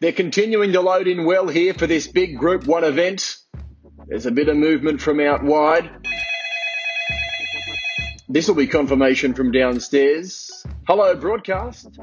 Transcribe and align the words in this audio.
They're 0.00 0.12
continuing 0.12 0.74
to 0.74 0.80
load 0.80 1.08
in 1.08 1.24
well 1.24 1.48
here 1.48 1.74
for 1.74 1.88
this 1.88 2.06
big 2.06 2.38
Group 2.38 2.66
1 2.66 2.84
event. 2.84 3.36
There's 4.06 4.26
a 4.26 4.30
bit 4.30 4.48
of 4.48 4.56
movement 4.56 5.00
from 5.00 5.18
out 5.18 5.42
wide. 5.42 5.90
This 8.28 8.46
will 8.46 8.54
be 8.54 8.68
confirmation 8.68 9.34
from 9.34 9.50
downstairs. 9.50 10.64
Hello, 10.86 11.16
broadcast. 11.16 11.98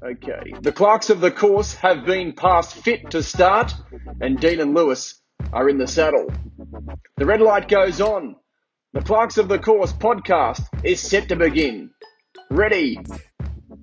Okay. 0.00 0.54
The 0.60 0.70
clerks 0.70 1.10
of 1.10 1.20
the 1.20 1.32
course 1.32 1.74
have 1.74 2.06
been 2.06 2.34
passed 2.34 2.76
fit 2.76 3.10
to 3.10 3.22
start, 3.22 3.74
and 4.20 4.38
Dean 4.38 4.60
and 4.60 4.72
Lewis 4.72 5.20
are 5.52 5.68
in 5.68 5.78
the 5.78 5.88
saddle. 5.88 6.32
The 7.16 7.26
red 7.26 7.40
light 7.40 7.66
goes 7.66 8.00
on. 8.00 8.36
The 8.92 9.00
Clerks 9.02 9.38
of 9.38 9.48
the 9.48 9.58
Course 9.58 9.92
podcast 9.92 10.68
is 10.84 11.00
set 11.00 11.28
to 11.30 11.36
begin. 11.36 11.90
Ready, 12.48 12.96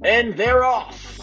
and 0.06 0.38
they're 0.38 0.64
off. 0.64 1.20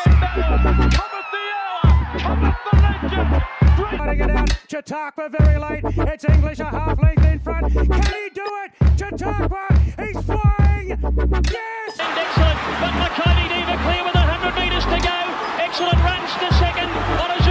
Letting 3.09 4.21
it 4.21 4.31
out, 4.31 4.59
Chautauqua 4.69 5.31
very 5.31 5.59
late. 5.59 5.83
It's 5.85 6.25
English 6.25 6.61
a 6.61 6.67
half 6.67 7.03
length 7.03 7.25
in 7.25 7.39
front. 7.41 7.73
Can 7.73 8.03
he 8.03 8.29
do 8.35 8.45
it? 8.45 8.73
Chautauqua, 8.99 9.67
he's 9.99 10.21
flying. 10.25 10.89
Yes! 10.89 11.99
And 11.99 12.19
excellent, 12.19 12.59
but 12.81 12.93
Makati 13.01 13.49
Diva 13.49 13.77
clear 13.81 14.05
with 14.05 14.15
100 14.15 14.55
metres 14.61 14.85
to 14.85 14.99
go. 15.01 15.19
Excellent 15.57 15.99
runs 16.05 16.33
to 16.37 16.53
second. 16.61 16.91
Onazun 17.17 17.39
runs 17.39 17.48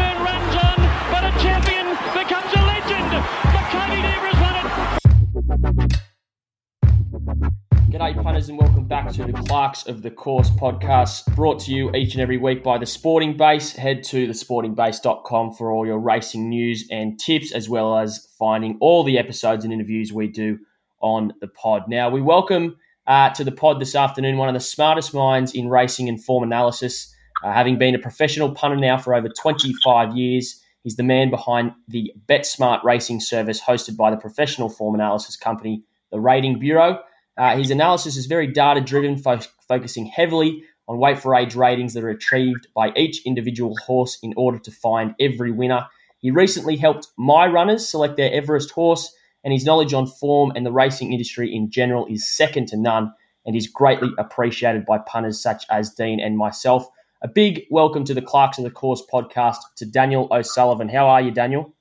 G'day, 7.90 8.22
punters, 8.22 8.50
and 8.50 8.60
welcome 8.60 8.84
back 8.84 9.14
to 9.14 9.24
the 9.24 9.32
Clerks 9.32 9.88
of 9.88 10.02
the 10.02 10.12
Course 10.12 10.50
podcast, 10.50 11.34
brought 11.36 11.58
to 11.62 11.72
you 11.72 11.90
each 11.96 12.16
and 12.16 12.22
every 12.22 12.36
week 12.36 12.62
by 12.62 12.78
the 12.78 12.86
Sporting 12.86 13.38
Base. 13.38 13.72
Head 13.72 14.04
to 14.06 14.28
thesportingbase.com 14.28 15.54
for 15.54 15.72
all 15.72 15.86
your 15.86 15.98
racing 15.98 16.50
news 16.50 16.86
and 16.92 17.18
tips, 17.18 17.54
as 17.54 17.70
well 17.70 17.98
as 17.98 18.28
finding 18.38 18.78
all 18.82 19.06
the 19.06 19.18
episodes 19.18 19.64
and 19.64 19.74
interviews 19.74 20.12
we 20.12 20.28
do 20.28 20.60
on 21.00 21.32
the 21.40 21.48
pod. 21.48 21.84
Now, 21.88 22.10
we 22.10 22.22
welcome 22.22 22.76
uh, 23.08 23.30
to 23.30 23.46
the 23.46 23.54
pod 23.54 23.80
this 23.80 23.96
afternoon 23.96 24.36
one 24.36 24.50
of 24.50 24.54
the 24.54 24.60
smartest 24.60 25.14
minds 25.14 25.54
in 25.54 25.70
racing 25.70 26.10
and 26.10 26.22
form 26.22 26.44
analysis. 26.44 27.16
Uh, 27.42 27.54
having 27.54 27.78
been 27.78 27.96
a 27.96 28.00
professional 28.00 28.52
punter 28.52 28.76
now 28.76 28.98
for 28.98 29.16
over 29.16 29.30
25 29.30 30.14
years, 30.14 30.62
he's 30.84 30.98
the 30.98 31.04
man 31.04 31.30
behind 31.30 31.72
the 31.88 32.12
BetSmart 32.28 32.84
racing 32.84 33.22
service 33.22 33.62
hosted 33.62 33.96
by 33.96 34.12
the 34.12 34.18
professional 34.18 34.68
form 34.68 34.94
analysis 34.94 35.38
company, 35.38 35.84
the 36.12 36.20
Rating 36.20 36.60
Bureau. 36.60 37.00
Uh, 37.38 37.56
his 37.56 37.70
analysis 37.70 38.18
is 38.18 38.26
very 38.26 38.48
data 38.48 38.82
driven, 38.82 39.18
fo- 39.18 39.40
focusing 39.68 40.06
heavily 40.06 40.64
on 40.88 40.98
weight 40.98 41.20
for 41.20 41.36
age 41.36 41.56
ratings 41.56 41.94
that 41.94 42.04
are 42.04 42.10
achieved 42.10 42.68
by 42.74 42.92
each 42.96 43.26
individual 43.26 43.76
horse 43.86 44.18
in 44.24 44.34
order 44.38 44.58
to 44.58 44.72
find 44.72 45.14
every 45.20 45.52
winner. 45.52 45.86
He 46.20 46.32
recently 46.32 46.78
helped 46.78 47.10
my 47.18 47.46
runners 47.46 47.88
select 47.88 48.18
their 48.18 48.32
Everest 48.32 48.72
horse, 48.72 49.14
and 49.44 49.54
his 49.54 49.66
knowledge 49.66 49.94
on 49.94 50.08
form 50.08 50.52
and 50.56 50.66
the 50.66 50.72
racing 50.72 51.14
industry 51.14 51.54
in 51.54 51.70
general 51.70 52.06
is 52.08 52.30
second 52.36 52.68
to 52.70 52.78
none 52.78 53.14
and 53.46 53.56
is 53.56 53.68
greatly 53.68 54.10
appreciated 54.18 54.86
by 54.86 54.98
punters 54.98 55.42
such 55.42 55.64
as 55.70 55.94
Dean 55.94 56.20
and 56.20 56.38
myself. 56.38 56.88
A 57.22 57.28
big 57.28 57.66
welcome 57.70 58.04
to 58.06 58.14
the 58.14 58.22
Clerks 58.22 58.58
of 58.58 58.64
the 58.64 58.72
Course 58.72 59.04
podcast 59.12 59.58
to 59.78 59.86
Daniel 59.86 60.28
O'Sullivan. 60.32 60.90
How 60.90 61.08
are 61.08 61.22
you, 61.22 61.32
Daniel? 61.32 61.74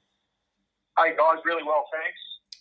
Hey 0.98 1.10
guys, 1.16 1.38
really 1.44 1.62
well, 1.62 1.84
thanks. 1.92 2.18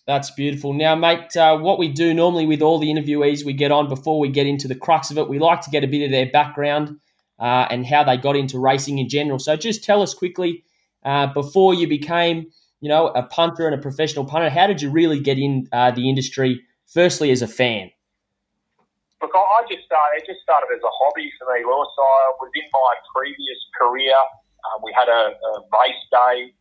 That's 0.07 0.29
beautiful. 0.31 0.73
Now, 0.73 0.95
mate, 0.95 1.35
uh, 1.35 1.57
what 1.57 1.79
we 1.79 1.87
do 1.87 2.13
normally 2.13 2.45
with 2.45 2.61
all 2.61 2.77
the 2.77 2.87
interviewees 2.87 3.43
we 3.43 3.53
get 3.53 3.71
on 3.71 3.89
before 3.89 4.19
we 4.19 4.29
get 4.29 4.45
into 4.45 4.67
the 4.67 4.75
crux 4.75 5.09
of 5.09 5.17
it, 5.17 5.27
we 5.27 5.39
like 5.39 5.61
to 5.61 5.71
get 5.71 5.83
a 5.83 5.87
bit 5.87 6.05
of 6.05 6.11
their 6.11 6.29
background 6.31 6.99
uh, 7.39 7.67
and 7.71 7.85
how 7.85 8.03
they 8.03 8.15
got 8.15 8.35
into 8.35 8.59
racing 8.59 8.99
in 8.99 9.09
general. 9.09 9.39
So, 9.39 9.55
just 9.55 9.83
tell 9.83 10.03
us 10.03 10.13
quickly 10.13 10.63
uh, 11.03 11.27
before 11.33 11.73
you 11.73 11.87
became, 11.87 12.51
you 12.81 12.89
know, 12.89 13.07
a 13.07 13.23
punter 13.23 13.65
and 13.65 13.73
a 13.73 13.81
professional 13.81 14.25
punter, 14.25 14.49
how 14.49 14.67
did 14.67 14.81
you 14.81 14.91
really 14.91 15.19
get 15.19 15.39
in 15.39 15.67
uh, 15.71 15.89
the 15.89 16.07
industry? 16.07 16.61
Firstly, 16.85 17.31
as 17.31 17.41
a 17.41 17.47
fan. 17.47 17.89
Look, 19.21 19.31
I 19.33 19.65
just 19.67 19.85
started. 19.85 20.21
It 20.21 20.25
just 20.27 20.41
started 20.43 20.67
as 20.69 20.81
a 20.85 20.93
hobby 21.01 21.31
for 21.39 21.49
me, 21.49 21.65
Lewis. 21.65 21.89
I 21.97 22.31
was 22.37 22.51
in 22.53 22.69
my 22.71 22.93
previous 23.09 23.57
career. 23.73 24.13
Um, 24.13 24.81
we 24.83 24.93
had 24.93 25.09
a, 25.09 25.33
a 25.33 25.51
race 25.73 26.03
day. 26.13 26.53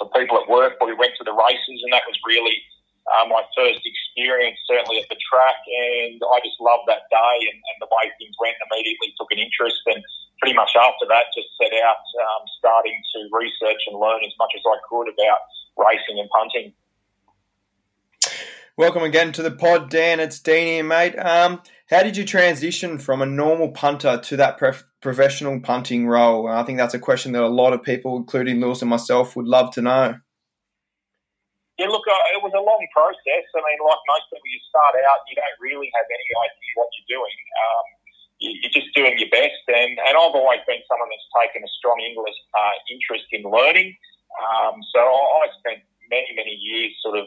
Some 0.00 0.08
people 0.16 0.40
at 0.40 0.48
work, 0.48 0.80
but 0.80 0.88
we 0.88 0.96
went 0.96 1.12
to 1.20 1.24
the 1.28 1.36
races, 1.36 1.78
and 1.84 1.92
that 1.92 2.08
was 2.08 2.16
really 2.24 2.56
uh, 3.04 3.28
my 3.28 3.44
first 3.52 3.84
experience, 3.84 4.56
certainly 4.64 4.96
at 4.96 5.12
the 5.12 5.20
track. 5.20 5.60
And 5.60 6.16
I 6.16 6.40
just 6.40 6.56
loved 6.56 6.88
that 6.88 7.04
day 7.12 7.36
and, 7.52 7.60
and 7.60 7.76
the 7.84 7.90
way 7.92 8.08
things 8.16 8.32
went. 8.40 8.56
Immediately 8.72 9.12
took 9.20 9.28
an 9.28 9.44
interest, 9.44 9.84
and 9.92 10.00
pretty 10.40 10.56
much 10.56 10.72
after 10.72 11.04
that, 11.12 11.28
just 11.36 11.52
set 11.60 11.76
out 11.84 12.00
um, 12.00 12.42
starting 12.56 12.96
to 12.96 13.28
research 13.28 13.84
and 13.92 14.00
learn 14.00 14.24
as 14.24 14.32
much 14.40 14.56
as 14.56 14.64
I 14.64 14.80
could 14.88 15.12
about 15.12 15.44
racing 15.76 16.16
and 16.16 16.32
punting. 16.32 16.72
Welcome 18.80 19.02
again 19.02 19.32
to 19.36 19.42
the 19.42 19.50
pod, 19.50 19.90
Dan. 19.90 20.20
It's 20.20 20.40
Dean 20.40 20.66
here, 20.66 20.84
mate. 20.84 21.12
Um, 21.18 21.60
how 21.90 22.02
did 22.02 22.16
you 22.16 22.24
transition 22.24 22.96
from 22.96 23.20
a 23.20 23.26
normal 23.26 23.68
punter 23.68 24.16
to 24.16 24.36
that 24.38 24.56
professional 25.00 25.60
punting 25.60 26.06
role? 26.06 26.48
I 26.48 26.62
think 26.62 26.78
that's 26.78 26.94
a 26.94 26.98
question 27.00 27.32
that 27.32 27.42
a 27.42 27.48
lot 27.48 27.72
of 27.72 27.82
people, 27.82 28.16
including 28.16 28.60
Lewis 28.60 28.82
and 28.82 28.90
myself, 28.90 29.36
would 29.36 29.46
love 29.46 29.72
to 29.74 29.82
know. 29.82 30.20
Yeah, 31.80 31.88
look, 31.88 32.04
uh, 32.04 32.36
it 32.36 32.44
was 32.44 32.52
a 32.52 32.60
long 32.60 32.84
process. 32.92 33.44
I 33.56 33.60
mean, 33.64 33.80
like 33.80 34.02
most 34.04 34.28
people, 34.28 34.44
you 34.44 34.60
start 34.68 34.92
out, 35.00 35.24
you 35.32 35.36
don't 35.40 35.58
really 35.64 35.88
have 35.96 36.04
any 36.04 36.28
idea 36.44 36.70
what 36.76 36.92
you're 36.92 37.16
doing. 37.16 37.38
Um, 37.56 37.86
you, 38.36 38.50
you're 38.60 38.76
just 38.76 38.92
doing 38.92 39.16
your 39.16 39.32
best, 39.32 39.64
and, 39.72 39.96
and 39.96 40.12
I've 40.12 40.36
always 40.36 40.60
been 40.68 40.84
someone 40.84 41.08
that's 41.08 41.28
taken 41.40 41.64
a 41.64 41.70
strong 41.80 41.96
English 42.04 42.36
uh, 42.52 42.76
interest 42.92 43.32
in 43.32 43.48
learning. 43.48 43.96
Um, 44.44 44.76
so 44.92 45.00
I 45.00 45.48
spent 45.56 45.80
many, 46.12 46.28
many 46.36 46.52
years 46.52 46.92
sort 47.00 47.16
of 47.16 47.24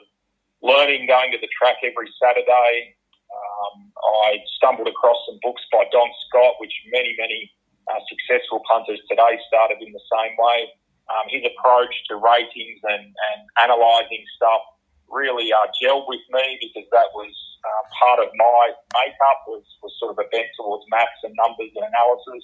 learning, 0.62 1.10
going 1.10 1.34
to 1.34 1.42
the 1.42 1.50
track 1.58 1.82
every 1.82 2.14
Saturday. 2.22 2.94
Um, 3.34 3.90
I 4.30 4.38
stumbled 4.62 4.88
across 4.88 5.18
some 5.26 5.42
books 5.42 5.66
by 5.74 5.90
Don 5.90 6.10
Scott, 6.30 6.62
which 6.62 6.74
many, 6.94 7.18
many 7.18 7.50
uh, 7.90 8.00
successful 8.08 8.62
punters 8.70 9.00
today 9.10 9.40
started 9.48 9.80
in 9.82 9.92
the 9.92 10.06
same 10.12 10.34
way. 10.40 10.72
Um, 11.12 11.26
his 11.28 11.44
approach 11.44 11.92
to 12.08 12.16
ratings 12.16 12.80
and, 12.88 13.06
and 13.12 13.40
analysing 13.60 14.24
stuff 14.40 14.64
really 15.12 15.52
uh, 15.52 15.68
gelled 15.76 16.08
with 16.08 16.24
me 16.32 16.58
because 16.64 16.88
that 16.96 17.12
was 17.12 17.34
uh, 17.64 17.84
part 18.00 18.20
of 18.24 18.32
my 18.40 18.72
makeup 18.96 19.40
was, 19.48 19.64
was 19.84 19.92
sort 20.00 20.16
of 20.16 20.18
a 20.24 20.28
bent 20.32 20.48
towards 20.56 20.84
maths 20.90 21.22
and 21.28 21.36
numbers 21.36 21.72
and 21.76 21.84
analysis. 21.84 22.44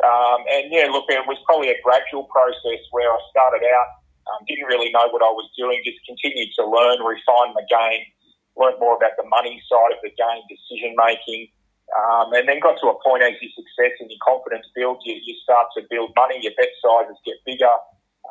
Um, 0.00 0.40
and 0.48 0.72
yeah, 0.72 0.88
look, 0.88 1.04
it 1.12 1.22
was 1.28 1.38
probably 1.44 1.70
a 1.70 1.78
gradual 1.84 2.24
process 2.32 2.80
where 2.90 3.12
I 3.12 3.20
started 3.30 3.62
out 3.62 4.02
um, 4.30 4.46
didn't 4.46 4.70
really 4.70 4.90
know 4.94 5.10
what 5.10 5.22
I 5.22 5.32
was 5.34 5.50
doing, 5.58 5.82
just 5.82 5.98
continued 6.06 6.54
to 6.58 6.64
learn, 6.66 7.02
refine 7.02 7.54
my 7.54 7.66
game, 7.66 8.06
learned 8.54 8.78
more 8.78 8.94
about 8.94 9.18
the 9.18 9.26
money 9.26 9.58
side 9.66 9.92
of 9.94 10.00
the 10.02 10.14
game, 10.14 10.42
decision 10.46 10.94
making, 10.94 11.50
um, 11.92 12.32
and 12.32 12.48
then 12.48 12.60
got 12.60 12.80
to 12.80 12.88
a 12.88 12.96
point 13.04 13.22
as 13.22 13.36
your 13.40 13.52
success 13.52 13.96
and 14.00 14.08
your 14.08 14.22
confidence 14.24 14.66
builds, 14.74 15.04
you, 15.04 15.16
you 15.20 15.34
start 15.42 15.68
to 15.76 15.84
build 15.90 16.12
money, 16.16 16.40
your 16.40 16.56
bet 16.56 16.72
sizes 16.80 17.18
get 17.24 17.36
bigger, 17.44 17.76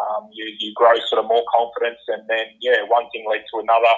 um, 0.01 0.29
you, 0.33 0.49
you 0.59 0.73
grow 0.73 0.97
sort 1.09 1.21
of 1.21 1.29
more 1.29 1.45
confidence, 1.51 2.01
and 2.09 2.25
then, 2.27 2.47
yeah, 2.61 2.81
one 2.87 3.05
thing 3.11 3.25
led 3.29 3.45
to 3.53 3.61
another. 3.61 3.95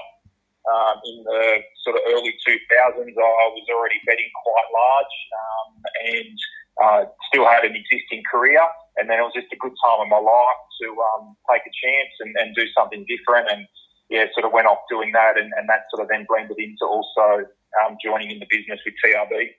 Um, 0.64 0.96
in 1.04 1.24
the 1.28 1.60
sort 1.84 2.00
of 2.00 2.08
early 2.08 2.32
2000s, 2.40 2.96
I 2.96 3.46
was 3.52 3.68
already 3.68 4.00
betting 4.08 4.32
quite 4.32 4.70
large 4.72 5.16
um, 5.36 5.70
and 6.08 6.36
uh, 6.80 7.02
still 7.28 7.44
had 7.44 7.68
an 7.68 7.76
existing 7.76 8.24
career 8.32 8.64
and 8.98 9.10
then 9.10 9.18
it 9.20 9.26
was 9.26 9.34
just 9.34 9.54
a 9.54 9.58
good 9.58 9.74
time 9.82 10.06
in 10.06 10.10
my 10.10 10.22
life 10.22 10.62
to 10.82 10.88
um, 10.94 11.34
take 11.50 11.66
a 11.66 11.74
chance 11.74 12.14
and, 12.22 12.34
and 12.38 12.56
do 12.56 12.66
something 12.78 13.06
different. 13.10 13.50
And 13.50 13.66
yeah, 14.10 14.30
sort 14.34 14.46
of 14.46 14.54
went 14.54 14.70
off 14.70 14.86
doing 14.90 15.12
that, 15.14 15.38
and, 15.38 15.50
and 15.58 15.66
that 15.70 15.90
sort 15.90 16.06
of 16.06 16.10
then 16.10 16.30
blended 16.30 16.60
into 16.60 16.86
also 16.86 17.50
um, 17.82 17.98
joining 18.04 18.32
in 18.32 18.40
the 18.40 18.48
business 18.50 18.80
with 18.86 18.94
TRB. 19.04 19.50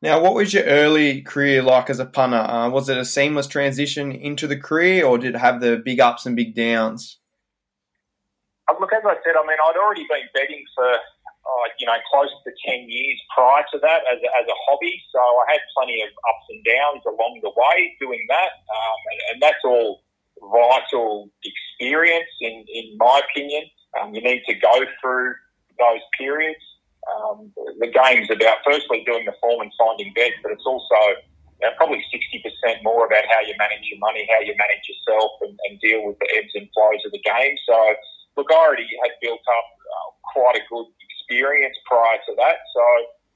Now, 0.00 0.22
what 0.22 0.34
was 0.34 0.54
your 0.54 0.64
early 0.64 1.22
career 1.22 1.62
like 1.62 1.90
as 1.90 1.98
a 1.98 2.06
punter? 2.06 2.38
Uh, 2.38 2.70
was 2.70 2.88
it 2.88 2.96
a 2.96 3.04
seamless 3.04 3.48
transition 3.48 4.12
into 4.12 4.46
the 4.46 4.56
career, 4.56 5.04
or 5.04 5.18
did 5.18 5.34
it 5.34 5.38
have 5.38 5.60
the 5.60 5.76
big 5.76 5.98
ups 5.98 6.24
and 6.24 6.36
big 6.36 6.54
downs? 6.54 7.18
Uh, 8.70 8.74
Look, 8.78 8.92
as 8.92 9.02
I 9.04 9.18
said, 9.24 9.34
I 9.34 9.42
mean, 9.42 9.58
I'd 9.58 9.80
already 9.82 10.06
been 10.06 10.28
betting 10.34 10.62
for, 10.76 10.86
uh, 10.86 11.66
you 11.80 11.86
know, 11.86 11.98
close 12.12 12.30
to 12.30 12.50
10 12.64 12.86
years 12.86 13.18
prior 13.34 13.64
to 13.72 13.78
that 13.82 14.06
as 14.06 14.22
a, 14.22 14.30
as 14.38 14.46
a 14.46 14.56
hobby. 14.68 15.02
So 15.10 15.18
I 15.18 15.52
had 15.52 15.60
plenty 15.76 16.00
of 16.02 16.10
ups 16.14 16.46
and 16.50 16.62
downs 16.62 17.02
along 17.02 17.40
the 17.42 17.50
way 17.50 17.96
doing 17.98 18.24
that. 18.28 18.50
Um, 18.70 18.98
and, 19.10 19.20
and 19.34 19.42
that's 19.42 19.64
all 19.64 20.02
vital 20.38 21.30
experience, 21.42 22.30
in, 22.40 22.64
in 22.72 22.96
my 22.98 23.20
opinion. 23.30 23.64
Um, 23.98 24.14
you 24.14 24.22
need 24.22 24.42
to 24.46 24.54
go 24.54 24.84
through 25.00 25.34
those 25.78 26.02
periods. 26.16 26.60
Um, 27.08 27.50
the 27.80 27.88
game's 27.88 28.28
about, 28.30 28.58
firstly, 28.66 29.02
doing 29.06 29.24
the 29.24 29.32
form 29.40 29.62
and 29.62 29.72
finding 29.78 30.12
bets, 30.12 30.36
but 30.42 30.52
it's 30.52 30.66
also 30.66 31.22
you 31.60 31.66
know, 31.66 31.74
probably 31.76 32.04
60% 32.12 32.82
more 32.82 33.06
about 33.06 33.24
how 33.26 33.40
you 33.42 33.54
manage 33.58 33.86
your 33.90 33.98
money, 33.98 34.26
how 34.30 34.40
you 34.40 34.54
manage 34.54 34.84
yourself, 34.86 35.32
and, 35.42 35.58
and 35.68 35.80
deal 35.80 36.06
with 36.06 36.18
the 36.20 36.28
ebbs 36.38 36.54
and 36.54 36.68
flows 36.70 37.02
of 37.06 37.10
the 37.12 37.22
game. 37.22 37.56
So, 37.66 37.76
look, 38.36 38.46
I 38.50 38.54
already 38.54 38.86
had 39.02 39.12
built 39.22 39.42
up 39.42 39.68
uh, 39.82 40.08
quite 40.34 40.56
a 40.62 40.64
good 40.70 40.86
experience 41.02 41.74
prior 41.86 42.18
to 42.30 42.32
that. 42.38 42.62
So 42.74 42.82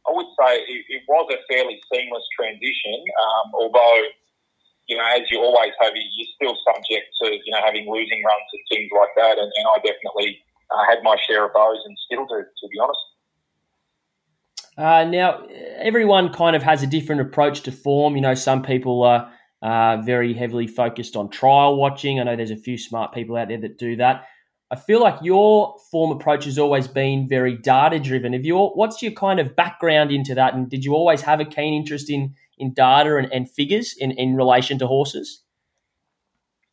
I 0.06 0.11
would 0.15 0.31
say 0.39 0.50
it, 0.71 0.83
it 0.89 1.03
was 1.06 1.27
a 1.35 1.39
fairly 1.50 1.83
seamless 1.91 2.27
transition, 2.39 2.99
um, 3.11 3.47
although, 3.55 4.00
you 4.87 4.97
know, 4.97 5.06
as 5.15 5.27
you 5.31 5.39
always 5.43 5.75
have, 5.83 5.93
you're 5.94 6.35
still 6.39 6.56
subject 6.62 7.11
to, 7.23 7.27
you 7.31 7.50
know, 7.50 7.62
having 7.62 7.91
losing 7.91 8.23
runs 8.23 8.49
and 8.55 8.65
things 8.71 8.91
like 8.94 9.15
that. 9.19 9.39
And, 9.39 9.50
and 9.50 9.65
I 9.67 9.77
definitely 9.83 10.43
uh, 10.70 10.85
had 10.88 11.03
my 11.03 11.17
share 11.26 11.44
of 11.44 11.53
those 11.53 11.79
and 11.85 11.97
still 12.06 12.26
do, 12.26 12.43
to 12.43 12.69
be 12.69 12.79
honest. 12.81 12.99
Uh, 14.79 15.05
now, 15.05 15.47
everyone 15.76 16.32
kind 16.32 16.56
of 16.56 16.62
has 16.62 16.82
a 16.82 16.87
different 16.87 17.20
approach 17.20 17.62
to 17.62 17.73
form. 17.73 18.17
You 18.17 18.23
know, 18.23 18.35
some 18.35 18.62
people 18.62 19.03
are 19.03 19.31
uh, 19.61 19.99
very 20.03 20.32
heavily 20.32 20.67
focused 20.67 21.14
on 21.14 21.29
trial 21.29 21.76
watching. 21.76 22.19
I 22.19 22.25
know 22.25 22.37
there's 22.37 22.50
a 22.50 22.56
few 22.56 22.79
smart 22.79 23.12
people 23.12 23.37
out 23.37 23.49
there 23.49 23.61
that 23.61 23.79
do 23.79 23.97
that. 23.97 24.26
I 24.70 24.76
feel 24.76 25.03
like 25.03 25.19
your 25.23 25.76
form 25.91 26.11
approach 26.11 26.47
has 26.47 26.59
always 26.59 26.88
been 26.88 27.29
very 27.29 27.58
data 27.58 27.99
driven. 27.99 28.32
Have 28.32 28.47
you, 28.47 28.56
what's 28.56 29.03
your 29.03 29.12
kind 29.12 29.38
of 29.38 29.55
background 29.55 30.11
into 30.11 30.35
that? 30.35 30.55
And 30.55 30.70
did 30.70 30.82
you 30.82 30.94
always 30.94 31.20
have 31.20 31.41
a 31.41 31.44
keen 31.44 31.75
interest 31.75 32.08
in, 32.08 32.35
in 32.56 32.73
data 32.73 33.19
and, 33.19 33.31
and 33.31 33.50
figures 33.50 33.94
in, 33.99 34.12
in 34.12 34.35
relation 34.35 34.79
to 34.79 34.87
horses? 34.87 35.42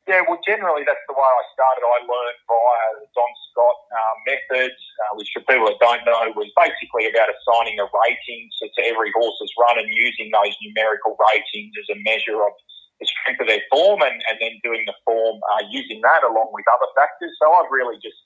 Yeah, 0.10 0.26
well, 0.26 0.42
generally 0.42 0.82
that's 0.90 1.06
the 1.06 1.14
way 1.14 1.22
I 1.22 1.46
started. 1.54 1.86
I 1.86 2.02
learned 2.02 2.40
via 2.50 2.88
the 2.98 3.08
Don 3.14 3.30
Scott 3.54 3.78
um, 3.94 4.18
method, 4.26 4.74
uh, 4.74 5.14
which 5.14 5.30
for 5.38 5.46
people 5.46 5.70
that 5.70 5.78
don't 5.78 6.02
know 6.02 6.34
was 6.34 6.50
basically 6.58 7.06
about 7.06 7.30
assigning 7.30 7.78
a 7.78 7.86
rating 7.86 8.50
to, 8.58 8.74
to 8.74 8.82
every 8.90 9.14
horse's 9.14 9.54
run 9.62 9.78
and 9.78 9.86
using 9.86 10.34
those 10.34 10.58
numerical 10.66 11.14
ratings 11.14 11.78
as 11.78 11.94
a 11.94 11.98
measure 12.02 12.42
of 12.42 12.58
the 12.98 13.06
strength 13.06 13.38
of 13.38 13.54
their 13.54 13.62
form 13.70 14.02
and, 14.02 14.18
and 14.34 14.42
then 14.42 14.58
doing 14.66 14.82
the 14.90 14.98
form 15.06 15.38
uh, 15.54 15.62
using 15.70 16.02
that 16.02 16.26
along 16.26 16.50
with 16.58 16.66
other 16.74 16.90
factors. 16.98 17.30
So 17.38 17.46
I've 17.46 17.70
really 17.70 18.02
just 18.02 18.18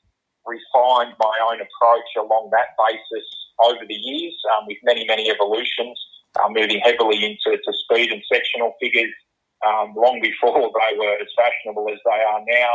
refined 0.47 1.19
my 1.19 1.35
own 1.51 1.59
approach 1.59 2.09
along 2.15 2.55
that 2.55 2.79
basis 2.79 3.27
over 3.59 3.83
the 3.83 3.99
years 3.99 4.39
um, 4.55 4.71
with 4.71 4.79
many, 4.87 5.03
many 5.03 5.27
evolutions, 5.27 5.99
uh, 6.39 6.47
moving 6.47 6.79
heavily 6.79 7.27
into 7.27 7.59
to 7.59 7.71
speed 7.75 8.07
and 8.15 8.23
sectional 8.31 8.71
figures 8.79 9.11
um, 9.65 9.95
long 9.95 10.19
before 10.21 10.59
they 10.59 10.93
were 10.99 11.15
as 11.17 11.31
fashionable 11.35 11.87
as 11.91 11.99
they 12.05 12.21
are 12.21 12.43
now. 12.47 12.73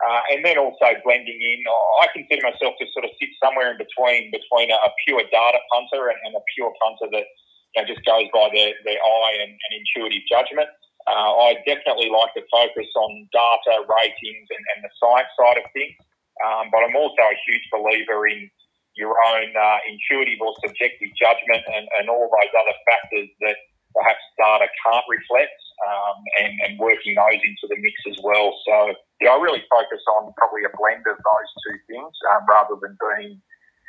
Uh, 0.00 0.22
and 0.32 0.40
then 0.40 0.56
also 0.56 0.96
blending 1.04 1.36
in, 1.36 1.60
I 2.00 2.08
consider 2.16 2.40
myself 2.40 2.72
to 2.80 2.88
sort 2.96 3.04
of 3.04 3.12
sit 3.20 3.28
somewhere 3.36 3.76
in 3.76 3.76
between 3.76 4.32
between 4.32 4.72
a, 4.72 4.78
a 4.80 4.90
pure 5.04 5.20
data 5.28 5.60
punter 5.68 6.08
and, 6.08 6.16
and, 6.24 6.32
a 6.32 6.40
pure 6.56 6.72
punter 6.80 7.04
that 7.12 7.28
you 7.76 7.76
know, 7.76 7.84
just 7.84 8.00
goes 8.08 8.24
by 8.32 8.48
their, 8.48 8.72
their 8.88 8.96
eye 8.96 9.34
and, 9.44 9.52
and 9.52 9.72
intuitive 9.76 10.24
judgment. 10.24 10.72
Uh, 11.04 11.52
I 11.52 11.60
definitely 11.68 12.08
like 12.08 12.32
to 12.32 12.44
focus 12.48 12.88
on 12.96 13.28
data, 13.28 13.84
ratings, 13.84 14.48
and, 14.48 14.64
and 14.72 14.78
the 14.88 14.92
science 14.96 15.28
side 15.36 15.60
of 15.60 15.68
things. 15.76 16.00
Um, 16.48 16.72
but 16.72 16.80
I'm 16.80 16.96
also 16.96 17.20
a 17.20 17.36
huge 17.44 17.64
believer 17.68 18.24
in 18.24 18.48
your 18.96 19.12
own 19.36 19.52
uh, 19.52 19.78
intuitive 19.84 20.40
or 20.40 20.56
subjective 20.64 21.12
judgment 21.12 21.60
and, 21.68 21.84
and 22.00 22.08
all 22.08 22.24
those 22.24 22.52
other 22.56 22.76
factors 22.88 23.28
that 23.44 23.56
perhaps 23.92 24.24
data 24.40 24.64
can't 24.80 25.06
reflect 25.12 25.56
um, 25.90 26.16
and, 26.38 26.52
and, 26.64 26.78
working 26.78 27.14
those 27.18 27.42
into 27.42 27.66
the 27.66 27.76
mix 27.82 27.96
as 28.08 28.18
well. 28.22 28.54
So, 28.66 28.94
yeah, 29.20 29.34
I 29.34 29.38
really 29.42 29.62
focus 29.66 30.00
on 30.16 30.32
probably 30.38 30.62
a 30.62 30.72
blend 30.78 31.02
of 31.10 31.18
those 31.18 31.50
two 31.66 31.76
things 31.90 32.14
um, 32.30 32.46
rather 32.48 32.78
than 32.80 32.94
being 32.94 33.42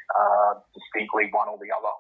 uh, 0.10 0.60
distinctly 0.74 1.30
one 1.32 1.48
or 1.48 1.58
the 1.62 1.70
other. 1.70 1.94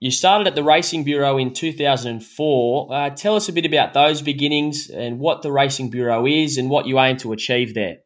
You 0.00 0.10
started 0.10 0.46
at 0.46 0.54
the 0.54 0.64
Rating 0.64 1.04
Bureau 1.04 1.36
in 1.36 1.52
2004. 1.52 2.88
Uh, 2.88 3.10
tell 3.10 3.36
us 3.36 3.48
a 3.48 3.52
bit 3.52 3.66
about 3.66 3.92
those 3.92 4.22
beginnings 4.22 4.88
and 4.88 5.20
what 5.20 5.42
the 5.42 5.52
Rating 5.52 5.90
Bureau 5.90 6.26
is 6.26 6.56
and 6.56 6.70
what 6.70 6.86
you 6.86 6.98
aim 6.98 7.18
to 7.18 7.32
achieve 7.32 7.74
there. 7.74 7.98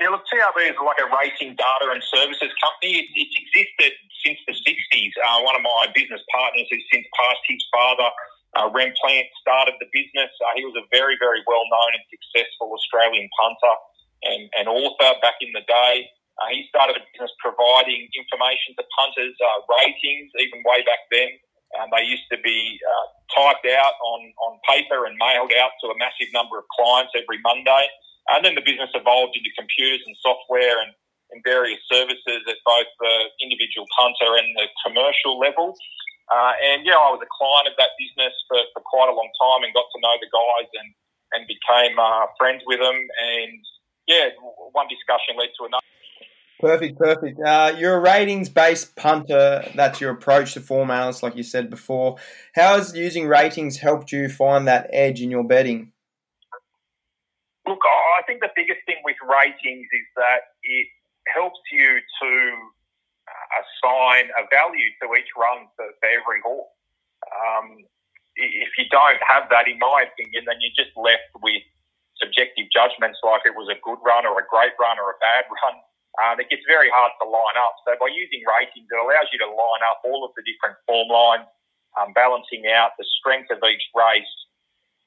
Yeah, 0.00 0.08
look, 0.14 0.22
TRB 0.30 0.70
is 0.70 0.78
like 0.78 0.96
a 1.02 1.10
racing 1.10 1.58
data 1.58 1.86
and 1.92 2.02
services 2.06 2.54
company. 2.62 3.02
It, 3.02 3.06
it's 3.18 3.34
existed 3.34 3.92
since 4.24 4.38
the 4.46 4.54
60s. 4.54 5.12
Uh, 5.18 5.42
one 5.42 5.56
of 5.56 5.62
my 5.62 5.92
business 5.94 6.22
partners 6.32 6.66
has 6.70 6.82
since 6.92 7.06
passed 7.18 7.44
his 7.50 7.62
father, 7.74 8.08
uh, 8.56 8.70
Rem 8.72 8.94
Plant, 8.96 9.28
started 9.42 9.76
the 9.80 9.90
business. 9.92 10.32
Uh, 10.40 10.56
he 10.56 10.64
was 10.64 10.76
a 10.78 10.86
very, 10.88 11.20
very 11.20 11.44
well 11.44 11.64
known 11.68 11.90
and 11.92 12.04
successful 12.08 12.72
Australian 12.72 13.28
punter 13.36 13.74
and, 14.24 14.42
and 14.56 14.64
author 14.68 15.12
back 15.20 15.36
in 15.44 15.52
the 15.52 15.64
day. 15.68 16.08
Uh, 16.38 16.48
he 16.54 16.64
started 16.70 16.94
a 16.94 17.02
business 17.12 17.34
providing 17.42 18.06
information 18.14 18.72
to 18.78 18.84
punters, 18.94 19.34
uh, 19.42 19.58
ratings, 19.66 20.30
even 20.38 20.62
way 20.62 20.80
back 20.86 21.02
then. 21.10 21.34
Um, 21.76 21.90
they 21.92 22.06
used 22.06 22.24
to 22.32 22.38
be 22.40 22.80
uh, 22.80 23.06
typed 23.34 23.66
out 23.68 23.94
on, 24.00 24.20
on 24.46 24.52
paper 24.64 25.04
and 25.04 25.18
mailed 25.20 25.52
out 25.60 25.74
to 25.84 25.92
a 25.92 25.96
massive 25.98 26.32
number 26.32 26.56
of 26.56 26.64
clients 26.72 27.12
every 27.12 27.42
Monday. 27.44 27.84
And 28.32 28.44
then 28.44 28.54
the 28.54 28.64
business 28.64 28.88
evolved 28.94 29.36
into 29.36 29.50
computers 29.58 30.00
and 30.06 30.16
software 30.24 30.80
and, 30.80 30.94
and 31.32 31.42
various 31.44 31.80
services 31.90 32.40
at 32.48 32.56
both 32.64 32.88
the 33.00 33.14
individual 33.44 33.84
punter 33.98 34.36
and 34.40 34.48
the 34.56 34.66
commercial 34.86 35.36
level. 35.36 35.76
Uh, 36.28 36.52
and 36.60 36.84
yeah, 36.84 37.00
I 37.00 37.08
was 37.08 37.24
a 37.24 37.30
client 37.32 37.72
of 37.72 37.74
that 37.80 37.96
business 37.96 38.36
for, 38.48 38.60
for 38.76 38.84
quite 38.84 39.08
a 39.08 39.16
long 39.16 39.32
time 39.40 39.64
and 39.64 39.72
got 39.72 39.88
to 39.88 39.98
know 40.00 40.16
the 40.20 40.28
guys 40.28 40.68
and, 40.76 40.88
and 41.32 41.40
became 41.48 41.96
uh, 41.96 42.28
friends 42.36 42.62
with 42.68 42.80
them. 42.80 42.96
And 42.96 43.60
yeah, 44.06 44.28
one 44.72 44.88
discussion 44.92 45.40
led 45.40 45.52
to 45.56 45.64
another. 45.66 45.84
Perfect, 46.60 46.98
perfect. 46.98 47.38
Uh, 47.38 47.76
you're 47.78 47.96
a 47.96 48.00
ratings 48.00 48.48
based 48.48 48.96
punter. 48.96 49.64
That's 49.76 50.00
your 50.00 50.10
approach 50.10 50.54
to 50.54 50.60
form 50.60 50.88
like 50.88 51.36
you 51.36 51.44
said 51.44 51.70
before. 51.70 52.16
How 52.54 52.76
has 52.76 52.96
using 52.96 53.28
ratings 53.28 53.78
helped 53.78 54.10
you 54.10 54.28
find 54.28 54.66
that 54.66 54.90
edge 54.92 55.22
in 55.22 55.30
your 55.30 55.44
betting? 55.44 55.92
Look, 57.66 57.78
I 58.18 58.22
think 58.26 58.40
the 58.40 58.50
biggest 58.56 58.80
thing 58.86 58.96
with 59.04 59.16
ratings 59.22 59.86
is 59.86 60.06
that 60.16 60.58
it 60.64 60.86
helps 61.32 61.60
you 61.70 62.00
to 62.22 62.52
assign 63.56 64.30
a 64.36 64.44
value 64.52 64.90
to 65.02 65.06
each 65.16 65.30
run 65.36 65.68
for, 65.74 65.86
for 66.00 66.08
every 66.08 66.40
horse. 66.44 66.72
Um, 67.24 67.84
if 68.38 68.70
you 68.78 68.86
don't 68.92 69.18
have 69.26 69.50
that, 69.50 69.66
in 69.66 69.78
my 69.82 70.06
opinion, 70.06 70.46
then 70.46 70.62
you're 70.62 70.78
just 70.78 70.94
left 70.94 71.32
with 71.42 71.64
subjective 72.22 72.70
judgments 72.70 73.18
like 73.22 73.42
it 73.46 73.54
was 73.54 73.66
a 73.70 73.78
good 73.82 73.98
run 74.02 74.26
or 74.26 74.38
a 74.38 74.46
great 74.46 74.74
run 74.78 74.98
or 74.98 75.14
a 75.14 75.18
bad 75.18 75.46
run. 75.62 75.76
Um, 76.18 76.34
it 76.42 76.50
gets 76.50 76.66
very 76.66 76.90
hard 76.90 77.14
to 77.22 77.26
line 77.26 77.58
up. 77.58 77.78
So 77.86 77.94
by 77.98 78.10
using 78.10 78.42
ratings, 78.46 78.90
it 78.90 78.98
allows 78.98 79.30
you 79.30 79.38
to 79.42 79.50
line 79.50 79.84
up 79.86 80.02
all 80.02 80.26
of 80.26 80.34
the 80.34 80.42
different 80.42 80.78
form 80.86 81.10
lines, 81.10 81.46
um, 81.94 82.10
balancing 82.14 82.66
out 82.70 82.98
the 82.98 83.06
strength 83.18 83.50
of 83.54 83.62
each 83.62 83.86
race 83.94 84.34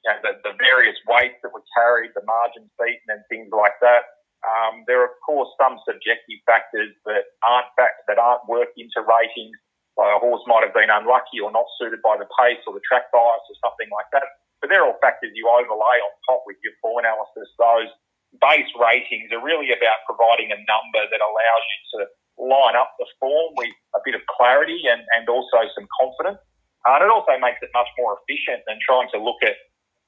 you 0.04 0.10
know, 0.10 0.18
the, 0.26 0.32
the 0.42 0.54
various 0.58 0.98
weights 1.06 1.38
that 1.46 1.54
were 1.54 1.66
carried, 1.78 2.12
the 2.18 2.26
margins 2.26 2.70
beaten, 2.78 3.10
and 3.10 3.22
things 3.30 3.50
like 3.54 3.78
that. 3.82 4.21
Um, 4.42 4.84
there 4.90 5.02
are 5.06 5.10
of 5.14 5.18
course 5.22 5.50
some 5.62 5.78
subjective 5.86 6.42
factors 6.50 6.92
that 7.06 7.38
aren't 7.46 7.70
fact, 7.78 8.06
that 8.10 8.18
aren't 8.18 8.46
worked 8.50 8.78
into 8.78 9.02
ratings. 9.06 9.58
Like 10.00 10.18
a 10.18 10.24
horse 10.24 10.42
might 10.48 10.66
have 10.66 10.74
been 10.74 10.90
unlucky 10.90 11.44
or 11.44 11.52
not 11.52 11.68
suited 11.78 12.02
by 12.02 12.18
the 12.18 12.26
pace 12.40 12.64
or 12.66 12.74
the 12.74 12.82
track 12.88 13.12
bias 13.12 13.44
or 13.46 13.58
something 13.62 13.92
like 13.92 14.10
that. 14.16 14.26
But 14.64 14.72
they're 14.72 14.86
all 14.88 14.98
factors 15.04 15.36
you 15.36 15.46
overlay 15.46 15.98
on 16.02 16.12
top 16.26 16.48
with 16.48 16.58
your 16.64 16.74
form 16.82 17.04
analysis. 17.04 17.50
Those 17.60 17.92
base 18.40 18.72
ratings 18.80 19.30
are 19.36 19.44
really 19.44 19.76
about 19.76 20.08
providing 20.08 20.56
a 20.56 20.60
number 20.64 21.04
that 21.04 21.22
allows 21.22 21.66
you 21.68 21.80
to 21.94 22.00
line 22.40 22.80
up 22.80 22.96
the 22.98 23.06
form 23.20 23.52
with 23.60 23.76
a 23.94 24.02
bit 24.08 24.16
of 24.16 24.24
clarity 24.32 24.88
and, 24.88 25.04
and 25.18 25.28
also 25.28 25.68
some 25.76 25.86
confidence. 26.00 26.40
Uh, 26.88 26.98
and 26.98 27.06
it 27.06 27.12
also 27.12 27.36
makes 27.38 27.60
it 27.62 27.70
much 27.76 27.90
more 28.00 28.18
efficient 28.24 28.64
than 28.66 28.80
trying 28.82 29.12
to 29.14 29.20
look 29.20 29.44
at 29.44 29.60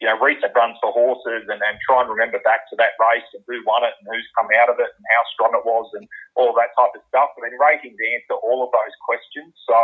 you 0.03 0.11
know, 0.11 0.19
recent 0.19 0.51
runs 0.51 0.75
for 0.83 0.91
horses 0.91 1.47
and, 1.47 1.63
and 1.63 1.79
try 1.87 2.03
and 2.03 2.11
remember 2.11 2.43
back 2.43 2.67
to 2.67 2.75
that 2.75 2.99
race 2.99 3.23
and 3.31 3.39
who 3.47 3.63
won 3.63 3.87
it 3.87 3.95
and 3.95 4.05
who's 4.11 4.27
come 4.35 4.51
out 4.59 4.67
of 4.67 4.75
it 4.83 4.91
and 4.91 5.05
how 5.15 5.23
strong 5.31 5.55
it 5.55 5.63
was 5.63 5.87
and 5.95 6.03
all 6.35 6.51
that 6.59 6.75
type 6.75 6.91
of 6.91 6.99
stuff. 7.07 7.31
I 7.39 7.47
mean, 7.47 7.55
ratings 7.55 7.95
answer 7.95 8.35
all 8.43 8.67
of 8.67 8.75
those 8.75 8.91
questions. 9.07 9.55
So 9.63 9.79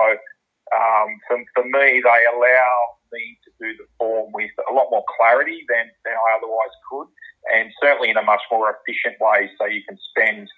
um, 0.76 1.10
for, 1.24 1.40
for 1.56 1.66
me, 1.72 2.04
they 2.04 2.22
allow 2.36 3.00
me 3.16 3.40
to 3.48 3.50
do 3.64 3.72
the 3.80 3.88
form 3.96 4.36
with 4.36 4.52
a 4.68 4.76
lot 4.76 4.92
more 4.92 5.08
clarity 5.16 5.64
than, 5.72 5.88
than 6.04 6.20
I 6.20 6.30
otherwise 6.36 6.76
could 6.92 7.08
and 7.48 7.72
certainly 7.82 8.10
in 8.10 8.18
a 8.18 8.24
much 8.24 8.44
more 8.52 8.76
efficient 8.76 9.16
way 9.20 9.50
so 9.56 9.66
you 9.66 9.82
can 9.88 9.98
spend 10.12 10.52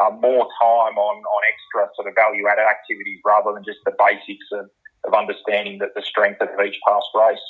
uh, 0.00 0.10
more 0.10 0.50
time 0.58 0.98
on, 0.98 1.16
on 1.22 1.40
extra 1.46 1.86
sort 1.94 2.08
of 2.08 2.14
value 2.14 2.46
added 2.48 2.66
activities 2.66 3.20
rather 3.24 3.54
than 3.54 3.62
just 3.62 3.78
the 3.86 3.94
basics 3.94 4.46
of, 4.52 4.66
of 5.06 5.14
understanding 5.14 5.78
that 5.78 5.94
the 5.94 6.02
strength 6.02 6.40
of 6.42 6.48
each 6.66 6.78
past 6.86 7.06
race. 7.14 7.46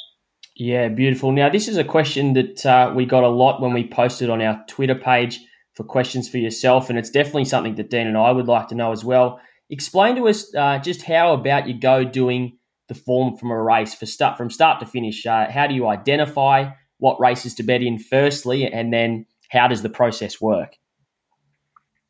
Yeah, 0.56 0.86
beautiful. 0.88 1.32
Now, 1.32 1.48
this 1.48 1.66
is 1.66 1.76
a 1.76 1.84
question 1.84 2.34
that 2.34 2.64
uh, 2.64 2.92
we 2.94 3.06
got 3.06 3.24
a 3.24 3.28
lot 3.28 3.60
when 3.60 3.72
we 3.72 3.88
posted 3.88 4.30
on 4.30 4.40
our 4.40 4.64
Twitter 4.68 4.94
page 4.94 5.40
for 5.74 5.82
questions 5.82 6.28
for 6.28 6.38
yourself, 6.38 6.88
and 6.88 6.98
it's 6.98 7.10
definitely 7.10 7.46
something 7.46 7.74
that 7.74 7.90
Dean 7.90 8.06
and 8.06 8.16
I 8.16 8.30
would 8.30 8.46
like 8.46 8.68
to 8.68 8.76
know 8.76 8.92
as 8.92 9.04
well. 9.04 9.40
Explain 9.68 10.14
to 10.14 10.28
us 10.28 10.54
uh, 10.54 10.78
just 10.78 11.02
how 11.02 11.34
about 11.34 11.66
you 11.66 11.74
go 11.74 12.04
doing 12.04 12.56
the 12.86 12.94
form 12.94 13.36
from 13.36 13.50
a 13.50 13.60
race 13.60 13.94
for 13.94 14.06
start 14.06 14.38
from 14.38 14.48
start 14.48 14.78
to 14.78 14.86
finish. 14.86 15.26
Uh, 15.26 15.50
how 15.50 15.66
do 15.66 15.74
you 15.74 15.88
identify 15.88 16.70
what 16.98 17.18
races 17.18 17.54
to 17.56 17.64
bet 17.64 17.82
in 17.82 17.98
firstly, 17.98 18.64
and 18.64 18.92
then 18.92 19.26
how 19.50 19.66
does 19.66 19.82
the 19.82 19.90
process 19.90 20.40
work? 20.40 20.76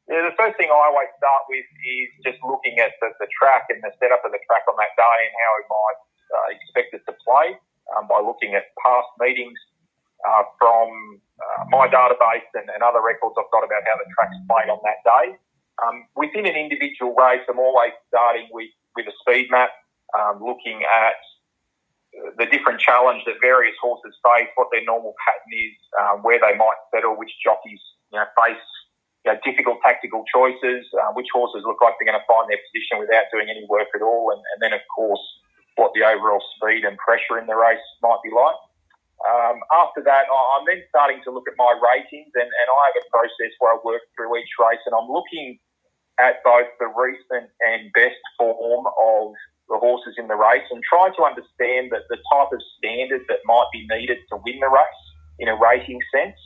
Yeah, 0.06 0.20
the 0.20 0.36
first 0.36 0.58
thing 0.58 0.68
I 0.68 0.84
always 0.92 1.08
start 1.16 1.48
with 1.48 1.64
is 1.64 2.08
just 2.28 2.44
looking 2.44 2.76
at 2.76 2.92
the, 3.00 3.08
the 3.20 3.28
track 3.32 3.72
and 3.72 3.80
the 3.80 3.92
setup 3.96 4.20
of 4.20 4.32
the 4.32 4.42
track 4.44 4.68
on 4.68 4.76
that 4.76 4.92
day 5.00 5.16
and 5.24 5.32
how 5.32 5.52
it 5.56 5.66
might 5.72 6.00
uh, 6.28 6.48
expect 6.52 6.92
it 6.92 7.00
to 7.08 7.16
play 7.24 7.56
um, 7.96 8.06
by 8.10 8.20
looking 8.20 8.54
at 8.54 8.74
past 8.82 9.08
meetings 9.18 9.58
uh, 10.26 10.44
from 10.58 11.20
uh, 11.38 11.64
my 11.70 11.88
database 11.88 12.48
and, 12.54 12.70
and, 12.70 12.82
other 12.82 13.02
records 13.02 13.34
I've 13.38 13.50
got 13.50 13.66
about 13.66 13.82
how 13.84 13.96
the 13.98 14.08
track's 14.14 14.38
played 14.46 14.70
on 14.70 14.78
that 14.86 15.02
day. 15.02 15.36
Um, 15.82 16.06
within 16.14 16.46
an 16.46 16.54
individual 16.54 17.12
race, 17.18 17.42
I'm 17.50 17.58
always 17.58 17.92
starting 18.08 18.46
with, 18.54 18.70
with 18.94 19.06
a 19.10 19.14
speed 19.20 19.50
map, 19.50 19.70
um, 20.14 20.38
looking 20.38 20.80
at 20.86 21.18
the 22.38 22.46
different 22.46 22.78
challenge 22.78 23.26
that 23.26 23.42
various 23.42 23.74
horses 23.82 24.14
face, 24.22 24.48
what 24.54 24.70
their 24.70 24.86
normal 24.86 25.14
pattern 25.18 25.50
is, 25.50 25.76
um, 25.98 26.22
where 26.22 26.38
they 26.38 26.54
might 26.54 26.78
settle, 26.94 27.18
which 27.18 27.34
jockeys 27.42 27.82
you 28.14 28.18
know, 28.18 28.26
face 28.38 28.62
you 29.26 29.32
know, 29.32 29.38
difficult 29.42 29.82
tactical 29.82 30.22
choices, 30.30 30.86
uh, 30.94 31.10
which 31.18 31.26
horses 31.34 31.66
look 31.66 31.82
like 31.82 31.98
they're 31.98 32.06
going 32.06 32.18
to 32.18 32.28
find 32.30 32.46
their 32.46 32.60
position 32.70 33.02
without 33.02 33.26
doing 33.34 33.50
any 33.50 33.66
work 33.66 33.90
at 33.94 34.02
all, 34.02 34.30
and, 34.30 34.40
and, 34.54 34.58
then 34.62 34.72
of 34.76 34.84
course 34.94 35.22
what 35.76 35.92
the 35.94 36.06
overall 36.06 36.42
speed 36.56 36.84
and 36.84 36.96
pressure 36.98 37.38
in 37.38 37.46
the 37.46 37.56
race 37.56 37.82
might 38.02 38.20
be 38.22 38.30
like. 38.30 38.58
Um, 39.24 39.62
after 39.72 40.02
that, 40.04 40.28
I'm 40.28 40.66
then 40.66 40.82
starting 40.90 41.22
to 41.24 41.30
look 41.30 41.48
at 41.48 41.54
my 41.56 41.72
ratings, 41.80 42.32
and, 42.34 42.50
and 42.50 42.66
I 42.68 42.82
have 42.92 42.98
a 43.00 43.06
process 43.08 43.52
where 43.58 43.72
I 43.72 43.78
work 43.84 44.02
through 44.12 44.36
each 44.36 44.52
race, 44.60 44.82
and 44.84 44.94
I'm 44.94 45.08
looking 45.08 45.58
at 46.20 46.44
both 46.44 46.68
the 46.78 46.86
recent 46.92 47.50
and 47.64 47.90
best 47.94 48.20
form 48.38 48.86
of 48.86 49.32
the 49.68 49.78
horses 49.80 50.14
in 50.18 50.28
the 50.28 50.36
race 50.36 50.66
and 50.70 50.82
try 50.84 51.08
to 51.08 51.22
understand 51.24 51.90
that 51.90 52.04
the 52.10 52.20
type 52.30 52.52
of 52.52 52.60
standard 52.76 53.24
that 53.28 53.40
might 53.46 53.66
be 53.72 53.86
needed 53.88 54.18
to 54.28 54.36
win 54.44 54.60
the 54.60 54.68
race 54.68 55.04
in 55.38 55.48
a 55.48 55.56
rating 55.56 55.98
sense. 56.12 56.36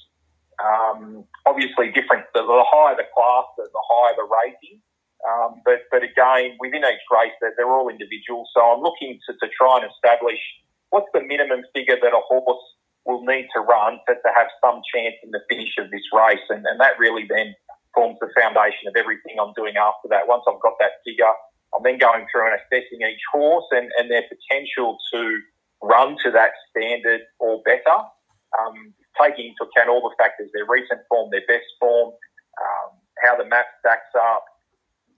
Um, 0.63 1.25
obviously, 1.47 1.91
different. 1.91 2.27
The, 2.35 2.43
the, 2.43 2.65
higher 2.67 2.97
the 2.97 3.07
class, 3.15 3.45
the, 3.59 3.67
the 3.67 3.83
higher 3.91 4.15
the 4.17 4.27
rating. 4.27 4.81
Um, 5.27 5.63
but 5.65 5.83
but 5.91 6.03
again, 6.03 6.55
within 6.61 6.87
each 6.87 7.07
race, 7.11 7.35
they're, 7.41 7.55
they're 7.57 7.71
all 7.71 7.89
individual. 7.89 8.47
So 8.55 8.61
I'm 8.63 8.83
looking 8.83 9.19
to, 9.27 9.33
to 9.35 9.47
try 9.51 9.83
and 9.83 9.91
establish 9.91 10.39
what's 10.91 11.11
the 11.13 11.23
minimum 11.23 11.63
figure 11.75 11.97
that 12.01 12.13
a 12.15 12.23
horse 12.23 12.63
will 13.05 13.25
need 13.25 13.49
to 13.57 13.61
run 13.61 13.99
to, 14.07 14.15
to 14.15 14.31
have 14.37 14.49
some 14.63 14.81
chance 14.95 15.17
in 15.25 15.31
the 15.31 15.41
finish 15.49 15.75
of 15.79 15.91
this 15.91 16.05
race, 16.13 16.45
and, 16.51 16.65
and 16.67 16.79
that 16.79 16.99
really 16.99 17.27
then 17.29 17.55
forms 17.95 18.19
the 18.21 18.29
foundation 18.39 18.87
of 18.87 18.95
everything 18.97 19.41
I'm 19.41 19.53
doing 19.57 19.75
after 19.77 20.09
that. 20.13 20.29
Once 20.29 20.45
I've 20.47 20.61
got 20.61 20.77
that 20.79 21.01
figure, 21.05 21.33
I'm 21.75 21.83
then 21.83 21.99
going 21.99 22.27
through 22.31 22.53
and 22.53 22.61
assessing 22.61 23.01
each 23.03 23.25
horse 23.33 23.65
and, 23.73 23.91
and 23.99 24.11
their 24.11 24.25
potential 24.29 24.99
to 25.13 25.41
run 25.83 26.17
to 26.25 26.31
that 26.31 26.53
standard 26.71 27.23
or 27.41 27.63
better, 27.65 27.99
um, 28.61 28.95
taking 29.21 29.53
into 29.53 29.65
account 29.67 29.89
all 29.89 30.03
the 30.05 30.15
factors, 30.19 30.51
their 30.55 30.67
recent 30.69 31.01
form, 31.09 31.31
their 31.31 31.47
best 31.49 31.67
form, 31.81 32.13
um, 32.61 32.89
how 33.25 33.37
the 33.37 33.45
map 33.45 33.67
stacks 33.81 34.13
up, 34.17 34.45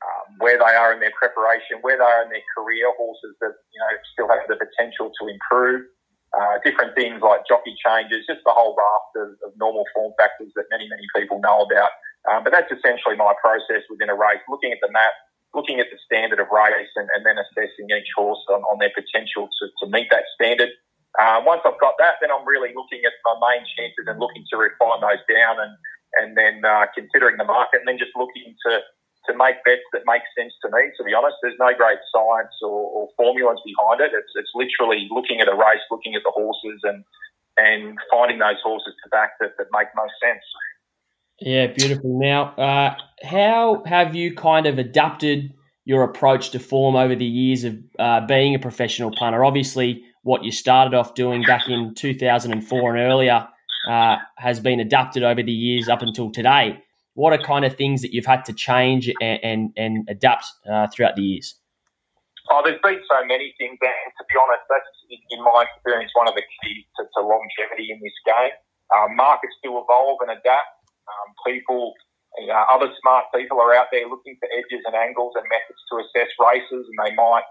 um, 0.00 0.36
where 0.40 0.56
they 0.56 0.74
are 0.74 0.92
in 0.92 1.00
their 1.00 1.14
preparation, 1.16 1.78
where 1.84 1.96
they 1.96 2.04
are 2.04 2.24
in 2.24 2.30
their 2.32 2.44
career, 2.56 2.88
horses 2.96 3.36
that 3.40 3.54
you 3.72 3.80
know 3.80 3.92
still 4.12 4.28
have 4.28 4.44
the 4.48 4.56
potential 4.56 5.12
to 5.20 5.22
improve, 5.28 5.84
uh, 6.32 6.56
different 6.64 6.96
things 6.96 7.20
like 7.20 7.44
jockey 7.44 7.76
changes, 7.80 8.24
just 8.24 8.40
the 8.48 8.54
whole 8.54 8.72
raft 8.72 9.12
of, 9.20 9.28
of 9.44 9.50
normal 9.60 9.84
form 9.92 10.12
factors 10.16 10.52
that 10.56 10.64
many 10.70 10.88
many 10.88 11.04
people 11.12 11.40
know 11.40 11.64
about. 11.64 11.92
Um, 12.28 12.44
but 12.44 12.52
that's 12.52 12.68
essentially 12.68 13.16
my 13.16 13.32
process 13.40 13.84
within 13.88 14.12
a 14.12 14.16
race, 14.16 14.44
looking 14.48 14.72
at 14.72 14.80
the 14.84 14.92
map, 14.92 15.12
looking 15.54 15.80
at 15.80 15.88
the 15.90 15.98
standard 16.04 16.38
of 16.38 16.52
race 16.52 16.92
and, 16.96 17.08
and 17.16 17.24
then 17.24 17.40
assessing 17.40 17.88
each 17.88 18.12
horse 18.12 18.40
on, 18.52 18.60
on 18.68 18.78
their 18.78 18.92
potential 18.92 19.48
to, 19.48 19.64
to 19.80 19.84
meet 19.90 20.08
that 20.12 20.24
standard. 20.36 20.68
Uh, 21.18 21.42
once 21.42 21.64
I've 21.66 21.80
got 21.80 21.98
that, 21.98 22.22
then 22.22 22.30
I'm 22.30 22.46
really 22.46 22.70
looking 22.70 23.02
at 23.02 23.16
my 23.26 23.34
main 23.40 23.66
chances 23.66 24.06
and 24.06 24.20
looking 24.20 24.46
to 24.52 24.56
refine 24.56 25.02
those 25.02 25.22
down 25.26 25.58
and, 25.58 25.72
and 26.22 26.28
then 26.38 26.62
uh, 26.62 26.86
considering 26.94 27.34
the 27.34 27.48
market 27.48 27.82
and 27.82 27.88
then 27.88 27.98
just 27.98 28.14
looking 28.14 28.54
to, 28.68 28.78
to 29.26 29.36
make 29.36 29.62
bets 29.64 29.84
that 29.92 30.02
make 30.06 30.22
sense 30.36 30.52
to 30.64 30.68
me, 30.72 30.90
to 30.96 31.04
be 31.04 31.12
honest. 31.12 31.36
There's 31.42 31.58
no 31.58 31.72
great 31.76 31.98
science 32.12 32.54
or, 32.62 32.88
or 32.90 33.08
formulas 33.16 33.60
behind 33.64 34.00
it. 34.00 34.12
It's, 34.14 34.32
it's 34.34 34.50
literally 34.54 35.08
looking 35.10 35.40
at 35.40 35.48
a 35.48 35.54
race, 35.54 35.84
looking 35.90 36.14
at 36.14 36.22
the 36.24 36.32
horses 36.32 36.80
and, 36.84 37.04
and 37.58 37.98
finding 38.10 38.38
those 38.38 38.60
horses 38.62 38.94
to 39.04 39.10
back 39.10 39.32
that, 39.40 39.56
that 39.58 39.66
make 39.72 39.88
most 39.94 40.14
sense. 40.22 40.44
Yeah, 41.40 41.68
beautiful. 41.68 42.18
Now, 42.20 42.54
uh, 42.56 42.96
how 43.22 43.82
have 43.86 44.14
you 44.14 44.34
kind 44.34 44.66
of 44.66 44.78
adapted 44.78 45.52
your 45.84 46.04
approach 46.04 46.50
to 46.50 46.58
form 46.58 46.96
over 46.96 47.14
the 47.14 47.24
years 47.24 47.64
of 47.64 47.78
uh, 47.98 48.26
being 48.26 48.54
a 48.54 48.58
professional 48.58 49.10
punter? 49.10 49.44
Obviously, 49.44 50.04
what 50.22 50.44
you 50.44 50.52
started 50.52 50.94
off 50.94 51.14
doing 51.14 51.42
back 51.42 51.68
in 51.68 51.94
2004 51.94 52.96
and 52.96 53.10
earlier 53.10 53.48
uh, 53.88 54.16
has 54.36 54.60
been 54.60 54.80
adapted 54.80 55.22
over 55.22 55.42
the 55.42 55.52
years 55.52 55.88
up 55.88 56.02
until 56.02 56.30
today. 56.30 56.82
What 57.14 57.32
are 57.32 57.42
kind 57.42 57.64
of 57.64 57.76
things 57.76 58.02
that 58.02 58.14
you've 58.14 58.26
had 58.26 58.44
to 58.46 58.52
change 58.52 59.10
and, 59.20 59.38
and, 59.42 59.72
and 59.76 60.08
adapt 60.08 60.46
uh, 60.70 60.86
throughout 60.88 61.16
the 61.16 61.22
years? 61.22 61.56
Oh, 62.50 62.62
there's 62.64 62.80
been 62.82 62.98
so 63.06 63.22
many 63.26 63.54
things, 63.58 63.78
and 63.78 64.10
to 64.18 64.24
be 64.26 64.34
honest, 64.34 64.66
that's 64.66 64.90
in 65.10 65.38
my 65.42 65.66
experience 65.70 66.10
one 66.14 66.26
of 66.26 66.34
the 66.34 66.42
keys 66.42 66.82
to, 66.98 67.06
to 67.14 67.20
longevity 67.22 67.94
in 67.94 68.02
this 68.02 68.16
game. 68.26 68.54
Uh, 68.90 69.06
markets 69.14 69.54
do 69.62 69.78
evolve 69.78 70.18
and 70.22 70.34
adapt. 70.34 70.74
Um, 71.06 71.28
people, 71.46 71.94
you 72.38 72.50
know, 72.50 72.58
other 72.66 72.90
smart 73.02 73.30
people 73.34 73.62
are 73.62 73.74
out 73.74 73.86
there 73.94 74.06
looking 74.10 74.34
for 74.42 74.50
edges 74.50 74.82
and 74.86 74.98
angles 74.98 75.34
and 75.38 75.46
methods 75.46 75.78
to 75.90 76.02
assess 76.02 76.30
races, 76.42 76.90
and 76.90 76.98
they 76.98 77.14
might, 77.14 77.46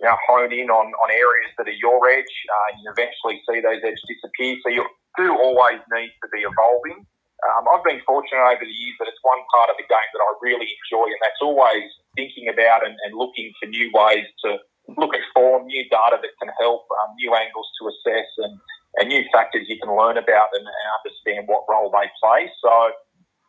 you 0.00 0.08
know, 0.08 0.16
hone 0.24 0.52
in 0.52 0.72
on, 0.72 0.88
on 0.88 1.08
areas 1.12 1.52
that 1.60 1.68
are 1.68 1.76
your 1.76 2.00
edge. 2.08 2.32
Uh, 2.48 2.68
you 2.80 2.88
eventually 2.96 3.44
see 3.44 3.60
those 3.60 3.84
edges 3.84 4.00
disappear. 4.08 4.56
So 4.64 4.72
you 4.72 4.88
do 5.20 5.36
always 5.36 5.84
need 5.92 6.12
to 6.24 6.28
be 6.32 6.48
evolving. 6.48 7.04
Um, 7.40 7.64
I've 7.72 7.84
been 7.84 8.04
fortunate 8.04 8.42
over 8.44 8.64
the 8.64 8.72
years 8.72 8.96
that 9.00 9.08
it's 9.08 9.22
one 9.24 9.40
part 9.54 9.72
of 9.72 9.76
the 9.80 9.88
game 9.88 10.10
that 10.12 10.22
I 10.22 10.30
really 10.44 10.68
enjoy, 10.68 11.08
and 11.08 11.20
that's 11.24 11.40
always 11.40 11.88
thinking 12.16 12.48
about 12.52 12.84
and, 12.84 12.96
and 13.06 13.16
looking 13.16 13.52
for 13.56 13.66
new 13.68 13.88
ways 13.96 14.28
to 14.44 14.60
look 14.98 15.14
at 15.14 15.24
form, 15.32 15.66
new 15.66 15.84
data 15.88 16.18
that 16.20 16.34
can 16.42 16.50
help, 16.58 16.84
um, 17.00 17.14
new 17.16 17.32
angles 17.34 17.68
to 17.80 17.88
assess, 17.88 18.28
and 18.38 18.58
and 18.98 19.08
new 19.08 19.22
factors 19.32 19.68
you 19.68 19.78
can 19.78 19.94
learn 19.94 20.18
about 20.18 20.50
and, 20.54 20.66
understand 21.00 21.46
what 21.46 21.62
role 21.70 21.88
they 21.94 22.10
play. 22.18 22.50
So, 22.60 22.90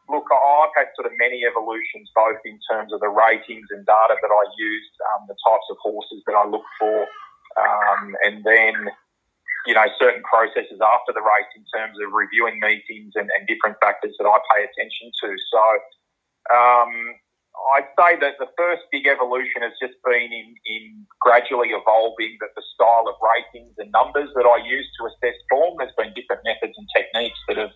look, 0.07 0.29
I've 0.29 0.69
had 0.77 0.93
sort 0.95 1.09
of 1.09 1.13
many 1.17 1.43
evolutions, 1.43 2.07
both 2.13 2.37
in 2.45 2.59
terms 2.69 2.93
of 2.93 3.01
the 3.01 3.09
ratings 3.09 3.65
and 3.71 3.83
data 3.85 4.15
that 4.21 4.31
I 4.31 4.43
used, 4.55 4.93
um, 5.11 5.25
the 5.27 5.35
types 5.41 5.67
of 5.71 5.77
horses 5.81 6.21
that 6.27 6.37
I 6.37 6.45
look 6.47 6.63
for, 6.79 7.07
um, 7.57 8.15
and 8.23 8.45
then, 8.45 8.93
you 9.65 9.73
know, 9.73 9.85
certain 9.99 10.23
processes 10.23 10.79
after 10.81 11.13
the 11.13 11.21
race 11.21 11.51
in 11.55 11.63
terms 11.69 11.97
of 12.01 12.13
reviewing 12.13 12.59
meetings 12.59 13.13
and, 13.15 13.29
and 13.37 13.47
different 13.47 13.77
factors 13.81 14.15
that 14.17 14.25
I 14.25 14.37
pay 14.55 14.65
attention 14.65 15.11
to. 15.21 15.29
So, 15.53 15.63
um, 16.49 16.91
I'd 17.75 17.89
say 17.99 18.17
that 18.19 18.39
the 18.39 18.49
first 18.57 18.83
big 18.91 19.05
evolution 19.05 19.61
has 19.61 19.73
just 19.77 19.93
been 20.03 20.31
in, 20.33 20.55
in 20.65 21.05
gradually 21.19 21.69
evolving 21.69 22.37
that 22.41 22.55
the 22.55 22.63
style 22.73 23.05
of 23.07 23.15
ratings 23.21 23.75
and 23.77 23.91
numbers 23.91 24.29
that 24.35 24.47
I 24.47 24.65
use 24.65 24.87
to 24.99 25.05
assess 25.07 25.37
form. 25.49 25.75
There's 25.77 25.93
been 25.97 26.13
different 26.15 26.41
methods 26.43 26.73
and 26.75 26.87
techniques 26.95 27.37
that 27.47 27.57
have 27.57 27.75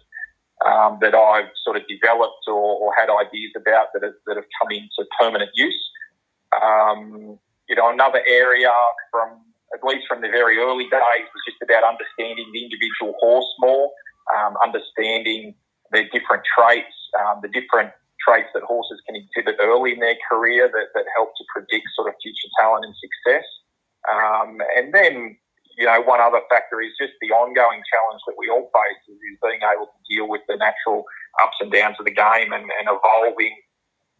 um, 0.65 0.97
that 1.01 1.13
I've 1.13 1.51
sort 1.63 1.75
of 1.75 1.83
developed 1.87 2.47
or, 2.47 2.79
or, 2.79 2.93
had 2.97 3.09
ideas 3.11 3.51
about 3.57 3.87
that 3.93 4.03
have, 4.03 4.15
that 4.25 4.37
have 4.37 4.47
come 4.61 4.71
into 4.71 5.03
permanent 5.19 5.51
use. 5.53 5.75
Um, 6.55 7.37
you 7.67 7.75
know, 7.75 7.91
another 7.91 8.23
area 8.25 8.71
from 9.11 9.41
at 9.75 9.83
least 9.83 10.07
from 10.07 10.23
the 10.23 10.31
very 10.31 10.57
early 10.57 10.87
days 10.87 11.27
was 11.27 11.43
just 11.43 11.59
about 11.59 11.83
understanding 11.83 12.47
the 12.55 12.63
individual 12.63 13.11
horse 13.19 13.51
more, 13.59 13.91
um, 14.31 14.55
understanding 14.63 15.53
their 15.91 16.07
different 16.15 16.47
traits, 16.47 16.95
um, 17.19 17.43
the 17.43 17.51
different 17.51 17.91
traits 18.23 18.47
that 18.55 18.63
horses 18.63 18.97
can 19.05 19.19
exhibit 19.19 19.59
early 19.59 19.91
in 19.91 19.99
their 19.99 20.15
career 20.31 20.71
that, 20.71 20.95
that 20.95 21.05
help 21.19 21.35
to 21.35 21.43
predict 21.51 21.85
sort 21.93 22.07
of 22.07 22.15
future 22.23 22.49
talent 22.57 22.87
and 22.87 22.95
success. 22.95 23.45
Um, 24.07 24.63
and 24.79 24.95
then, 24.95 25.35
you 25.77 25.85
know, 25.85 25.99
one 26.01 26.23
other 26.23 26.41
factor 26.49 26.79
is 26.79 26.95
just 26.95 27.13
the 27.19 27.35
ongoing 27.35 27.83
challenge 27.91 28.21
that 28.25 28.39
we 28.39 28.47
all 28.47 28.71
face 28.71 29.03
is, 29.11 29.19
is 29.19 29.37
being 29.43 29.61
able 29.61 29.91
to 29.91 29.99
deal 30.07 30.25
with 30.31 30.41
the 30.47 30.55
natural 30.55 31.03
ups 31.43 31.59
and 31.59 31.69
downs 31.69 31.99
of 31.99 32.07
the 32.07 32.15
game 32.15 32.55
and, 32.55 32.63
and 32.63 32.87
evolving 32.87 33.53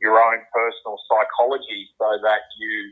your 0.04 0.20
own 0.20 0.44
personal 0.52 1.00
psychology 1.08 1.88
so 1.96 2.20
that 2.22 2.44
you 2.60 2.92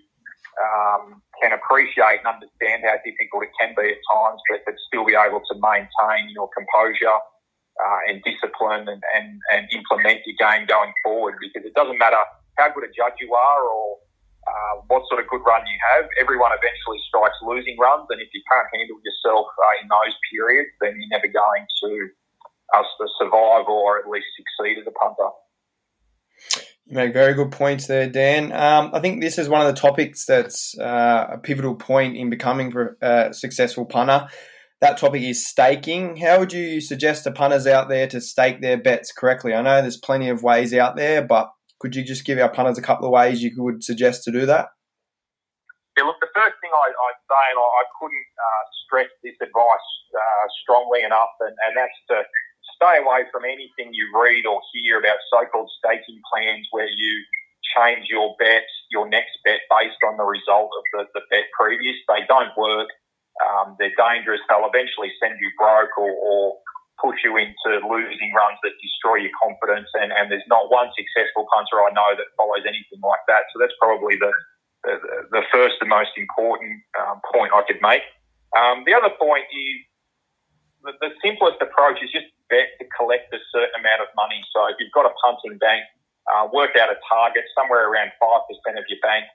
um, 0.62 1.22
can 1.42 1.52
appreciate 1.54 2.22
and 2.22 2.30
understand 2.30 2.86
how 2.86 2.98
difficult 3.02 3.50
it 3.50 3.54
can 3.58 3.74
be 3.74 3.90
at 3.94 4.02
times, 4.06 4.40
but, 4.50 4.62
still 4.88 5.06
be 5.06 5.18
able 5.18 5.42
to 5.42 5.56
maintain 5.58 6.30
your 6.30 6.50
composure 6.54 7.18
uh, 7.82 8.00
and 8.08 8.22
discipline 8.22 8.86
and, 8.86 9.02
and, 9.18 9.42
and 9.50 9.66
implement 9.74 10.22
your 10.26 10.38
game 10.38 10.70
going 10.70 10.94
forward 11.02 11.34
because 11.42 11.66
it 11.66 11.74
doesn't 11.74 11.98
matter 11.98 12.22
how 12.62 12.70
good 12.70 12.86
a 12.86 12.92
judge 12.94 13.18
you 13.18 13.34
are 13.34 13.64
or 13.66 13.98
uh, 14.46 14.86
what 14.92 15.02
sort 15.10 15.18
of 15.18 15.26
good 15.32 15.42
run 15.42 15.66
you 15.66 15.80
have. 15.90 16.06
Everyone 16.22 16.54
eventually 16.54 17.02
strikes 17.10 17.38
losing 17.42 17.74
runs, 17.82 18.06
and 18.14 18.22
if 18.22 18.30
you 18.34 18.42
can't 18.46 18.70
handle 18.70 19.00
yourself 19.02 19.48
uh, 19.50 19.82
in 19.82 19.90
those 19.90 20.14
periods, 20.30 20.70
then 20.82 20.94
you're 21.00 21.10
never 21.10 21.32
going 21.32 21.66
to 21.84 22.14
to 22.74 23.06
survive 23.22 23.66
or 23.68 24.00
at 24.00 24.10
least 24.10 24.26
succeed 24.34 24.80
as 24.80 24.88
a 24.88 24.96
punter. 24.98 25.30
You 26.86 26.96
make 26.98 27.14
very 27.14 27.34
good 27.34 27.52
points 27.52 27.88
there, 27.88 28.10
Dan. 28.10 28.52
Um, 28.52 28.92
I 28.94 29.00
think 29.00 29.22
this 29.22 29.38
is 29.38 29.48
one 29.48 29.66
of 29.66 29.74
the 29.74 29.80
topics 29.80 30.26
that's 30.26 30.78
uh, 30.78 31.28
a 31.34 31.38
pivotal 31.38 31.76
point 31.76 32.18
in 32.18 32.30
becoming 32.30 32.74
a 33.02 33.34
successful 33.34 33.86
punter 33.86 34.28
that 34.84 35.00
topic 35.00 35.24
is 35.24 35.48
staking. 35.48 36.18
How 36.18 36.40
would 36.40 36.52
you 36.52 36.82
suggest 36.82 37.24
to 37.24 37.32
punters 37.32 37.66
out 37.66 37.88
there 37.88 38.06
to 38.12 38.20
stake 38.20 38.60
their 38.60 38.76
bets 38.76 39.16
correctly? 39.16 39.56
I 39.56 39.64
know 39.64 39.80
there's 39.80 39.96
plenty 39.96 40.28
of 40.28 40.44
ways 40.44 40.74
out 40.76 40.98
there, 40.98 41.24
but 41.24 41.48
could 41.80 41.96
you 41.96 42.04
just 42.04 42.26
give 42.26 42.38
our 42.38 42.52
punters 42.52 42.78
a 42.78 42.84
couple 42.84 43.08
of 43.08 43.16
ways 43.16 43.42
you 43.42 43.56
would 43.64 43.82
suggest 43.82 44.28
to 44.28 44.32
do 44.32 44.46
that? 44.46 44.76
Yeah, 45.96 46.04
look, 46.04 46.20
the 46.20 46.28
first 46.36 46.60
thing 46.60 46.72
I, 46.76 46.92
would 46.92 47.24
say, 47.32 47.44
and 47.56 47.60
I, 47.64 47.64
I 47.64 47.84
couldn't 47.96 48.32
uh, 48.36 48.64
stress 48.84 49.08
this 49.24 49.40
advice 49.40 49.90
uh, 50.12 50.46
strongly 50.62 51.08
enough, 51.08 51.32
and, 51.40 51.56
and 51.64 51.80
that's 51.80 52.00
to 52.12 52.20
stay 52.76 53.02
away 53.02 53.26
from 53.32 53.46
anything 53.46 53.94
you 53.94 54.06
read 54.14 54.46
or 54.46 54.62
hear 54.74 55.00
about 55.00 55.18
so-called 55.30 55.70
staking 55.80 56.22
plans 56.32 56.68
where 56.72 56.90
you 56.90 57.14
change 57.78 58.08
your 58.10 58.36
bet, 58.38 58.68
your 58.92 59.08
next 59.08 59.38
bet 59.46 59.62
based 59.72 60.02
on 60.06 60.18
the 60.18 60.28
result 60.28 60.70
of 60.74 60.84
the, 60.94 61.02
the 61.16 61.24
bet 61.32 61.48
previous. 61.58 61.96
They 62.10 62.26
don't 62.28 62.52
work 62.58 62.90
Um, 63.42 63.76
they're 63.80 63.98
dangerous. 63.98 64.42
They'll 64.46 64.70
eventually 64.70 65.12
send 65.18 65.42
you 65.42 65.50
broke 65.58 65.98
or, 65.98 66.12
or 66.12 66.62
push 67.02 67.18
you 67.26 67.36
into 67.38 67.70
losing 67.82 68.32
runs 68.32 68.60
that 68.64 68.78
destroy 68.78 69.26
your 69.26 69.34
confidence. 69.42 69.90
And, 69.98 70.14
and 70.14 70.30
there's 70.30 70.46
not 70.48 70.70
one 70.70 70.90
successful 70.94 71.50
punter 71.50 71.82
I 71.82 71.90
know 71.92 72.14
that 72.14 72.30
follows 72.38 72.64
anything 72.64 73.02
like 73.02 73.26
that. 73.28 73.50
So 73.52 73.60
that's 73.60 73.74
probably 73.82 74.16
the, 74.22 74.32
the, 74.86 74.94
the 75.34 75.44
first 75.52 75.82
and 75.82 75.90
most 75.90 76.14
important 76.16 76.80
um, 77.02 77.20
point 77.34 77.52
I 77.52 77.66
could 77.66 77.82
make. 77.82 78.06
Um, 78.54 78.86
the 78.86 78.94
other 78.94 79.10
point 79.18 79.50
is 79.50 79.76
the, 80.86 80.92
the 81.02 81.12
simplest 81.26 81.58
approach 81.60 81.98
is 82.06 82.14
just 82.14 82.30
bet 82.50 82.74
to 82.80 82.86
collect 82.96 83.32
a 83.34 83.40
certain 83.52 83.76
amount 83.80 84.02
of 84.02 84.10
money. 84.16 84.42
So 84.52 84.68
if 84.68 84.76
you've 84.80 84.94
got 84.96 85.06
a 85.06 85.14
punting 85.24 85.58
bank, 85.60 85.84
uh, 86.32 86.48
work 86.52 86.76
out 86.80 86.88
a 86.88 86.98
target 87.08 87.44
somewhere 87.56 87.92
around 87.92 88.12
5% 88.20 88.80
of 88.80 88.86
your 88.88 89.02
bank 89.04 89.28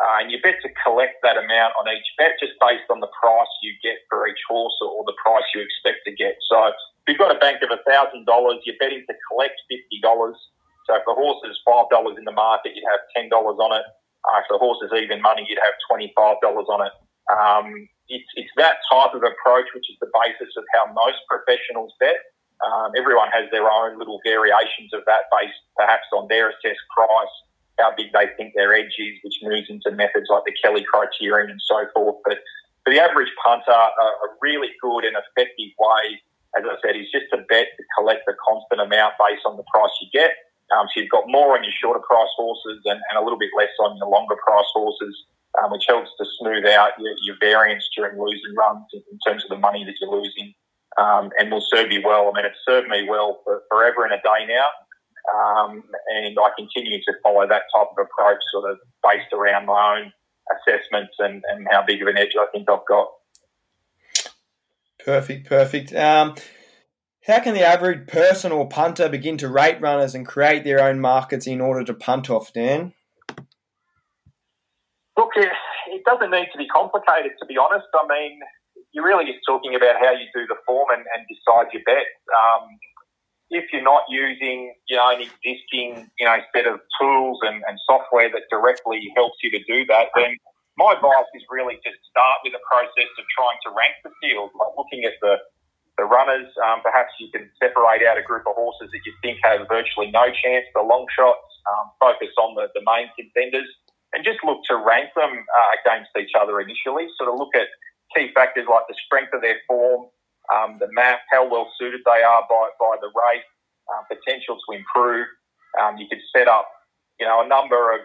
uh, 0.00 0.24
and 0.24 0.32
you 0.32 0.40
bet 0.40 0.56
to 0.64 0.72
collect 0.80 1.20
that 1.20 1.36
amount 1.36 1.76
on 1.76 1.84
each 1.92 2.08
bet 2.16 2.32
just 2.40 2.56
based 2.56 2.88
on 2.88 3.04
the 3.04 3.12
price 3.20 3.52
you 3.60 3.76
get 3.84 4.00
for 4.08 4.24
each 4.24 4.40
horse 4.48 4.72
or, 4.80 5.04
the 5.04 5.16
price 5.20 5.44
you 5.52 5.60
expect 5.60 6.00
to 6.08 6.12
get. 6.16 6.40
So 6.48 6.72
if 6.72 7.04
you've 7.04 7.20
got 7.20 7.28
a 7.28 7.36
bank 7.36 7.60
of 7.60 7.68
$1,000, 7.68 8.24
you're 8.24 8.80
betting 8.80 9.04
to 9.04 9.14
collect 9.28 9.60
$50. 9.68 10.32
So 10.88 10.96
if 10.96 11.04
the 11.04 11.12
horse 11.12 11.44
is 11.44 11.60
$5 11.68 11.92
in 12.16 12.24
the 12.24 12.32
market, 12.32 12.72
you'd 12.72 12.88
have 12.88 13.04
$10 13.12 13.28
on 13.28 13.72
it. 13.76 13.84
Uh, 14.24 14.40
if 14.40 14.48
the 14.48 14.56
horse 14.56 14.80
is 14.80 14.92
even 14.96 15.20
money, 15.20 15.44
you'd 15.44 15.60
have 15.60 15.76
$25 15.92 16.16
on 16.16 16.80
it. 16.88 16.94
Um, 17.28 17.68
it's, 18.08 18.28
it's 18.40 18.52
that 18.56 18.80
type 18.88 19.12
of 19.12 19.20
approach 19.20 19.68
which 19.76 19.84
is 19.92 19.96
the 20.00 20.08
basis 20.16 20.48
of 20.56 20.64
how 20.72 20.88
most 20.96 21.20
professionals 21.28 21.92
bet. 22.00 22.16
Um, 22.60 22.92
everyone 22.96 23.28
has 23.32 23.48
their 23.50 23.70
own 23.70 23.98
little 23.98 24.20
variations 24.24 24.92
of 24.92 25.00
that 25.06 25.32
based 25.32 25.56
perhaps 25.76 26.04
on 26.12 26.28
their 26.28 26.50
assessed 26.50 26.84
price 26.94 27.34
how 27.80 27.96
big 27.96 28.12
they 28.12 28.28
think 28.36 28.52
their 28.54 28.76
edge 28.76 28.92
is, 29.00 29.16
which 29.24 29.40
moves 29.42 29.72
into 29.72 29.90
methods 29.96 30.28
like 30.28 30.44
the 30.44 30.52
Kelly 30.62 30.84
criterion 30.84 31.50
and 31.50 31.60
so 31.64 31.88
forth. 31.94 32.20
But 32.24 32.38
for 32.84 32.92
the 32.92 33.00
average 33.00 33.32
punter, 33.42 33.72
a, 33.72 34.06
a 34.28 34.28
really 34.40 34.68
good 34.80 35.04
and 35.04 35.16
effective 35.16 35.72
way, 35.80 36.20
as 36.56 36.64
I 36.68 36.76
said, 36.84 36.96
is 36.96 37.08
just 37.10 37.32
to 37.32 37.40
bet 37.48 37.72
to 37.72 37.82
collect 37.96 38.28
a 38.28 38.36
constant 38.36 38.80
amount 38.84 39.14
based 39.16 39.48
on 39.48 39.56
the 39.56 39.64
price 39.72 39.90
you 40.00 40.08
get. 40.12 40.32
Um, 40.70 40.86
so 40.92 41.00
you've 41.00 41.10
got 41.10 41.24
more 41.26 41.56
on 41.56 41.64
your 41.64 41.72
shorter 41.72 42.00
price 42.00 42.30
horses 42.36 42.78
and, 42.84 43.00
and 43.10 43.18
a 43.18 43.22
little 43.22 43.38
bit 43.38 43.50
less 43.56 43.74
on 43.80 43.96
your 43.96 44.06
longer 44.06 44.36
price 44.38 44.70
horses, 44.72 45.14
um, 45.58 45.72
which 45.72 45.84
helps 45.88 46.10
to 46.18 46.24
smooth 46.38 46.64
out 46.66 46.92
your, 46.98 47.14
your 47.22 47.36
variance 47.40 47.88
during 47.96 48.20
losing 48.20 48.54
runs 48.54 48.86
in, 48.92 49.02
in 49.10 49.18
terms 49.26 49.42
of 49.42 49.50
the 49.50 49.58
money 49.58 49.84
that 49.84 49.94
you're 50.00 50.10
losing. 50.10 50.54
Um, 50.98 51.30
and 51.38 51.50
will 51.50 51.64
serve 51.72 51.92
you 51.92 52.02
well. 52.04 52.30
I 52.30 52.36
mean, 52.36 52.44
it's 52.44 52.58
served 52.68 52.88
me 52.88 53.06
well 53.08 53.40
for 53.44 53.62
forever 53.70 54.04
and 54.04 54.12
a 54.12 54.16
day 54.16 54.46
now. 54.46 54.66
Um, 55.32 55.84
and 56.08 56.36
I 56.38 56.50
continue 56.56 56.98
to 56.98 57.12
follow 57.22 57.46
that 57.46 57.62
type 57.74 57.88
of 57.96 57.98
approach, 57.98 58.40
sort 58.52 58.70
of 58.70 58.78
based 59.02 59.32
around 59.32 59.66
my 59.66 59.98
own 59.98 60.12
assessments 60.58 61.14
and, 61.18 61.42
and 61.50 61.68
how 61.70 61.84
big 61.86 62.02
of 62.02 62.08
an 62.08 62.18
edge 62.18 62.32
I 62.38 62.46
think 62.52 62.68
I've 62.68 62.86
got. 62.88 63.08
Perfect, 65.04 65.48
perfect. 65.48 65.94
Um, 65.94 66.34
how 67.26 67.40
can 67.40 67.54
the 67.54 67.64
average 67.64 68.08
person 68.08 68.50
or 68.50 68.68
punter 68.68 69.08
begin 69.08 69.36
to 69.38 69.48
rate 69.48 69.80
runners 69.80 70.14
and 70.14 70.26
create 70.26 70.64
their 70.64 70.82
own 70.82 71.00
markets 71.00 71.46
in 71.46 71.60
order 71.60 71.84
to 71.84 71.94
punt 71.94 72.28
off, 72.30 72.52
Dan? 72.52 72.92
Look, 75.16 75.30
it 75.36 76.04
doesn't 76.04 76.30
need 76.30 76.48
to 76.52 76.58
be 76.58 76.66
complicated, 76.66 77.32
to 77.38 77.46
be 77.46 77.56
honest. 77.56 77.86
I 77.94 78.06
mean, 78.08 78.40
you're 78.92 79.04
really 79.04 79.24
just 79.24 79.40
talking 79.46 79.74
about 79.74 79.96
how 80.00 80.12
you 80.12 80.26
do 80.34 80.46
the 80.46 80.56
form 80.66 80.88
and, 80.92 81.04
and 81.14 81.26
decide 81.30 81.72
your 81.72 81.82
bets. 81.86 82.10
Um, 82.34 82.68
if 83.50 83.66
you're 83.72 83.82
not 83.82 84.06
using, 84.08 84.74
you 84.86 84.96
know, 84.96 85.10
an 85.10 85.20
existing, 85.22 86.10
you 86.18 86.26
know, 86.26 86.38
set 86.54 86.66
of 86.66 86.78
tools 87.00 87.38
and, 87.42 87.62
and 87.66 87.78
software 87.86 88.30
that 88.30 88.46
directly 88.50 89.10
helps 89.16 89.38
you 89.42 89.50
to 89.50 89.62
do 89.66 89.84
that, 89.86 90.14
then 90.14 90.38
my 90.78 90.94
advice 90.94 91.26
is 91.34 91.42
really 91.50 91.74
just 91.82 91.98
start 92.06 92.38
with 92.46 92.54
a 92.54 92.62
process 92.70 93.10
of 93.18 93.24
trying 93.34 93.58
to 93.66 93.70
rank 93.74 93.94
the 94.06 94.10
field, 94.22 94.50
like 94.54 94.72
looking 94.78 95.04
at 95.04 95.14
the 95.20 95.38
the 95.98 96.08
runners. 96.08 96.48
Um, 96.64 96.80
perhaps 96.80 97.12
you 97.20 97.28
can 97.28 97.50
separate 97.60 98.00
out 98.06 98.16
a 98.16 98.24
group 98.24 98.48
of 98.48 98.56
horses 98.56 98.88
that 98.88 99.02
you 99.04 99.12
think 99.20 99.36
have 99.44 99.68
virtually 99.68 100.08
no 100.10 100.32
chance, 100.32 100.64
the 100.72 100.80
long 100.80 101.04
shots. 101.12 101.44
Um, 101.68 101.92
focus 102.00 102.32
on 102.40 102.56
the, 102.56 102.72
the 102.72 102.80
main 102.88 103.12
contenders, 103.12 103.68
and 104.14 104.24
just 104.24 104.40
look 104.42 104.64
to 104.72 104.80
rank 104.80 105.12
them 105.12 105.28
uh, 105.28 105.70
against 105.76 106.08
each 106.16 106.32
other 106.32 106.58
initially. 106.58 107.04
Sort 107.20 107.28
of 107.28 107.36
look 107.36 107.52
at 107.52 107.68
key 108.16 108.30
factors 108.34 108.66
like 108.68 108.86
the 108.88 108.94
strength 109.06 109.32
of 109.34 109.40
their 109.42 109.58
form, 109.66 110.06
um, 110.54 110.78
the 110.80 110.88
map, 110.92 111.20
how 111.30 111.48
well 111.48 111.70
suited 111.78 112.00
they 112.04 112.22
are 112.22 112.42
by, 112.48 112.68
by 112.78 112.96
the 113.00 113.10
race, 113.14 113.46
um, 113.94 114.04
potential 114.10 114.58
to 114.58 114.76
improve. 114.76 115.26
Um, 115.80 115.96
you 115.98 116.06
could 116.08 116.22
set 116.34 116.48
up, 116.48 116.68
you 117.18 117.26
know, 117.26 117.42
a 117.42 117.46
number 117.46 117.94
of 117.94 118.00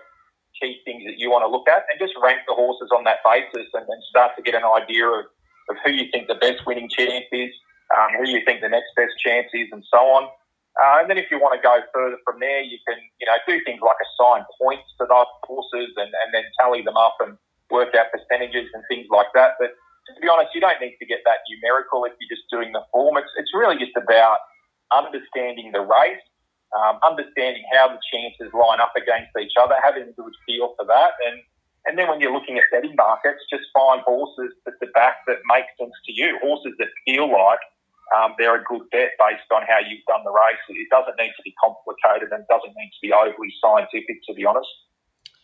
key 0.62 0.80
things 0.86 1.04
that 1.06 1.18
you 1.18 1.30
want 1.30 1.44
to 1.44 1.50
look 1.50 1.68
at 1.68 1.84
and 1.89 2.00
just 2.00 2.13
rank 2.22 2.39
the 2.48 2.54
horses 2.54 2.89
on 2.96 3.04
that 3.04 3.20
basis 3.26 3.68
and 3.74 3.84
then 3.84 4.00
start 4.10 4.32
to 4.38 4.41
get 4.41 4.56
an 4.56 4.63
idea 4.63 5.06
of, 5.08 5.26
of 5.70 5.76
who 5.84 5.91
you 5.91 6.06
think 6.12 6.28
the 6.28 6.39
best 6.39 6.65
winning 6.65 6.88
chance 6.88 7.26
is, 7.32 7.52
um, 7.98 8.13
who 8.18 8.30
you 8.30 8.41
think 8.46 8.62
the 8.62 8.70
next 8.70 8.94
best 8.96 9.13
chance 9.20 9.48
is, 9.54 9.68
and 9.72 9.84
so 9.89 9.98
on. 9.98 10.30
Uh, 10.76 11.00
and 11.00 11.10
then 11.10 11.18
if 11.18 11.32
you 11.32 11.39
want 11.39 11.56
to 11.56 11.62
go 11.63 11.80
further 11.94 12.20
from 12.28 12.39
there, 12.39 12.62
you 12.62 12.78
can, 12.88 13.00
you 13.20 13.26
know, 13.26 13.39
do 13.48 13.63
things 13.63 13.80
like 13.80 13.96
assign 14.04 14.44
points 14.60 14.88
to 15.00 15.08
those 15.08 15.32
horses 15.48 15.89
and, 15.96 16.12
and 16.12 16.30
then 16.34 16.44
tally 16.60 16.84
them 16.84 16.98
up 16.98 17.15
and 17.24 17.38
work 17.72 17.96
out 17.96 18.12
percentages 18.12 18.68
and 18.74 18.84
things 18.91 19.08
like 19.10 19.32
that. 19.34 19.56
But 19.58 19.72
to 20.13 20.22
be 20.22 20.30
honest, 20.30 20.54
you 20.54 20.62
don't 20.62 20.78
need 20.78 20.96
to 21.02 21.06
get 21.06 21.26
that 21.26 21.41
numerical 21.50 22.06
if 22.06 22.13
you're 22.22 22.30
just 22.30 22.46
doing 22.54 22.72
the 22.72 22.86
form. 22.94 23.18
It's, 23.18 23.32
it's 23.38 23.50
really 23.54 23.78
just 23.82 23.98
about 23.98 24.38
understanding 24.94 25.74
the 25.74 25.82
race, 25.82 26.22
um, 26.78 27.02
understanding 27.02 27.65
how 27.74 27.89
the 27.89 27.98
chances 28.13 28.54
line 28.54 28.78
up 28.78 28.94
against 28.94 29.34
each 29.41 29.58
other, 29.58 29.74
having 29.82 30.06
a 30.06 30.13
good 30.13 30.36
feel 30.46 30.78
for 30.78 30.86
that. 30.86 31.18
And, 31.26 31.41
and 31.89 31.98
then 31.98 32.06
when 32.10 32.22
you're 32.22 32.34
looking 32.34 32.58
at 32.62 32.70
betting 32.70 32.94
markets, 32.94 33.41
just 33.50 33.65
find 33.74 34.02
horses 34.06 34.54
at 34.70 34.78
the 34.78 34.88
back 34.94 35.26
that 35.26 35.41
make 35.50 35.65
sense 35.82 35.94
to 36.06 36.12
you, 36.13 36.38
horses 36.41 36.78
that 36.78 36.89
feel 37.06 37.26
like 37.26 37.62
um, 38.13 38.38
they're 38.38 38.62
a 38.62 38.63
good 38.63 38.86
bet 38.94 39.18
based 39.18 39.50
on 39.50 39.65
how 39.65 39.82
you've 39.82 40.06
done 40.06 40.22
the 40.22 40.32
race. 40.32 40.62
It 40.70 40.89
doesn't 40.94 41.18
need 41.18 41.34
to 41.34 41.44
be 41.44 41.54
complicated 41.58 42.30
and 42.30 42.46
doesn't 42.46 42.74
need 42.78 42.91
to 42.94 43.02
be 43.02 43.10
overly 43.10 43.50
scientific, 43.58 44.22
to 44.30 44.34
be 44.38 44.46
honest. 44.46 44.70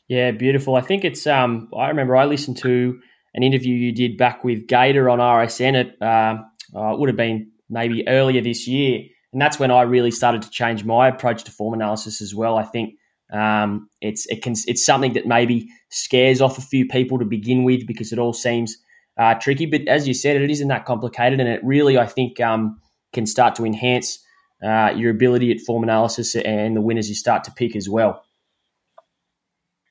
Yeah, 0.08 0.32
beautiful. 0.32 0.76
I 0.76 0.82
think 0.82 1.06
it's. 1.06 1.26
Um, 1.26 1.70
I 1.76 1.88
remember 1.88 2.16
I 2.16 2.26
listened 2.26 2.58
to 2.58 3.00
an 3.34 3.44
interview 3.44 3.76
you 3.76 3.92
did 3.92 4.18
back 4.18 4.44
with 4.44 4.68
Gator 4.68 5.10
on 5.10 5.20
RSN. 5.20 5.76
It, 5.76 6.02
uh, 6.02 6.38
uh, 6.76 6.94
it 6.94 7.00
would 7.00 7.10
have 7.10 7.18
been 7.18 7.52
maybe 7.70 8.08
earlier 8.08 8.42
this 8.42 8.68
year. 8.68 9.04
And 9.34 9.42
that's 9.42 9.60
when 9.60 9.72
I 9.72 9.84
really 9.84 10.12
started 10.12 10.42
to 10.42 10.50
change 10.50 10.84
my 10.84 11.08
approach 11.08 11.44
to 11.46 11.52
form 11.52 11.74
analysis 11.74 12.22
as 12.22 12.36
well. 12.36 12.58
I 12.58 12.64
think 12.64 12.96
um, 13.32 13.90
it's 14.02 14.26
it 14.26 14.44
can, 14.44 14.56
it's 14.68 14.86
something 14.86 15.14
that 15.14 15.26
maybe 15.26 15.70
scares 15.90 16.42
off 16.42 16.58
a 16.58 16.62
few 16.62 16.86
people 16.86 17.18
to 17.20 17.26
begin 17.26 17.64
with 17.64 17.88
because 17.88 18.12
it 18.12 18.20
all 18.20 18.34
seems 18.34 18.78
uh, 19.18 19.36
tricky. 19.36 19.66
But 19.66 19.88
as 19.88 20.08
you 20.08 20.14
said, 20.14 20.42
it 20.42 20.52
isn't 20.52 20.68
that 20.68 20.86
complicated, 20.86 21.40
and 21.40 21.48
it 21.48 21.64
really 21.64 21.98
I 21.98 22.08
think 22.08 22.42
um, 22.42 22.80
can 23.14 23.26
start 23.26 23.56
to 23.56 23.66
enhance 23.66 24.20
uh, 24.62 24.94
your 24.96 25.12
ability 25.12 25.52
at 25.52 25.62
form 25.62 25.84
analysis 25.84 26.36
and 26.36 26.76
the 26.76 26.82
winners 26.82 27.08
you 27.08 27.16
start 27.16 27.46
to 27.46 27.52
pick 27.52 27.76
as 27.76 27.88
well. 27.88 28.24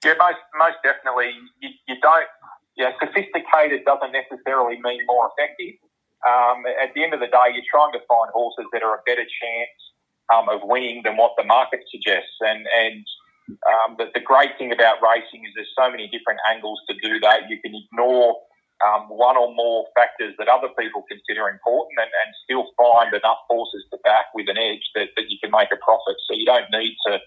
Yeah, 0.05 0.14
most 0.18 0.38
most 0.57 0.76
definitely. 0.83 1.33
You, 1.61 1.70
you 1.88 1.94
don't 2.00 2.26
yeah, 2.81 2.97
sophisticated 2.97 3.85
doesn't 3.85 4.12
necessarily 4.12 4.81
mean 4.81 5.05
more 5.05 5.29
effective. 5.29 5.77
Um, 6.25 6.64
at 6.81 6.97
the 6.97 7.05
end 7.05 7.12
of 7.12 7.21
the 7.21 7.29
day, 7.29 7.53
you're 7.53 7.69
trying 7.69 7.93
to 7.93 8.01
find 8.09 8.33
horses 8.33 8.64
that 8.73 8.83
are 8.83 8.97
a 8.97 9.03
better 9.05 9.25
chance 9.25 9.79
um, 10.33 10.49
of 10.49 10.64
winning 10.64 11.05
than 11.05 11.21
what 11.21 11.37
the 11.37 11.45
market 11.45 11.81
suggests. 11.93 12.40
And 12.40 12.64
and 12.64 13.05
um, 13.69 13.97
the, 13.99 14.09
the, 14.14 14.21
great 14.21 14.57
thing 14.59 14.73
about 14.73 15.03
racing 15.03 15.45
is 15.45 15.51
there's 15.57 15.75
so 15.77 15.90
many 15.90 16.09
different 16.09 16.40
angles 16.49 16.81
to 16.88 16.95
do 17.03 17.19
that. 17.21 17.51
You 17.51 17.59
can 17.61 17.75
ignore 17.75 18.37
um, 18.81 19.11
one 19.11 19.37
or 19.37 19.53
more 19.55 19.87
factors 19.93 20.35
that 20.38 20.49
other 20.49 20.69
people 20.79 21.05
consider 21.11 21.49
important 21.49 21.99
and, 21.99 22.09
and 22.09 22.31
still 22.47 22.64
find 22.79 23.12
enough 23.12 23.43
horses 23.49 23.85
to 23.90 23.99
back 24.05 24.33
with 24.35 24.49
an 24.49 24.57
edge 24.57 24.87
that, 24.95 25.12
that 25.16 25.29
you 25.29 25.37
can 25.43 25.51
make 25.51 25.69
a 25.73 25.81
profit. 25.83 26.16
So 26.31 26.38
you 26.38 26.47
don't 26.47 26.71
need 26.71 26.97
to 27.11 27.19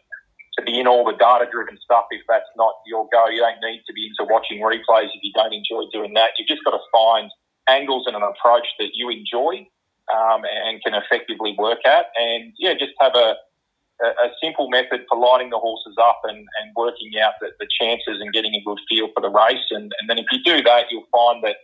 to 0.58 0.64
be 0.64 0.80
in 0.80 0.88
all 0.88 1.06
the 1.06 1.18
data 1.18 1.46
driven 1.52 1.78
stuff 1.82 2.06
if 2.12 2.22
that's 2.28 2.50
not 2.56 2.74
your 2.86 3.08
go. 3.12 3.28
You 3.28 3.40
don't 3.40 3.62
need 3.62 3.84
to 3.88 3.94
be 3.94 4.08
into 4.08 4.30
watching 4.32 4.62
replays 4.62 5.10
if 5.14 5.22
you 5.22 5.32
don't 5.34 5.54
enjoy 5.54 5.90
doing 5.92 6.14
that. 6.14 6.32
You've 6.38 6.48
just 6.48 6.64
got 6.64 6.72
to 6.72 6.84
find 6.92 7.32
angles 7.68 8.06
and 8.08 8.16
an 8.16 8.24
approach 8.24 8.68
that 8.80 8.92
you 8.94 9.10
enjoy 9.10 9.66
um, 10.14 10.44
and 10.46 10.84
can 10.84 10.94
effectively 10.94 11.56
work 11.58 11.80
at. 11.86 12.08
And 12.16 12.54
yeah, 12.60 12.74
just 12.74 12.94
have 13.00 13.16
a, 13.16 13.36
a, 14.04 14.30
simple 14.44 14.70
method 14.70 15.06
for 15.10 15.18
lining 15.18 15.50
the 15.50 15.58
horses 15.58 15.96
up 16.00 16.22
and, 16.26 16.38
and 16.38 16.72
working 16.76 17.14
out 17.24 17.34
the, 17.42 17.50
the 17.60 17.68
chances 17.80 18.20
and 18.20 18.34
getting 18.34 18.54
a 18.54 18.62
good 18.66 18.80
feel 18.90 19.10
for 19.16 19.22
the 19.22 19.30
race. 19.30 19.66
And, 19.72 19.92
and 20.00 20.10
then 20.10 20.20
if 20.20 20.26
you 20.32 20.44
do 20.44 20.62
that, 20.64 20.92
you'll 20.92 21.08
find 21.12 21.44
that 21.44 21.58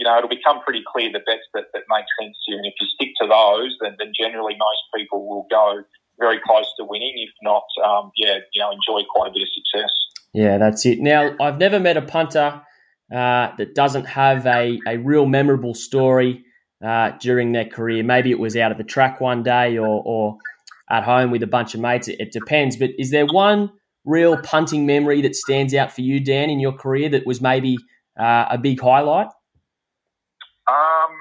you 0.00 0.04
know, 0.04 0.16
it'll 0.16 0.32
become 0.32 0.60
pretty 0.62 0.82
clear 0.90 1.12
the 1.12 1.20
bets 1.20 1.44
that, 1.52 1.66
that 1.74 1.82
make 1.90 2.06
sense 2.20 2.36
to 2.46 2.52
you. 2.52 2.56
And 2.56 2.66
if 2.66 2.74
you 2.80 2.86
stick 2.88 3.10
to 3.20 3.28
those, 3.28 3.76
then, 3.80 3.96
then 3.98 4.12
generally 4.18 4.56
most 4.56 4.80
people 4.96 5.28
will 5.28 5.46
go 5.50 5.84
very 6.20 6.40
close 6.46 6.66
to 6.78 6.84
winning. 6.88 7.14
If 7.16 7.30
not, 7.42 7.64
um, 7.84 8.12
yeah, 8.16 8.38
you 8.52 8.60
know, 8.60 8.70
enjoy 8.70 9.04
quite 9.10 9.30
a 9.30 9.32
bit 9.32 9.42
of 9.42 9.48
success. 9.54 9.90
Yeah, 10.32 10.58
that's 10.58 10.86
it. 10.86 11.00
Now, 11.00 11.34
I've 11.40 11.58
never 11.58 11.80
met 11.80 11.96
a 11.96 12.02
punter 12.02 12.62
uh, 13.12 13.48
that 13.56 13.74
doesn't 13.74 14.04
have 14.04 14.46
a, 14.46 14.78
a 14.86 14.98
real 14.98 15.26
memorable 15.26 15.74
story 15.74 16.44
uh, 16.84 17.12
during 17.20 17.52
their 17.52 17.64
career. 17.64 18.04
Maybe 18.04 18.30
it 18.30 18.38
was 18.38 18.56
out 18.56 18.70
of 18.70 18.78
the 18.78 18.84
track 18.84 19.20
one 19.20 19.42
day 19.42 19.76
or, 19.76 20.02
or 20.04 20.38
at 20.88 21.02
home 21.02 21.30
with 21.30 21.42
a 21.42 21.48
bunch 21.48 21.74
of 21.74 21.80
mates. 21.80 22.06
It, 22.06 22.20
it 22.20 22.32
depends. 22.32 22.76
But 22.76 22.90
is 22.98 23.10
there 23.10 23.26
one 23.26 23.72
real 24.04 24.36
punting 24.42 24.86
memory 24.86 25.20
that 25.22 25.34
stands 25.34 25.74
out 25.74 25.92
for 25.92 26.02
you, 26.02 26.20
Dan, 26.20 26.50
in 26.50 26.60
your 26.60 26.72
career 26.72 27.08
that 27.08 27.26
was 27.26 27.40
maybe 27.40 27.76
uh, 28.18 28.46
a 28.50 28.58
big 28.58 28.80
highlight? 28.80 29.28
Um, 30.68 31.16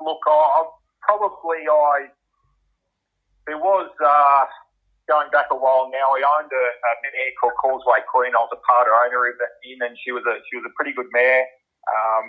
look, 0.00 0.20
I, 0.26 0.30
I 0.30 0.64
probably 1.02 1.58
I 1.68 2.06
there 3.46 3.60
was 3.60 3.90
uh, 4.00 4.44
going 5.08 5.28
back 5.30 5.52
a 5.52 5.56
while 5.56 5.90
now. 5.92 6.16
I 6.16 6.20
owned 6.38 6.52
a, 6.52 6.66
a 6.74 6.92
mare 7.04 7.32
called 7.40 7.56
Causeway 7.60 8.00
Queen. 8.08 8.32
I 8.32 8.40
was 8.40 8.52
a 8.52 8.62
part 8.64 8.88
owner 8.88 9.28
of 9.28 9.36
that 9.40 9.60
in, 9.64 9.80
and 9.84 9.96
she 10.00 10.12
was 10.12 10.24
a 10.24 10.40
she 10.48 10.56
was 10.56 10.64
a 10.64 10.72
pretty 10.76 10.92
good 10.92 11.08
mare. 11.12 11.44
Um, 11.84 12.26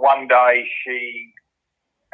one 0.00 0.28
day 0.28 0.64
she 0.84 1.32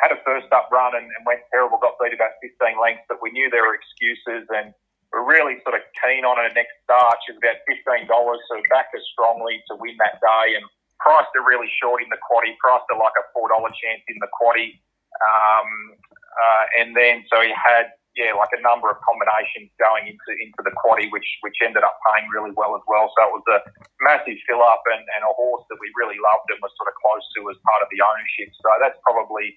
had 0.02 0.10
a 0.10 0.18
first 0.24 0.48
up 0.50 0.72
run 0.72 0.96
and, 0.96 1.04
and 1.04 1.22
went 1.28 1.44
terrible, 1.52 1.76
got 1.76 2.00
beat 2.00 2.16
about 2.16 2.34
15 2.40 2.80
lengths, 2.80 3.04
but 3.06 3.20
we 3.20 3.30
knew 3.30 3.52
there 3.52 3.68
were 3.68 3.76
excuses 3.76 4.48
and 4.48 4.72
we're 5.12 5.26
really 5.26 5.60
sort 5.62 5.76
of 5.76 5.84
keen 6.00 6.24
on 6.24 6.40
her 6.40 6.48
next 6.56 6.72
start. 6.82 7.20
She 7.26 7.36
was 7.36 7.38
about 7.42 7.60
$15, 7.68 8.08
so 8.08 8.54
backed 8.72 8.96
her 8.96 9.04
strongly 9.12 9.60
to 9.68 9.76
win 9.76 9.94
that 10.00 10.18
day 10.22 10.56
and 10.56 10.64
priced 10.98 11.30
her 11.36 11.44
really 11.44 11.68
short 11.68 12.00
in 12.00 12.08
the 12.08 12.20
quaddy, 12.24 12.56
priced 12.62 12.88
her 12.88 12.98
like 12.98 13.14
a 13.20 13.24
$4 13.36 13.50
chance 13.76 14.02
in 14.08 14.16
the 14.24 14.30
quaddy. 14.32 14.80
Um, 15.20 15.68
uh, 16.00 16.64
and 16.80 16.88
then, 16.96 17.26
so 17.28 17.42
he 17.44 17.52
had, 17.52 17.92
yeah, 18.20 18.36
like 18.36 18.52
a 18.52 18.60
number 18.60 18.92
of 18.92 19.00
combinations 19.00 19.72
going 19.80 20.04
into, 20.04 20.30
into 20.36 20.60
the 20.60 20.76
quaddy, 20.76 21.08
which, 21.08 21.24
which 21.40 21.56
ended 21.64 21.80
up 21.80 21.96
paying 22.12 22.28
really 22.28 22.52
well 22.52 22.76
as 22.76 22.84
well. 22.84 23.08
So 23.16 23.18
it 23.24 23.32
was 23.32 23.46
a 23.48 23.58
massive 24.04 24.36
fill 24.44 24.60
up 24.60 24.84
and, 24.92 25.00
and 25.16 25.24
a 25.24 25.32
horse 25.32 25.64
that 25.72 25.80
we 25.80 25.88
really 25.96 26.20
loved 26.20 26.52
and 26.52 26.60
was 26.60 26.68
sort 26.76 26.92
of 26.92 26.96
close 27.00 27.24
to 27.40 27.48
as 27.48 27.56
part 27.64 27.80
of 27.80 27.88
the 27.88 28.04
ownership. 28.04 28.52
So 28.60 28.68
that's 28.76 29.00
probably 29.00 29.56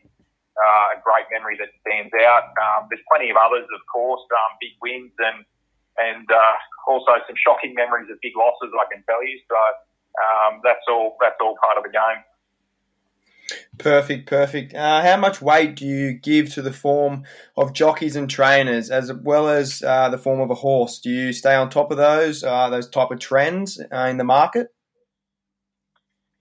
uh, 0.56 0.96
a 0.96 0.98
great 1.04 1.28
memory 1.28 1.60
that 1.60 1.76
stands 1.84 2.16
out. 2.24 2.56
Um, 2.56 2.88
there's 2.88 3.04
plenty 3.12 3.28
of 3.28 3.36
others, 3.36 3.68
of 3.68 3.84
course, 3.92 4.24
um, 4.32 4.56
big 4.64 4.80
wins 4.80 5.12
and 5.20 5.44
and 5.94 6.26
uh, 6.26 6.58
also 6.90 7.22
some 7.30 7.38
shocking 7.38 7.78
memories 7.78 8.10
of 8.10 8.18
big 8.26 8.34
losses. 8.34 8.74
I 8.74 8.90
can 8.90 9.06
tell 9.06 9.22
you. 9.22 9.38
So 9.46 9.60
um, 10.18 10.62
that's 10.66 10.82
all. 10.90 11.18
That's 11.22 11.38
all 11.38 11.54
part 11.62 11.78
of 11.78 11.84
the 11.86 11.94
game. 11.94 12.22
Perfect, 13.78 14.28
perfect. 14.28 14.74
Uh, 14.74 15.02
how 15.02 15.18
much 15.18 15.42
weight 15.42 15.76
do 15.76 15.86
you 15.86 16.14
give 16.14 16.54
to 16.54 16.62
the 16.62 16.74
form 16.74 17.24
of 17.58 17.74
jockeys 17.74 18.16
and 18.16 18.30
trainers, 18.30 18.90
as 18.90 19.12
well 19.12 19.50
as 19.50 19.82
uh, 19.84 20.10
the 20.10 20.18
form 20.18 20.40
of 20.40 20.50
a 20.50 20.56
horse? 20.56 21.00
Do 21.00 21.10
you 21.10 21.34
stay 21.34 21.56
on 21.56 21.70
top 21.70 21.92
of 21.92 21.98
those 21.98 22.44
uh, 22.44 22.70
those 22.70 22.90
type 22.90 23.12
of 23.12 23.20
trends 23.20 23.80
uh, 23.92 24.08
in 24.10 24.18
the 24.18 24.24
market? 24.24 24.68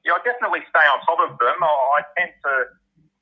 Yeah, 0.05 0.13
I 0.13 0.19
definitely 0.25 0.67
stay 0.69 0.87
on 0.87 0.99
top 1.07 1.19
of 1.31 1.39
them. 1.39 1.57
I 1.63 2.03
tend 2.19 2.33
to 2.45 2.53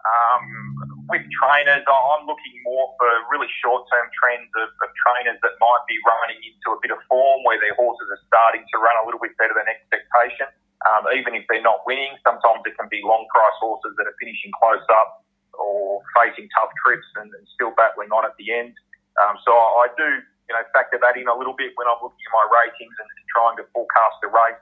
um, 0.01 1.05
with 1.13 1.25
trainers, 1.29 1.85
I'm 1.85 2.25
looking 2.25 2.57
more 2.65 2.89
for 2.97 3.11
really 3.29 3.51
short-term 3.61 4.09
trends 4.17 4.49
of, 4.57 4.73
of, 4.81 4.91
trainers 4.97 5.37
that 5.45 5.55
might 5.61 5.85
be 5.85 5.97
running 6.09 6.41
into 6.41 6.73
a 6.73 6.79
bit 6.81 6.89
of 6.89 7.01
form 7.05 7.45
where 7.45 7.61
their 7.61 7.77
horses 7.77 8.09
are 8.09 8.23
starting 8.25 8.65
to 8.65 8.77
run 8.81 8.97
a 9.01 9.05
little 9.05 9.21
bit 9.21 9.37
better 9.37 9.53
than 9.53 9.69
expectation. 9.69 10.49
Um, 10.89 11.05
even 11.13 11.37
if 11.37 11.45
they're 11.49 11.65
not 11.65 11.85
winning, 11.85 12.17
sometimes 12.25 12.65
it 12.65 12.73
can 12.79 12.89
be 12.89 13.05
long 13.05 13.29
price 13.29 13.59
horses 13.61 13.93
that 14.01 14.09
are 14.09 14.17
finishing 14.17 14.49
close 14.57 14.85
up 14.89 15.25
or 15.53 16.01
facing 16.17 16.49
tough 16.57 16.73
trips 16.81 17.05
and, 17.21 17.29
and 17.37 17.45
still 17.53 17.77
battling 17.77 18.09
on 18.17 18.25
at 18.25 18.33
the 18.41 18.49
end. 18.49 18.73
Um, 19.21 19.37
so 19.45 19.53
I, 19.53 19.85
I 19.85 19.87
do, 19.93 20.09
you 20.49 20.53
know, 20.57 20.65
factor 20.73 20.97
that 20.97 21.21
in 21.21 21.29
a 21.29 21.37
little 21.37 21.53
bit 21.53 21.77
when 21.77 21.85
I'm 21.85 22.01
looking 22.01 22.25
at 22.25 22.33
my 22.33 22.47
ratings 22.65 22.97
and, 22.97 23.09
trying 23.31 23.55
to 23.55 23.63
forecast 23.71 24.19
the 24.19 24.27
race. 24.27 24.59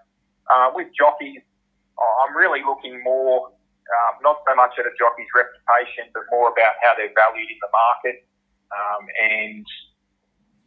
Uh, 0.53 0.69
with 0.77 0.93
jockeys, 0.93 1.41
I'm 1.97 2.37
really 2.37 2.61
looking 2.61 3.01
more 3.01 3.49
um, 3.89 4.21
not 4.21 4.45
so 4.45 4.53
much 4.53 4.77
at 4.77 4.85
a 4.85 4.93
jockey's 5.01 5.33
reputation, 5.33 6.13
but 6.13 6.29
more 6.29 6.53
about 6.53 6.77
how 6.85 6.93
they're 7.01 7.13
valued 7.17 7.49
in 7.49 7.57
the 7.65 7.73
market. 7.73 8.29
Um, 8.69 9.03
and 9.17 9.65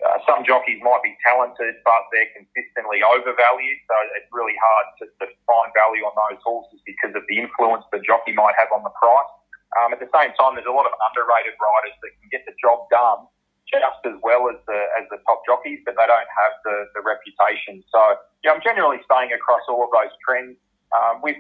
uh, 0.02 0.18
some 0.26 0.42
jockeys 0.42 0.82
might 0.82 1.04
be 1.06 1.14
talented, 1.22 1.78
but 1.86 2.02
they're 2.10 2.34
consistently 2.34 3.06
overvalued. 3.06 3.80
So 3.86 3.96
it's 4.18 4.30
really 4.34 4.58
hard 4.58 4.86
to, 5.00 5.04
to, 5.22 5.26
find 5.46 5.70
value 5.78 6.08
on 6.08 6.16
those 6.16 6.42
horses 6.42 6.80
because 6.88 7.14
of 7.14 7.22
the 7.28 7.38
influence 7.38 7.86
the 7.92 8.02
jockey 8.02 8.32
might 8.34 8.56
have 8.58 8.72
on 8.74 8.82
the 8.82 8.94
price. 8.98 9.32
Um, 9.78 9.94
at 9.94 10.00
the 10.00 10.10
same 10.10 10.32
time, 10.40 10.58
there's 10.58 10.70
a 10.70 10.74
lot 10.74 10.90
of 10.90 10.94
underrated 11.12 11.54
riders 11.60 11.96
that 12.02 12.12
can 12.18 12.28
get 12.34 12.44
the 12.50 12.56
job 12.58 12.88
done 12.90 13.30
just 13.72 14.04
as 14.04 14.20
well 14.20 14.52
as 14.52 14.60
the 14.68 14.80
as 15.00 15.08
the 15.08 15.20
top 15.24 15.44
jockeys, 15.48 15.80
but 15.88 15.96
they 15.96 16.08
don't 16.08 16.28
have 16.28 16.54
the, 16.68 16.92
the 16.98 17.02
reputation. 17.02 17.80
So 17.88 18.20
yeah, 18.44 18.52
I'm 18.52 18.64
generally 18.64 19.00
staying 19.08 19.32
across 19.32 19.64
all 19.72 19.88
of 19.88 19.92
those 19.96 20.12
trends. 20.24 20.60
Um, 20.92 21.24
with 21.24 21.40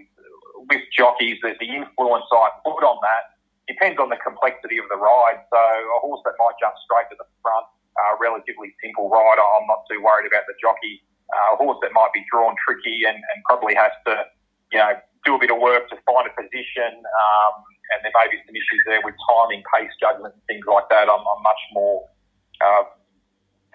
with 0.71 0.83
jockeys, 0.95 1.43
the, 1.43 1.59
the 1.59 1.67
influence 1.67 2.27
I 2.31 2.55
put 2.63 2.83
on 2.87 2.99
that 3.03 3.35
depends 3.67 3.99
on 3.99 4.07
the 4.07 4.19
complexity 4.23 4.79
of 4.79 4.87
the 4.87 4.95
ride. 4.95 5.43
So 5.51 5.59
a 5.59 5.99
horse 5.99 6.23
that 6.23 6.39
might 6.39 6.55
jump 6.59 6.75
straight 6.83 7.11
to 7.11 7.17
the 7.19 7.27
front, 7.43 7.67
uh, 8.01 8.17
relatively 8.17 8.73
simple 8.81 9.13
rider, 9.13 9.45
I'm 9.45 9.67
not 9.69 9.85
too 9.85 10.01
worried 10.01 10.25
about 10.25 10.49
the 10.49 10.57
jockey. 10.57 11.05
Uh, 11.29 11.53
a 11.53 11.57
horse 11.61 11.79
that 11.79 11.93
might 11.93 12.11
be 12.11 12.25
drawn 12.27 12.57
tricky 12.59 13.07
and, 13.07 13.15
and 13.15 13.37
probably 13.47 13.71
has 13.77 13.93
to, 14.03 14.25
you 14.73 14.79
know, 14.81 14.97
do 15.23 15.37
a 15.37 15.39
bit 15.39 15.53
of 15.53 15.61
work 15.61 15.85
to 15.93 15.95
find 16.03 16.25
a 16.25 16.33
position, 16.33 16.91
um, 16.97 17.53
and 17.93 18.01
there 18.01 18.11
may 18.17 18.27
be 18.33 18.41
some 18.41 18.57
issues 18.57 18.81
there 18.89 18.99
with 19.05 19.13
timing, 19.29 19.61
pace 19.69 19.93
judgment, 20.01 20.33
things 20.49 20.65
like 20.65 20.89
that. 20.89 21.05
I'm, 21.05 21.21
I'm 21.21 21.41
much 21.45 21.61
more 21.77 22.09
uh, 22.57 22.83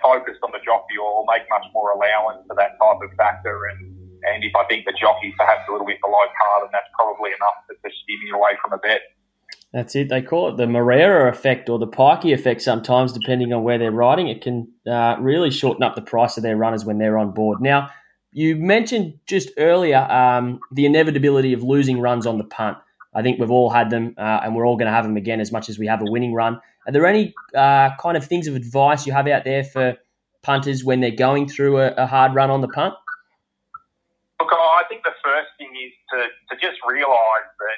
focused 0.02 0.42
on 0.42 0.50
the 0.50 0.60
jockey, 0.66 0.98
or 0.98 1.24
make 1.30 1.46
much 1.48 1.64
more 1.70 1.94
allowance 1.94 2.42
for 2.50 2.58
that 2.58 2.74
type 2.76 2.98
of 2.98 3.10
factor. 3.16 3.70
And 3.70 3.94
and 4.26 4.42
if 4.42 4.52
I 4.58 4.66
think 4.66 4.84
the 4.84 4.96
jockey's 4.98 5.38
perhaps 5.38 5.64
a 5.68 5.72
little 5.72 5.86
bit 5.86 6.02
below 6.02 6.18
par, 6.18 6.66
then 6.66 6.74
that's 6.74 6.90
probably 6.98 7.30
enough 7.30 7.62
to, 7.70 7.78
to 7.78 7.88
steer 7.94 8.18
me 8.26 8.34
away 8.34 8.58
from 8.58 8.74
a 8.74 8.80
bet. 8.82 9.06
That's 9.76 9.94
it. 9.94 10.08
They 10.08 10.22
call 10.22 10.48
it 10.48 10.56
the 10.56 10.66
Moreira 10.66 11.30
effect 11.30 11.68
or 11.68 11.78
the 11.78 11.86
Pikey 11.86 12.32
effect 12.32 12.62
sometimes, 12.62 13.12
depending 13.12 13.52
on 13.52 13.62
where 13.62 13.76
they're 13.76 13.92
riding. 13.92 14.26
It 14.26 14.40
can 14.40 14.72
uh, 14.90 15.16
really 15.20 15.50
shorten 15.50 15.82
up 15.82 15.94
the 15.94 16.00
price 16.00 16.38
of 16.38 16.42
their 16.42 16.56
runners 16.56 16.86
when 16.86 16.96
they're 16.96 17.18
on 17.18 17.32
board. 17.32 17.60
Now, 17.60 17.90
you 18.32 18.56
mentioned 18.56 19.18
just 19.26 19.50
earlier 19.58 19.98
um, 19.98 20.60
the 20.72 20.86
inevitability 20.86 21.52
of 21.52 21.62
losing 21.62 22.00
runs 22.00 22.26
on 22.26 22.38
the 22.38 22.44
punt. 22.44 22.78
I 23.14 23.20
think 23.20 23.38
we've 23.38 23.50
all 23.50 23.68
had 23.68 23.90
them, 23.90 24.14
uh, 24.16 24.40
and 24.42 24.56
we're 24.56 24.66
all 24.66 24.78
going 24.78 24.86
to 24.86 24.92
have 24.92 25.04
them 25.04 25.18
again 25.18 25.42
as 25.42 25.52
much 25.52 25.68
as 25.68 25.78
we 25.78 25.86
have 25.88 26.00
a 26.00 26.10
winning 26.10 26.32
run. 26.32 26.58
Are 26.86 26.92
there 26.92 27.04
any 27.04 27.34
uh, 27.54 27.90
kind 28.00 28.16
of 28.16 28.24
things 28.24 28.46
of 28.46 28.56
advice 28.56 29.06
you 29.06 29.12
have 29.12 29.26
out 29.26 29.44
there 29.44 29.62
for 29.62 29.98
punters 30.40 30.84
when 30.84 31.02
they're 31.02 31.10
going 31.10 31.48
through 31.48 31.80
a, 31.80 31.88
a 31.98 32.06
hard 32.06 32.34
run 32.34 32.48
on 32.48 32.62
the 32.62 32.68
punt? 32.68 32.94
Look, 34.40 34.48
I 34.52 34.84
think 34.88 35.02
the 35.02 35.12
first 35.22 35.48
thing 35.58 35.68
is 35.84 35.92
to, 36.12 36.54
to 36.54 36.66
just 36.66 36.78
realise 36.88 37.50
that, 37.60 37.76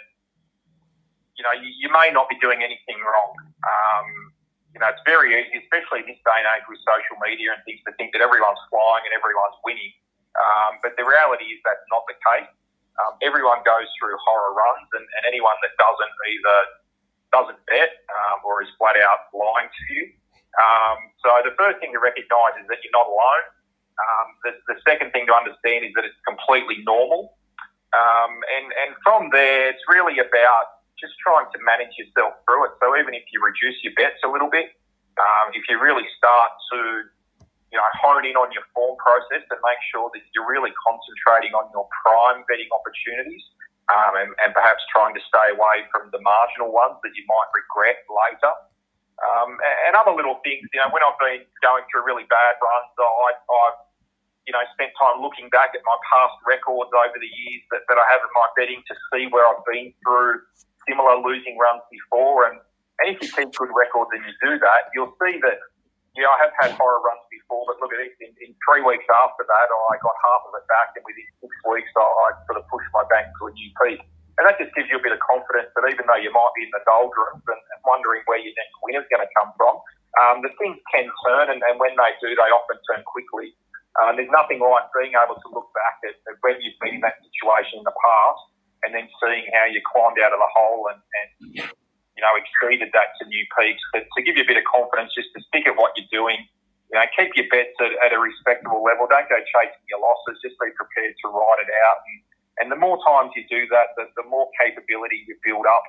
you 1.38 1.46
know, 1.46 1.54
you, 1.54 1.70
you, 1.78 1.88
may 1.94 2.10
not 2.10 2.26
be 2.26 2.34
doing 2.42 2.66
anything 2.66 2.98
wrong. 2.98 3.32
Um, 3.62 4.34
you 4.74 4.82
know, 4.82 4.90
it's 4.90 5.00
very 5.06 5.38
easy, 5.38 5.62
especially 5.62 6.02
in 6.02 6.10
this 6.10 6.20
day 6.26 6.38
and 6.42 6.50
age 6.58 6.66
with 6.66 6.82
social 6.82 7.16
media 7.22 7.54
and 7.54 7.62
things, 7.62 7.78
to 7.86 7.94
think 7.94 8.10
that 8.12 8.20
everyone's 8.20 8.60
flying 8.68 9.06
and 9.06 9.14
everyone's 9.14 9.56
winning. 9.62 9.94
Um, 10.34 10.82
but 10.82 10.98
the 10.98 11.06
reality 11.06 11.54
is 11.54 11.62
that's 11.62 11.86
not 11.88 12.04
the 12.10 12.18
case. 12.18 12.50
Um, 12.98 13.14
everyone 13.22 13.62
goes 13.62 13.86
through 13.96 14.18
horror 14.18 14.52
runs, 14.58 14.90
and, 14.98 15.06
and, 15.06 15.22
anyone 15.22 15.54
that 15.62 15.70
doesn't 15.78 16.14
either 16.26 16.58
doesn't 17.30 17.60
bet 17.70 18.02
um, 18.10 18.42
or 18.42 18.58
is 18.66 18.70
flat 18.74 18.98
out 18.98 19.30
lying 19.30 19.70
to 19.70 19.82
you. 19.94 20.10
Um, 20.58 20.98
so 21.22 21.30
the 21.46 21.54
first 21.54 21.78
thing 21.78 21.94
to 21.94 22.02
recognise 22.02 22.58
is 22.58 22.66
that 22.66 22.82
you're 22.82 22.94
not 22.94 23.06
alone. 23.06 23.46
Um, 23.98 24.26
the, 24.42 24.52
the, 24.66 24.76
second 24.82 25.14
thing 25.14 25.26
to 25.30 25.34
understand 25.34 25.86
is 25.86 25.94
that 25.94 26.06
it's 26.06 26.18
completely 26.26 26.82
normal. 26.86 27.38
Um, 27.94 28.42
and, 28.46 28.66
and 28.70 28.90
from 29.02 29.30
there, 29.30 29.70
it's 29.70 29.82
really 29.90 30.18
about 30.18 30.77
just 31.00 31.14
trying 31.22 31.46
to 31.54 31.58
manage 31.62 31.94
yourself 31.96 32.38
through 32.44 32.68
it. 32.68 32.72
So 32.82 32.94
even 32.98 33.14
if 33.14 33.24
you 33.30 33.38
reduce 33.42 33.78
your 33.86 33.94
bets 33.94 34.20
a 34.26 34.30
little 34.30 34.50
bit, 34.50 34.74
um, 35.18 35.54
if 35.54 35.66
you 35.70 35.78
really 35.78 36.06
start 36.14 36.50
to, 36.74 36.78
you 37.70 37.78
know, 37.78 37.88
hone 37.98 38.26
in 38.26 38.38
on 38.38 38.50
your 38.54 38.66
form 38.74 38.94
process 38.98 39.42
and 39.46 39.58
make 39.62 39.80
sure 39.90 40.10
that 40.14 40.22
you're 40.34 40.46
really 40.46 40.74
concentrating 40.82 41.54
on 41.54 41.66
your 41.74 41.86
prime 42.02 42.46
betting 42.46 42.70
opportunities 42.70 43.42
um, 43.90 44.14
and, 44.18 44.30
and 44.44 44.50
perhaps 44.54 44.82
trying 44.94 45.14
to 45.14 45.22
stay 45.26 45.54
away 45.54 45.86
from 45.90 46.10
the 46.14 46.20
marginal 46.22 46.70
ones 46.70 46.98
that 47.02 47.14
you 47.14 47.24
might 47.26 47.48
regret 47.54 48.02
later. 48.06 48.54
Um, 49.18 49.58
and 49.58 49.98
other 49.98 50.14
little 50.14 50.38
things, 50.46 50.62
you 50.70 50.78
know, 50.78 50.94
when 50.94 51.02
I've 51.02 51.18
been 51.18 51.42
going 51.58 51.82
through 51.90 52.06
really 52.06 52.26
bad 52.30 52.54
runs, 52.62 52.94
I, 52.94 53.34
I've 53.34 53.78
you 54.48 54.56
know, 54.56 54.64
spent 54.72 54.96
time 54.96 55.20
looking 55.20 55.52
back 55.52 55.76
at 55.76 55.84
my 55.84 55.98
past 56.08 56.40
records 56.48 56.88
over 56.96 57.20
the 57.20 57.28
years 57.28 57.62
that, 57.68 57.84
that 57.84 58.00
I 58.00 58.04
have 58.08 58.24
in 58.24 58.32
my 58.32 58.48
betting 58.56 58.80
to 58.80 58.94
see 59.12 59.28
where 59.28 59.44
I've 59.44 59.60
been 59.68 59.92
through 60.00 60.40
similar 60.88 61.20
losing 61.20 61.60
runs 61.60 61.84
before. 61.92 62.48
And, 62.48 62.56
and 63.04 63.04
if 63.12 63.20
you 63.20 63.28
keep 63.28 63.52
good 63.52 63.70
records 63.70 64.10
and 64.16 64.24
you 64.24 64.34
do 64.40 64.56
that, 64.58 64.88
you'll 64.96 65.12
see 65.20 65.36
that, 65.44 65.60
you 66.16 66.24
know, 66.24 66.32
I 66.32 66.48
have 66.48 66.54
had 66.58 66.70
horror 66.74 66.98
runs 67.04 67.22
before, 67.30 67.68
but 67.68 67.78
look 67.78 67.92
at 67.92 68.00
this, 68.00 68.16
in, 68.24 68.32
in 68.42 68.50
three 68.66 68.82
weeks 68.82 69.06
after 69.06 69.44
that, 69.46 69.66
I 69.70 69.94
got 70.00 70.16
half 70.18 70.42
of 70.48 70.52
it 70.58 70.66
back, 70.66 70.96
and 70.98 71.04
within 71.06 71.28
six 71.38 71.52
weeks, 71.68 71.92
I, 71.94 72.02
I 72.02 72.26
sort 72.50 72.58
of 72.58 72.66
pushed 72.66 72.90
my 72.90 73.04
bank 73.06 73.30
to 73.38 73.42
a 73.46 73.52
new 73.54 73.70
peak. 73.84 74.02
And 74.38 74.46
that 74.46 74.58
just 74.58 74.70
gives 74.74 74.86
you 74.90 74.98
a 74.98 75.02
bit 75.02 75.14
of 75.14 75.22
confidence 75.22 75.70
that 75.74 75.84
even 75.90 76.06
though 76.06 76.18
you 76.18 76.30
might 76.30 76.54
be 76.54 76.66
in 76.66 76.70
the 76.70 76.82
doldrums 76.86 77.42
and, 77.42 77.58
and 77.58 77.80
wondering 77.82 78.22
where 78.30 78.38
your 78.38 78.54
next 78.54 78.74
win 78.86 78.98
is 78.98 79.06
going 79.10 79.22
to 79.22 79.30
come 79.34 79.50
from, 79.58 79.82
um, 80.22 80.36
the 80.42 80.50
things 80.58 80.78
can 80.94 81.06
turn, 81.26 81.50
and, 81.54 81.62
and 81.66 81.78
when 81.78 81.94
they 81.94 82.12
do, 82.22 82.30
they 82.34 82.50
often 82.50 82.78
turn 82.86 83.02
quickly. 83.06 83.54
Uh, 83.98 84.14
there's 84.14 84.30
nothing 84.30 84.62
like 84.62 84.86
being 84.94 85.14
able 85.18 85.34
to 85.34 85.48
look 85.50 85.66
back 85.74 85.98
at, 86.06 86.14
at, 86.30 86.38
when 86.46 86.54
you've 86.62 86.78
been 86.78 86.98
in 86.98 87.02
that 87.02 87.18
situation 87.18 87.82
in 87.82 87.86
the 87.86 87.94
past 87.94 88.42
and 88.84 88.94
then 88.94 89.06
seeing 89.22 89.46
how 89.54 89.66
you 89.66 89.80
climbed 89.82 90.18
out 90.20 90.30
of 90.30 90.40
the 90.40 90.52
hole 90.54 90.90
and, 90.92 91.00
and 91.00 91.28
you 92.14 92.22
know, 92.22 92.34
exceeded 92.38 92.90
that 92.94 93.14
to 93.18 93.26
new 93.26 93.44
peaks. 93.58 93.82
But 93.94 94.06
to 94.06 94.20
give 94.22 94.36
you 94.36 94.44
a 94.44 94.50
bit 94.50 94.58
of 94.58 94.66
confidence, 94.68 95.14
just 95.14 95.30
to 95.34 95.40
stick 95.50 95.66
at 95.70 95.74
what 95.78 95.94
you're 95.98 96.10
doing, 96.10 96.38
you 96.90 96.96
know, 96.98 97.06
keep 97.14 97.36
your 97.38 97.46
bets 97.52 97.76
at, 97.78 97.92
at 98.04 98.10
a 98.16 98.20
respectable 98.20 98.82
level. 98.82 99.06
Don't 99.10 99.28
go 99.28 99.38
chasing 99.38 99.86
your 99.90 100.00
losses. 100.02 100.40
Just 100.42 100.58
be 100.58 100.70
prepared 100.74 101.14
to 101.22 101.26
ride 101.30 101.60
it 101.62 101.70
out. 101.70 101.98
And, 102.06 102.18
and 102.60 102.66
the 102.74 102.80
more 102.80 102.98
times 103.06 103.36
you 103.38 103.46
do 103.46 103.68
that, 103.70 103.94
the, 103.94 104.10
the 104.18 104.26
more 104.26 104.50
capability 104.58 105.22
you 105.28 105.38
build 105.44 105.66
up. 105.68 105.84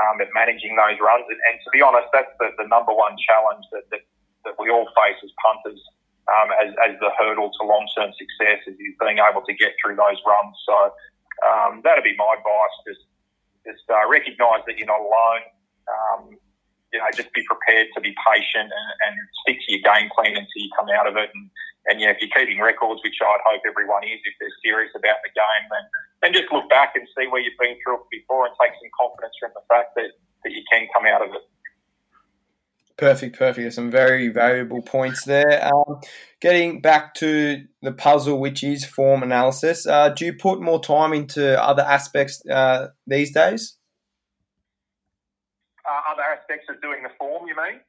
um, 0.00 0.20
at 0.20 0.30
managing 0.32 0.76
those 0.76 0.98
runs. 1.00 1.26
And, 1.28 1.40
and, 1.50 1.56
to 1.60 1.70
be 1.70 1.82
honest, 1.82 2.08
that's 2.12 2.32
the, 2.40 2.54
the 2.58 2.66
number 2.68 2.92
one 2.94 3.16
challenge 3.20 3.66
that, 3.72 3.84
that, 3.90 4.02
that 4.46 4.54
we 4.58 4.70
all 4.70 4.88
face 4.96 5.18
as 5.22 5.32
punters 5.42 5.80
um, 6.30 6.48
as, 6.62 6.70
as 6.88 6.94
the 7.02 7.10
hurdle 7.18 7.50
to 7.50 7.62
long 7.66 7.84
term 7.96 8.10
success 8.16 8.64
is 8.66 8.76
being 8.78 9.18
able 9.20 9.42
to 9.44 9.54
get 9.54 9.76
through 9.82 9.96
those 9.98 10.20
runs. 10.24 10.54
So 10.64 10.94
um, 11.44 11.80
that'd 11.84 12.04
be 12.04 12.16
my 12.16 12.36
advice. 12.36 12.76
Just 12.86 13.04
just 13.64 13.84
uh, 13.92 14.08
recognise 14.08 14.64
that 14.66 14.80
you're 14.80 14.88
not 14.88 15.00
alone. 15.00 15.44
Um, 15.88 16.22
you 16.92 16.98
know, 16.98 17.06
just 17.14 17.30
be 17.32 17.44
prepared 17.46 17.86
to 17.94 18.00
be 18.02 18.10
patient 18.26 18.66
and, 18.66 18.88
and, 19.06 19.14
stick 19.46 19.62
to 19.62 19.68
your 19.78 19.84
game 19.86 20.10
plan 20.10 20.34
until 20.34 20.58
you 20.58 20.70
come 20.74 20.90
out 20.90 21.06
of 21.06 21.14
it. 21.14 21.30
And, 21.30 21.46
and 21.86 21.96
yeah, 22.02 22.10
if 22.10 22.18
you're 22.18 22.34
keeping 22.34 22.58
records, 22.58 22.98
which 23.06 23.14
I'd 23.22 23.46
hope 23.46 23.62
everyone 23.62 24.02
is, 24.02 24.18
if 24.26 24.34
they're 24.42 24.58
serious 24.60 24.90
about 24.98 25.22
the 25.22 25.30
game, 25.30 25.64
then, 25.70 25.84
then 26.20 26.30
just 26.34 26.50
look 26.50 26.66
back 26.66 26.98
and 26.98 27.06
see 27.14 27.30
where 27.30 27.40
you've 27.40 27.56
been 27.62 27.78
through 27.80 28.02
before 28.10 28.50
and 28.50 28.54
take 28.58 28.74
some 28.74 28.90
confidence 28.98 29.34
from 29.38 29.54
the 29.54 29.64
fact 29.70 29.94
that, 29.96 30.18
that 30.42 30.50
you 30.50 30.66
can 30.66 30.90
come 30.90 31.06
out 31.06 31.22
of 31.22 31.30
it. 31.30 31.44
Perfect, 33.00 33.38
perfect. 33.38 33.56
There's 33.56 33.74
some 33.76 33.90
very 33.90 34.28
valuable 34.28 34.82
points 34.82 35.24
there. 35.24 35.66
Um, 35.72 36.02
getting 36.42 36.82
back 36.82 37.14
to 37.14 37.64
the 37.80 37.92
puzzle, 37.92 38.38
which 38.38 38.62
is 38.62 38.84
form 38.84 39.22
analysis, 39.22 39.86
uh, 39.86 40.10
do 40.10 40.26
you 40.26 40.34
put 40.34 40.60
more 40.60 40.82
time 40.82 41.14
into 41.14 41.58
other 41.62 41.82
aspects 41.82 42.44
uh, 42.46 42.88
these 43.06 43.32
days? 43.32 43.78
Uh, 45.88 46.12
other 46.12 46.20
aspects 46.20 46.66
of 46.68 46.78
doing 46.82 47.02
the 47.02 47.08
form, 47.18 47.48
you 47.48 47.56
mean? 47.56 47.80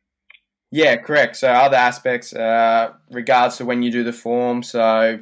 Yeah, 0.72 0.96
correct. 0.96 1.36
So 1.36 1.50
other 1.52 1.76
aspects, 1.76 2.32
uh, 2.32 2.94
regards 3.10 3.58
to 3.58 3.66
when 3.66 3.84
you 3.84 3.92
do 3.92 4.06
the 4.06 4.14
form. 4.14 4.64
So, 4.64 5.20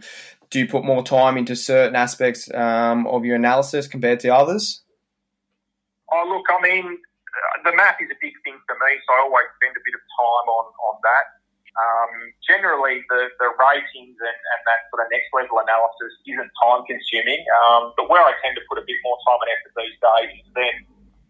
do 0.52 0.60
you 0.60 0.67
put 0.67 0.86
more 0.86 1.02
time 1.02 1.36
into 1.36 1.56
certain 1.56 1.95
aspects 1.95 2.47
um, 2.54 3.08
of 3.08 3.25
your 3.25 3.38
analysis 3.38 3.88
compared 3.88 4.19
to 4.19 4.30
others? 4.30 4.84
Oh, 6.12 6.25
look, 6.30 6.45
I 6.47 6.62
mean, 6.62 6.99
the 7.63 7.73
math 7.75 7.99
is 8.01 8.09
a 8.09 8.19
big 8.19 8.33
thing 8.41 8.57
for 8.65 8.75
me, 8.79 8.91
so 9.05 9.09
I 9.15 9.19
always 9.25 9.49
spend 9.61 9.75
a 9.77 9.83
bit 9.83 9.95
of 9.95 10.03
time 10.17 10.47
on, 10.49 10.65
on 10.71 10.95
that. 11.05 11.25
Um, 11.79 12.13
generally, 12.43 13.05
the, 13.07 13.29
the 13.39 13.49
ratings 13.55 14.17
and, 14.19 14.39
and 14.39 14.61
that 14.67 14.89
sort 14.91 15.05
of 15.05 15.07
next 15.13 15.29
level 15.31 15.61
analysis 15.61 16.11
isn't 16.27 16.51
time 16.59 16.81
consuming, 16.89 17.39
um, 17.69 17.93
but 17.95 18.09
where 18.11 18.25
I 18.25 18.35
tend 18.41 18.57
to 18.57 18.63
put 18.67 18.81
a 18.81 18.85
bit 18.85 18.99
more 19.05 19.15
time 19.23 19.39
and 19.45 19.49
effort 19.53 19.73
these 19.77 19.97
days 20.01 20.29
is 20.43 20.49
then 20.57 20.75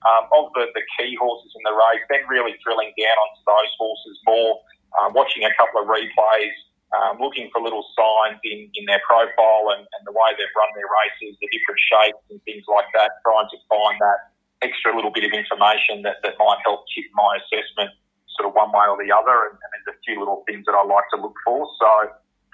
um, 0.07 0.23
of 0.31 0.49
the, 0.55 0.71
the 0.73 0.83
key 0.95 1.13
horses 1.19 1.51
in 1.53 1.63
the 1.67 1.75
race, 1.75 2.01
then 2.07 2.23
really 2.31 2.55
drilling 2.63 2.95
down 2.95 3.17
onto 3.19 3.41
those 3.45 3.71
horses 3.77 4.15
more, 4.25 4.63
um, 4.97 5.13
watching 5.13 5.43
a 5.43 5.53
couple 5.59 5.83
of 5.83 5.91
replays, 5.91 6.55
um, 6.97 7.21
looking 7.21 7.51
for 7.53 7.61
little 7.61 7.85
signs 7.93 8.39
in, 8.41 8.71
in 8.73 8.83
their 8.87 9.03
profile 9.05 9.75
and, 9.75 9.85
and 9.85 10.01
the 10.07 10.15
way 10.15 10.33
they've 10.33 10.55
run 10.57 10.71
their 10.73 10.89
races, 10.89 11.37
the 11.37 11.49
different 11.53 11.79
shapes 11.83 12.23
and 12.31 12.41
things 12.47 12.65
like 12.65 12.89
that, 12.95 13.21
trying 13.21 13.45
to 13.51 13.59
find 13.69 13.99
that 14.01 14.33
extra 14.61 14.91
little 14.95 15.11
bit 15.11 15.23
of 15.23 15.31
information 15.31 16.03
that, 16.03 16.19
that 16.23 16.35
might 16.39 16.59
help 16.67 16.83
tip 16.91 17.07
my 17.15 17.39
assessment 17.39 17.95
sort 18.35 18.47
of 18.47 18.55
one 18.55 18.71
way 18.71 18.87
or 18.87 18.99
the 18.99 19.11
other. 19.11 19.51
And, 19.51 19.55
and 19.55 19.69
there's 19.83 19.95
a 19.95 19.99
few 20.03 20.19
little 20.19 20.43
things 20.47 20.67
that 20.67 20.75
I 20.75 20.83
like 20.83 21.07
to 21.15 21.19
look 21.19 21.35
for. 21.47 21.63
So 21.79 21.91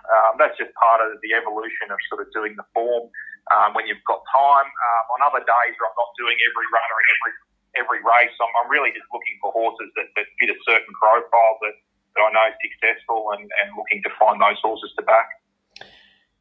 um, 0.05 0.37
that's 0.37 0.57
just 0.57 0.73
part 0.77 1.01
of 1.01 1.17
the 1.25 1.33
evolution 1.33 1.89
of 1.89 1.97
sort 2.09 2.21
of 2.21 2.29
doing 2.33 2.53
the 2.57 2.65
form 2.73 3.09
um, 3.53 3.73
when 3.73 3.89
you've 3.89 4.05
got 4.05 4.21
time. 4.29 4.69
Um, 4.69 5.03
on 5.17 5.19
other 5.29 5.41
days 5.41 5.73
where 5.77 5.87
I'm 5.89 5.97
not 5.97 6.13
doing 6.17 6.37
every 6.45 6.67
runner 6.69 6.97
and 6.97 7.09
every 7.17 7.33
every 7.75 7.99
race, 7.99 8.31
I'm, 8.39 8.53
I'm 8.63 8.71
really 8.71 8.91
just 8.95 9.03
looking 9.11 9.35
for 9.41 9.51
horses 9.51 9.91
that, 9.95 10.07
that 10.15 10.25
fit 10.39 10.49
a 10.49 10.57
certain 10.63 10.93
profile 10.95 11.59
that, 11.61 11.75
that 12.15 12.21
I 12.23 12.29
know 12.31 12.47
is 12.47 12.57
successful 12.63 13.35
and, 13.35 13.43
and 13.43 13.75
looking 13.75 14.01
to 14.03 14.09
find 14.15 14.39
those 14.39 14.59
horses 14.63 14.91
to 14.97 15.03
back. 15.03 15.27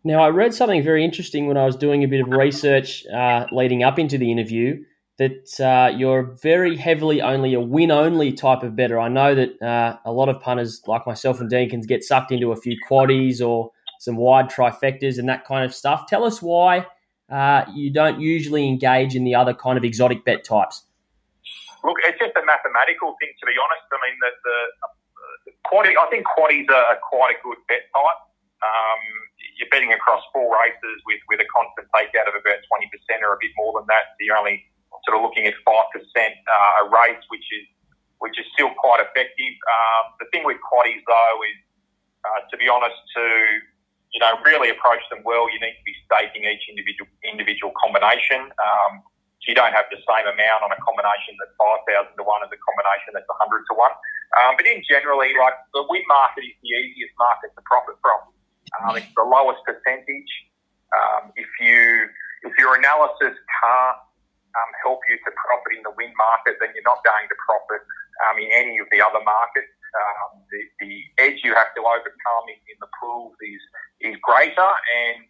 Now, 0.04 0.22
I 0.22 0.28
read 0.28 0.54
something 0.54 0.82
very 0.82 1.04
interesting 1.04 1.46
when 1.46 1.56
I 1.56 1.64
was 1.64 1.76
doing 1.76 2.04
a 2.04 2.06
bit 2.06 2.20
of 2.20 2.28
research 2.28 3.06
uh, 3.06 3.46
leading 3.50 3.82
up 3.82 3.98
into 3.98 4.18
the 4.18 4.30
interview 4.30 4.84
that 5.18 5.60
uh, 5.60 5.96
you're 5.96 6.34
very 6.42 6.76
heavily 6.76 7.22
only 7.22 7.54
a 7.54 7.60
win 7.60 7.90
only 7.90 8.32
type 8.32 8.62
of 8.62 8.74
better. 8.74 8.98
I 8.98 9.08
know 9.08 9.34
that 9.34 9.62
uh, 9.62 9.96
a 10.04 10.12
lot 10.12 10.28
of 10.28 10.40
punters 10.40 10.82
like 10.86 11.06
myself 11.06 11.40
and 11.40 11.48
Dean 11.48 11.70
can 11.70 11.80
get 11.82 12.02
sucked 12.02 12.32
into 12.32 12.50
a 12.50 12.56
few 12.56 12.76
quaddies 12.88 13.40
or 13.40 13.70
some 14.00 14.16
wide 14.16 14.50
trifectas 14.50 15.18
and 15.18 15.28
that 15.28 15.44
kind 15.44 15.64
of 15.64 15.72
stuff. 15.72 16.06
Tell 16.08 16.24
us 16.24 16.42
why 16.42 16.86
uh, 17.30 17.64
you 17.74 17.92
don't 17.92 18.20
usually 18.20 18.66
engage 18.66 19.14
in 19.14 19.24
the 19.24 19.34
other 19.34 19.54
kind 19.54 19.78
of 19.78 19.84
exotic 19.84 20.24
bet 20.24 20.42
types. 20.42 20.82
Look, 21.84 21.96
it's 22.08 22.18
just 22.18 22.34
a 22.34 22.44
mathematical 22.44 23.14
thing, 23.20 23.30
to 23.38 23.44
be 23.46 23.54
honest. 23.54 23.86
I 23.92 23.98
mean, 24.02 24.16
the, 24.18 24.30
the, 24.42 24.58
the 25.46 25.52
quaddy, 25.62 25.92
I 25.94 26.10
think 26.10 26.26
quaddies 26.26 26.66
are 26.72 26.98
quite 27.06 27.36
a 27.36 27.38
good 27.44 27.60
bet 27.68 27.86
type. 27.94 28.20
Um, 28.64 29.02
you're 29.60 29.68
betting 29.68 29.92
across 29.92 30.24
four 30.32 30.48
races 30.48 30.96
with, 31.04 31.20
with 31.28 31.38
a 31.38 31.48
constant 31.52 31.86
takeout 31.92 32.26
of 32.26 32.34
about 32.34 32.64
20% 32.66 32.88
or 33.22 33.36
a 33.36 33.40
bit 33.40 33.52
more 33.60 33.76
than 33.78 33.84
that. 33.92 34.16
You're 34.18 34.40
only 34.40 34.64
sort 35.04 35.16
of 35.16 35.22
looking 35.22 35.46
at 35.46 35.54
five 35.64 35.88
percent 35.92 36.34
uh, 36.48 36.82
a 36.82 36.90
race, 36.90 37.20
which 37.28 37.46
is 37.52 37.64
which 38.18 38.36
is 38.40 38.46
still 38.56 38.72
quite 38.80 39.04
effective. 39.04 39.54
Um, 39.68 40.16
the 40.20 40.26
thing 40.32 40.48
with 40.48 40.56
quaddies 40.64 41.04
though 41.04 41.36
is, 41.44 41.58
uh, 42.24 42.40
to 42.48 42.54
be 42.56 42.68
honest, 42.68 42.96
to 43.16 43.24
you 44.12 44.20
know 44.20 44.36
really 44.44 44.70
approach 44.70 45.02
them 45.10 45.20
well, 45.24 45.50
you 45.52 45.60
need 45.60 45.76
to 45.76 45.86
be 45.86 45.96
staking 46.08 46.48
each 46.48 46.64
individual 46.70 47.10
individual 47.24 47.72
combination. 47.76 48.48
Um, 48.56 49.04
so 49.44 49.52
you 49.52 49.56
don't 49.60 49.76
have 49.76 49.84
the 49.92 50.00
same 50.00 50.24
amount 50.24 50.64
on 50.64 50.72
a 50.72 50.80
combination 50.80 51.36
that's 51.36 51.52
five 51.60 51.84
thousand 51.84 52.16
to 52.16 52.24
one 52.24 52.40
as 52.40 52.48
a 52.48 52.60
combination 52.64 53.12
that's 53.12 53.28
hundred 53.36 53.68
to 53.68 53.74
one. 53.76 53.92
Um, 54.40 54.56
but 54.56 54.64
in 54.64 54.80
generally, 54.88 55.36
like 55.36 55.54
the 55.76 55.84
win 55.84 56.02
market 56.08 56.48
is 56.48 56.56
the 56.64 56.72
easiest 56.72 57.12
market 57.20 57.52
to 57.52 57.62
profit 57.68 58.00
from. 58.00 58.32
Um, 58.80 58.96
it's 58.96 59.12
the 59.12 59.22
lowest 59.22 59.60
percentage. 59.68 60.32
Um, 60.96 61.36
if 61.36 61.50
you 61.60 62.08
if 62.48 62.56
your 62.56 62.76
analysis 62.76 63.36
can't 63.36 63.98
um, 64.54 64.70
help 64.82 65.02
you 65.10 65.18
to 65.18 65.30
profit 65.34 65.74
in 65.74 65.82
the 65.82 65.94
win 65.98 66.14
market, 66.14 66.58
then 66.62 66.70
you're 66.74 66.86
not 66.86 67.02
going 67.02 67.26
to 67.26 67.36
profit 67.42 67.82
um, 68.26 68.38
in 68.38 68.48
any 68.54 68.78
of 68.78 68.86
the 68.94 69.02
other 69.02 69.22
markets. 69.22 69.70
Um, 69.94 70.42
the, 70.50 70.60
the, 70.82 70.92
edge 71.22 71.38
you 71.46 71.54
have 71.54 71.70
to 71.78 71.82
overcome 71.86 72.44
in, 72.50 72.58
in 72.66 72.76
the 72.82 72.90
pools 72.98 73.38
is 73.38 73.62
is 74.10 74.18
greater, 74.26 74.66
and 74.66 75.22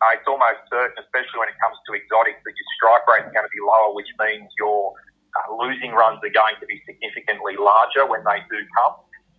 uh, 0.00 0.16
it's 0.16 0.24
almost 0.24 0.64
certain, 0.72 0.96
especially 0.96 1.44
when 1.44 1.52
it 1.52 1.58
comes 1.60 1.76
to 1.84 1.92
exotics, 1.92 2.40
that 2.40 2.54
your 2.56 2.68
strike 2.80 3.04
rate 3.04 3.28
is 3.28 3.32
going 3.36 3.44
to 3.44 3.52
be 3.52 3.60
lower, 3.60 3.92
which 3.92 4.08
means 4.16 4.48
your 4.56 4.96
uh, 5.36 5.52
losing 5.60 5.92
runs 5.92 6.24
are 6.24 6.32
going 6.32 6.56
to 6.56 6.64
be 6.64 6.80
significantly 6.88 7.60
larger 7.60 8.08
when 8.08 8.24
they 8.24 8.40
do 8.48 8.64
come. 8.80 8.96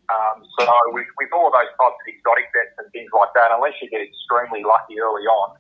Um, 0.10 0.42
so 0.58 0.66
with, 0.94 1.10
with 1.22 1.30
all 1.34 1.54
those 1.54 1.70
types 1.78 1.98
of 1.98 2.08
exotic 2.10 2.50
bets 2.50 2.74
and 2.82 2.90
things 2.94 3.10
like 3.14 3.30
that, 3.38 3.54
unless 3.54 3.78
you 3.78 3.90
get 3.90 4.02
extremely 4.02 4.66
lucky 4.66 4.98
early 4.98 5.26
on, 5.26 5.58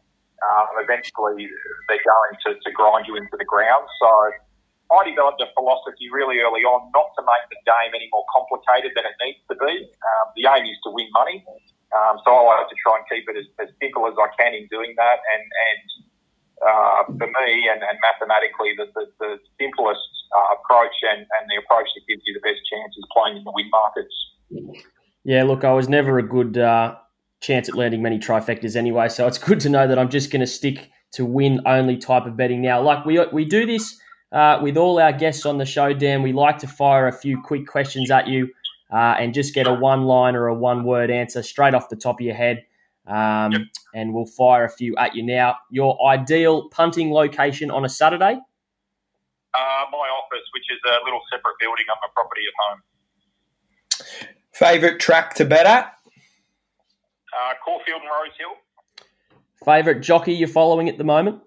um, 0.47 0.67
eventually 0.80 1.49
they're 1.88 2.04
going 2.04 2.34
to, 2.47 2.49
to 2.60 2.69
grind 2.71 3.08
you 3.08 3.15
into 3.15 3.36
the 3.38 3.45
ground. 3.45 3.86
So 3.99 4.10
I 4.89 5.06
developed 5.06 5.38
a 5.41 5.49
philosophy 5.54 6.10
really 6.10 6.41
early 6.41 6.65
on 6.65 6.89
not 6.97 7.13
to 7.17 7.21
make 7.21 7.45
the 7.54 7.62
game 7.62 7.93
any 7.93 8.10
more 8.10 8.25
complicated 8.34 8.97
than 8.97 9.06
it 9.06 9.15
needs 9.21 9.41
to 9.52 9.56
be. 9.56 9.86
Um, 9.86 10.25
the 10.34 10.49
aim 10.49 10.65
is 10.65 10.80
to 10.86 10.89
win 10.89 11.10
money. 11.13 11.45
Um, 11.93 12.17
so 12.25 12.34
I 12.34 12.41
like 12.58 12.69
to 12.69 12.78
try 12.82 12.97
and 12.97 13.06
keep 13.06 13.30
it 13.30 13.38
as, 13.38 13.45
as 13.62 13.69
simple 13.78 14.10
as 14.10 14.17
I 14.17 14.30
can 14.34 14.58
in 14.58 14.65
doing 14.73 14.97
that. 14.97 15.21
And, 15.30 15.45
and 15.45 15.82
uh, 16.60 17.02
for 17.21 17.30
me, 17.30 17.69
and, 17.69 17.82
and 17.86 17.97
mathematically, 18.02 18.73
the, 18.78 18.89
the, 18.97 19.06
the 19.21 19.32
simplest 19.62 20.10
uh, 20.34 20.58
approach 20.58 20.97
and, 21.06 21.21
and 21.21 21.43
the 21.49 21.58
approach 21.62 21.89
that 21.93 22.04
gives 22.10 22.21
you 22.25 22.34
the 22.34 22.41
best 22.41 22.62
chance 22.65 22.93
is 22.97 23.06
playing 23.13 23.38
in 23.38 23.43
the 23.45 23.54
win 23.54 23.69
markets. 23.69 24.15
Yeah, 25.23 25.43
look, 25.43 25.63
I 25.63 25.73
was 25.73 25.89
never 25.89 26.17
a 26.17 26.25
good 26.25 26.58
uh, 26.58 26.97
chance 27.41 27.69
at 27.69 27.75
landing 27.75 28.02
many 28.02 28.19
trifectas 28.19 28.75
anyway. 28.75 29.10
So 29.10 29.28
it's 29.28 29.38
good 29.38 29.60
to 29.62 29.69
know 29.69 29.88
that 29.88 29.97
I'm 29.97 30.10
just 30.10 30.32
going 30.32 30.41
to 30.41 30.47
stick 30.47 30.89
to 31.13 31.25
win 31.25 31.62
only 31.65 31.97
type 31.97 32.25
of 32.25 32.38
betting 32.38 32.62
now. 32.62 32.82
Like 32.82 33.06
we 33.06 33.19
we 33.32 33.45
do 33.45 33.65
this 33.65 33.99
uh, 34.32 34.60
with 34.62 34.78
all 34.78 34.99
our 34.99 35.13
guests 35.13 35.45
on 35.45 35.58
the 35.58 35.65
show, 35.65 35.93
Dan. 35.93 36.21
We 36.21 36.34
like 36.34 36.60
to 36.60 36.67
fire 36.67 37.08
a 37.08 37.13
few 37.13 37.41
quick 37.41 37.67
questions 37.67 38.12
at 38.12 38.28
you 38.28 38.49
uh, 38.91 39.15
and 39.19 39.34
just 39.34 39.54
get 39.54 39.67
a 39.67 39.73
one 39.73 40.04
line 40.04 40.36
or 40.36 40.47
a 40.47 40.54
one 40.54 40.84
word 40.84 41.10
answer 41.10 41.43
straight 41.43 41.73
off 41.73 41.89
the 41.89 41.95
top 41.95 42.19
of 42.19 42.25
your 42.25 42.36
head. 42.36 42.65
Um, 43.08 43.52
yep. 43.52 43.62
And 43.95 44.13
we'll 44.13 44.28
fire 44.28 44.65
a 44.65 44.69
few 44.69 44.95
at 44.97 45.15
you 45.15 45.23
now. 45.23 45.56
Your 45.71 45.97
ideal 46.08 46.69
punting 46.69 47.12
location 47.12 47.71
on 47.71 47.84
a 47.84 47.89
Saturday? 47.89 48.34
Uh, 49.56 49.86
my 49.91 49.97
office, 49.97 50.45
which 50.54 50.65
is 50.69 50.80
a 50.86 51.04
little 51.06 51.21
separate 51.32 51.56
building 51.60 51.86
on 51.89 51.97
my 52.04 52.10
property 52.13 52.41
at 52.47 52.54
home. 52.69 52.82
Favorite 54.52 54.99
track 54.99 55.34
to 55.36 55.45
bet 55.45 55.65
at? 55.65 55.93
Uh, 57.34 57.54
Caulfield 57.63 58.02
and 58.02 58.10
Rosehill. 58.10 58.58
Favourite 59.63 60.02
jockey 60.02 60.34
you're 60.34 60.48
following 60.48 60.89
at 60.89 60.98
the 60.98 61.04
moment? 61.04 61.42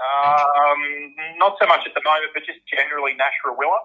Um, 0.00 1.14
not 1.36 1.56
so 1.60 1.66
much 1.66 1.86
at 1.86 1.92
the 1.94 2.00
moment, 2.04 2.32
but 2.32 2.42
just 2.46 2.58
generally 2.66 3.14
Nash 3.14 3.36
Rawiller. 3.44 3.82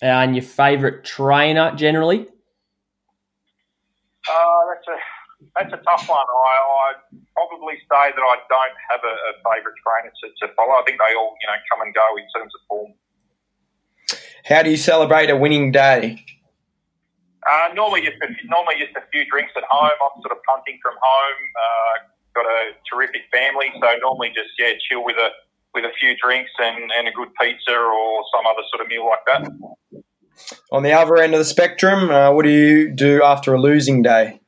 And 0.00 0.36
your 0.36 0.44
favourite 0.44 1.04
trainer 1.04 1.74
generally? 1.74 2.28
Uh, 4.28 4.60
that's 4.68 4.86
a 4.88 4.96
that's 5.56 5.72
a 5.72 5.82
tough 5.82 6.08
one. 6.08 6.18
I 6.18 6.90
I'd 6.90 7.18
probably 7.34 7.74
say 7.74 8.12
that 8.14 8.22
I 8.22 8.36
don't 8.48 8.76
have 8.90 9.00
a, 9.02 9.14
a 9.14 9.32
favourite 9.42 9.76
trainer 9.82 10.12
to, 10.22 10.46
to 10.46 10.54
follow. 10.54 10.72
I 10.72 10.82
think 10.84 10.98
they 10.98 11.14
all 11.16 11.34
you 11.40 11.48
know 11.48 11.58
come 11.72 11.80
and 11.82 11.94
go 11.94 12.16
in 12.16 12.26
terms 12.36 12.52
of 12.54 12.60
form. 12.68 12.92
How 14.44 14.62
do 14.62 14.70
you 14.70 14.76
celebrate 14.76 15.30
a 15.30 15.36
winning 15.36 15.72
day? 15.72 16.24
Uh, 17.48 17.72
normally, 17.72 18.04
just 18.04 18.20
a, 18.20 18.28
normally 18.44 18.76
just 18.76 18.92
a 18.96 19.02
few 19.10 19.24
drinks 19.24 19.52
at 19.56 19.64
home. 19.70 19.96
I'm 19.96 20.20
sort 20.20 20.36
of 20.36 20.44
punting 20.44 20.78
from 20.84 20.94
home. 21.00 21.40
Uh, 21.56 21.94
got 22.36 22.44
a 22.44 22.76
terrific 22.92 23.24
family, 23.32 23.72
so 23.80 23.88
normally 24.04 24.28
just 24.36 24.52
yeah, 24.58 24.76
chill 24.88 25.04
with 25.04 25.16
a 25.16 25.32
with 25.74 25.84
a 25.84 25.92
few 26.00 26.16
drinks 26.16 26.50
and, 26.58 26.90
and 26.96 27.08
a 27.08 27.12
good 27.12 27.28
pizza 27.40 27.76
or 27.76 28.24
some 28.32 28.44
other 28.46 28.64
sort 28.72 28.80
of 28.80 28.88
meal 28.88 29.04
like 29.04 29.24
that. 29.28 29.42
On 30.72 30.82
the 30.82 30.92
other 30.92 31.16
end 31.16 31.34
of 31.34 31.38
the 31.38 31.44
spectrum, 31.44 32.10
uh, 32.10 32.32
what 32.32 32.44
do 32.44 32.50
you 32.50 32.90
do 32.94 33.22
after 33.22 33.52
a 33.54 33.60
losing 33.60 34.02
day? 34.02 34.40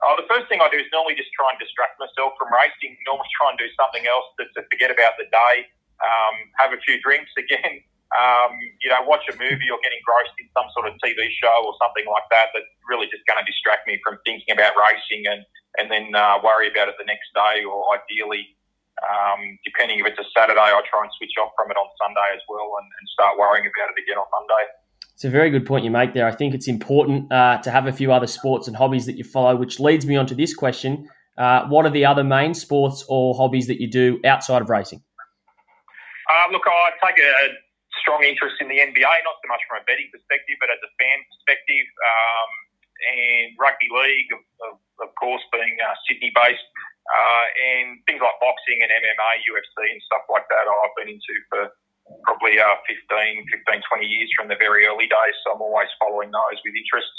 Uh, 0.00 0.16
the 0.16 0.28
first 0.28 0.48
thing 0.48 0.60
I 0.62 0.68
do 0.70 0.78
is 0.78 0.86
normally 0.92 1.16
just 1.16 1.32
try 1.34 1.50
and 1.50 1.58
distract 1.58 1.98
myself 1.98 2.32
from 2.38 2.48
racing. 2.52 2.96
Normally 3.04 3.28
try 3.34 3.50
and 3.50 3.58
do 3.58 3.68
something 3.76 4.04
else 4.06 4.24
to, 4.40 4.44
to 4.56 4.60
forget 4.70 4.88
about 4.92 5.18
the 5.18 5.26
day. 5.28 5.54
Um, 6.00 6.34
have 6.60 6.72
a 6.72 6.80
few 6.80 7.00
drinks 7.02 7.32
again. 7.36 7.80
Um, 8.16 8.56
you 8.80 8.88
know, 8.88 9.04
watch 9.04 9.28
a 9.28 9.34
movie 9.36 9.68
or 9.68 9.76
get 9.84 9.92
engrossed 9.92 10.32
in 10.40 10.48
some 10.56 10.64
sort 10.72 10.88
of 10.88 10.96
TV 11.04 11.28
show 11.36 11.52
or 11.68 11.76
something 11.76 12.08
like 12.08 12.24
that. 12.32 12.48
That's 12.56 12.72
really 12.88 13.10
just 13.12 13.28
going 13.28 13.36
to 13.36 13.44
distract 13.44 13.84
me 13.84 14.00
from 14.00 14.16
thinking 14.24 14.56
about 14.56 14.72
racing 14.72 15.28
and 15.28 15.44
and 15.76 15.92
then 15.92 16.16
uh, 16.16 16.40
worry 16.40 16.72
about 16.72 16.88
it 16.88 16.96
the 16.96 17.04
next 17.04 17.28
day. 17.36 17.60
Or 17.68 17.84
ideally, 17.92 18.56
um, 19.04 19.60
depending 19.64 20.00
if 20.00 20.06
it's 20.08 20.18
a 20.18 20.28
Saturday, 20.32 20.60
I 20.60 20.80
try 20.88 21.04
and 21.04 21.12
switch 21.20 21.36
off 21.36 21.52
from 21.52 21.68
it 21.68 21.76
on 21.76 21.84
Sunday 22.00 22.28
as 22.32 22.40
well 22.48 22.80
and, 22.80 22.88
and 22.88 23.04
start 23.12 23.36
worrying 23.36 23.68
about 23.68 23.92
it 23.92 24.00
again 24.00 24.16
on 24.16 24.28
Monday. 24.32 24.64
It's 25.12 25.24
a 25.24 25.30
very 25.30 25.48
good 25.50 25.64
point 25.64 25.84
you 25.84 25.90
make 25.90 26.12
there. 26.12 26.26
I 26.26 26.32
think 26.32 26.54
it's 26.54 26.68
important 26.68 27.32
uh, 27.32 27.58
to 27.62 27.70
have 27.70 27.86
a 27.86 27.92
few 27.92 28.12
other 28.12 28.26
sports 28.26 28.68
and 28.68 28.76
hobbies 28.76 29.06
that 29.06 29.16
you 29.16 29.24
follow, 29.24 29.56
which 29.56 29.80
leads 29.80 30.04
me 30.04 30.16
on 30.16 30.26
to 30.26 30.34
this 30.34 30.54
question. 30.54 31.08
Uh, 31.38 31.66
what 31.68 31.84
are 31.84 31.90
the 31.90 32.04
other 32.04 32.24
main 32.24 32.54
sports 32.54 33.04
or 33.08 33.34
hobbies 33.34 33.66
that 33.66 33.80
you 33.80 33.90
do 33.90 34.20
outside 34.24 34.62
of 34.62 34.70
racing? 34.70 35.02
Uh, 36.28 36.52
look, 36.52 36.62
I 36.66 36.90
take 37.06 37.18
a 37.18 37.65
strong 38.06 38.22
interest 38.22 38.62
in 38.62 38.70
the 38.70 38.78
NBA, 38.78 39.14
not 39.26 39.42
so 39.42 39.50
much 39.50 39.66
from 39.66 39.82
a 39.82 39.84
betting 39.90 40.06
perspective, 40.14 40.54
but 40.62 40.70
as 40.70 40.78
a 40.78 40.90
fan 40.94 41.18
perspective. 41.26 41.86
Um, 41.98 42.50
and 42.96 43.52
rugby 43.60 43.90
league, 43.92 44.30
of, 44.32 44.78
of, 45.04 45.10
course, 45.20 45.42
being 45.52 45.76
uh, 45.84 45.92
Sydney 46.08 46.32
based, 46.32 46.64
uh, 47.12 47.44
and 47.60 48.00
things 48.08 48.24
like 48.24 48.32
boxing 48.40 48.80
and 48.80 48.88
MMA, 48.88 49.32
UFC, 49.44 49.76
and 49.92 50.00
stuff 50.08 50.24
like 50.32 50.48
that, 50.48 50.64
I've 50.64 50.96
been 50.96 51.12
into 51.12 51.34
for 51.52 51.76
probably 52.24 52.56
uh, 52.56 52.78
15, 52.88 53.44
15, 53.68 53.82
20 53.84 54.06
years 54.06 54.30
from 54.32 54.48
the 54.48 54.56
very 54.56 54.86
early 54.86 55.06
days. 55.06 55.36
So 55.44 55.52
I'm 55.52 55.60
always 55.60 55.90
following 56.00 56.30
those 56.30 56.58
with 56.64 56.72
interest. 56.72 57.12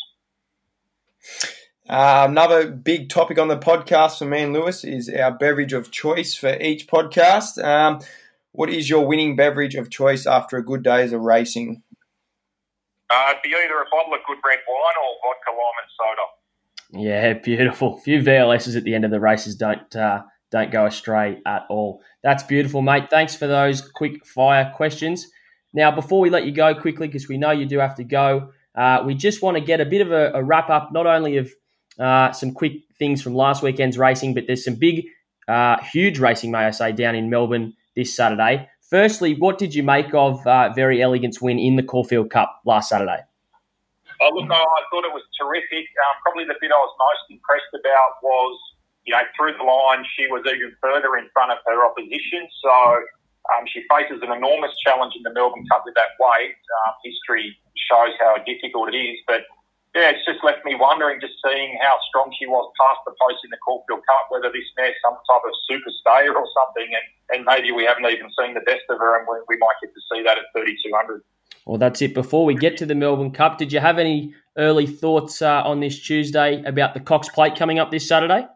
Uh, 1.89 2.27
another 2.27 2.69
big 2.69 3.09
topic 3.09 3.37
on 3.37 3.47
the 3.47 3.57
podcast 3.57 4.19
for 4.19 4.25
me 4.25 4.43
and 4.43 4.53
Lewis 4.53 4.83
is 4.83 5.09
our 5.09 5.31
beverage 5.31 5.71
of 5.73 5.91
choice 5.91 6.35
for 6.35 6.57
each 6.59 6.87
podcast. 6.87 7.63
Um, 7.63 8.01
what 8.57 8.71
is 8.71 8.89
your 8.89 9.05
winning 9.05 9.35
beverage 9.35 9.75
of 9.75 9.91
choice 9.91 10.25
after 10.25 10.57
a 10.57 10.65
good 10.65 10.81
days 10.81 11.13
of 11.13 11.21
racing? 11.21 11.83
Uh, 13.07 13.27
it'd 13.29 13.43
be 13.43 13.49
either 13.49 13.75
a 13.75 13.85
bottle 13.91 14.15
of 14.15 14.19
good 14.25 14.39
red 14.43 14.57
wine 14.67 14.95
or 15.03 15.13
vodka, 15.23 15.51
lime, 15.51 15.77
and 15.83 16.99
soda. 16.99 17.05
Yeah, 17.05 17.33
beautiful. 17.43 17.97
A 17.97 18.01
few 18.01 18.19
VLSs 18.19 18.75
at 18.75 18.83
the 18.83 18.95
end 18.95 19.05
of 19.05 19.11
the 19.11 19.19
races 19.19 19.55
don't 19.55 19.95
uh, 19.95 20.23
don't 20.49 20.71
go 20.71 20.87
astray 20.87 21.39
at 21.45 21.67
all. 21.69 22.01
That's 22.23 22.41
beautiful, 22.41 22.81
mate. 22.81 23.11
Thanks 23.11 23.35
for 23.35 23.45
those 23.45 23.81
quick 23.81 24.25
fire 24.25 24.73
questions. 24.75 25.27
Now, 25.71 25.91
before 25.91 26.19
we 26.19 26.31
let 26.31 26.47
you 26.47 26.51
go 26.51 26.73
quickly, 26.73 27.05
because 27.07 27.29
we 27.29 27.37
know 27.37 27.51
you 27.51 27.67
do 27.67 27.77
have 27.77 27.93
to 27.97 28.03
go, 28.03 28.49
uh, 28.73 29.03
we 29.05 29.13
just 29.13 29.43
want 29.43 29.57
to 29.57 29.61
get 29.61 29.81
a 29.81 29.85
bit 29.85 30.01
of 30.01 30.11
a, 30.11 30.31
a 30.33 30.43
wrap 30.43 30.71
up, 30.71 30.89
not 30.91 31.05
only 31.05 31.37
of 31.37 31.51
uh, 31.99 32.31
some 32.31 32.53
quick 32.53 32.73
things 32.97 33.21
from 33.21 33.35
last 33.35 33.61
weekend's 33.61 33.99
racing, 33.99 34.33
but 34.33 34.45
there's 34.47 34.65
some 34.65 34.75
big, 34.75 35.05
uh, 35.47 35.77
huge 35.91 36.17
racing, 36.17 36.49
may 36.49 36.65
I 36.65 36.71
say, 36.71 36.91
down 36.91 37.13
in 37.13 37.29
Melbourne 37.29 37.73
this 37.97 38.15
Saturday. 38.15 38.69
Firstly, 38.89 39.35
what 39.35 39.57
did 39.57 39.75
you 39.75 39.83
make 39.83 40.13
of 40.13 40.45
uh, 40.47 40.71
Verry 40.71 41.01
Elegant's 41.01 41.41
win 41.41 41.59
in 41.59 41.75
the 41.75 41.83
Caulfield 41.83 42.29
Cup 42.29 42.61
last 42.63 42.87
Saturday? 42.87 43.19
Oh, 44.21 44.29
look, 44.33 44.49
I 44.49 44.81
thought 44.89 45.03
it 45.03 45.11
was 45.11 45.27
terrific. 45.35 45.83
Um, 45.83 46.15
probably 46.23 46.45
the 46.45 46.55
bit 46.61 46.71
I 46.71 46.77
was 46.79 46.95
most 46.95 47.25
impressed 47.29 47.73
about 47.75 48.23
was 48.23 48.55
you 49.07 49.15
know, 49.15 49.23
through 49.39 49.55
the 49.55 49.63
line, 49.63 50.03
she 50.19 50.27
was 50.27 50.43
even 50.45 50.75
further 50.83 51.15
in 51.15 51.31
front 51.31 51.55
of 51.55 51.63
her 51.65 51.79
opposition. 51.87 52.43
So 52.59 52.75
um, 53.55 53.63
she 53.65 53.87
faces 53.87 54.19
an 54.19 54.35
enormous 54.35 54.75
challenge 54.83 55.15
in 55.15 55.23
the 55.23 55.31
Melbourne 55.31 55.63
Cup 55.71 55.87
with 55.87 55.95
that 55.95 56.19
weight. 56.19 56.59
Um, 56.83 56.91
history 57.07 57.55
shows 57.87 58.11
how 58.19 58.35
difficult 58.43 58.91
it 58.91 58.99
is, 58.99 59.15
but 59.25 59.47
yeah, 59.97 60.13
it's 60.13 60.25
just 60.25 60.43
left 60.45 60.61
me 60.63 60.77
wondering, 60.77 61.19
just 61.19 61.33
seeing 61.41 61.77
how 61.81 61.97
strong 62.07 62.29
she 62.37 62.45
was 62.45 62.69
past 62.77 63.01
the 63.05 63.17
post 63.17 63.41
in 63.43 63.49
the 63.49 63.57
Caulfield 63.65 64.05
Cup, 64.05 64.29
whether 64.29 64.53
this 64.53 64.69
mare's 64.77 64.93
some 65.01 65.17
type 65.25 65.41
of 65.41 65.53
super 65.65 65.89
stayer 66.01 66.37
or 66.37 66.45
something, 66.53 66.85
and, 66.85 67.05
and 67.33 67.39
maybe 67.45 67.73
we 67.73 67.83
haven't 67.83 68.05
even 68.05 68.29
seen 68.37 68.53
the 68.53 68.61
best 68.61 68.85
of 68.89 68.99
her, 68.99 69.17
and 69.17 69.25
we, 69.25 69.41
we 69.49 69.57
might 69.57 69.73
get 69.81 69.89
to 69.93 70.01
see 70.13 70.21
that 70.21 70.37
at 70.37 70.45
3,200. 70.53 71.21
Well, 71.65 71.77
that's 71.77 72.01
it. 72.01 72.13
Before 72.13 72.45
we 72.45 72.55
get 72.55 72.77
to 72.77 72.85
the 72.85 72.95
Melbourne 72.95 73.31
Cup, 73.31 73.57
did 73.57 73.73
you 73.73 73.79
have 73.79 73.97
any 73.97 74.33
early 74.57 74.87
thoughts 74.87 75.41
uh, 75.41 75.63
on 75.65 75.79
this 75.79 75.99
Tuesday 75.99 76.63
about 76.63 76.93
the 76.93 76.99
Cox 76.99 77.27
Plate 77.29 77.55
coming 77.55 77.79
up 77.79 77.91
this 77.91 78.07
Saturday? 78.07 78.47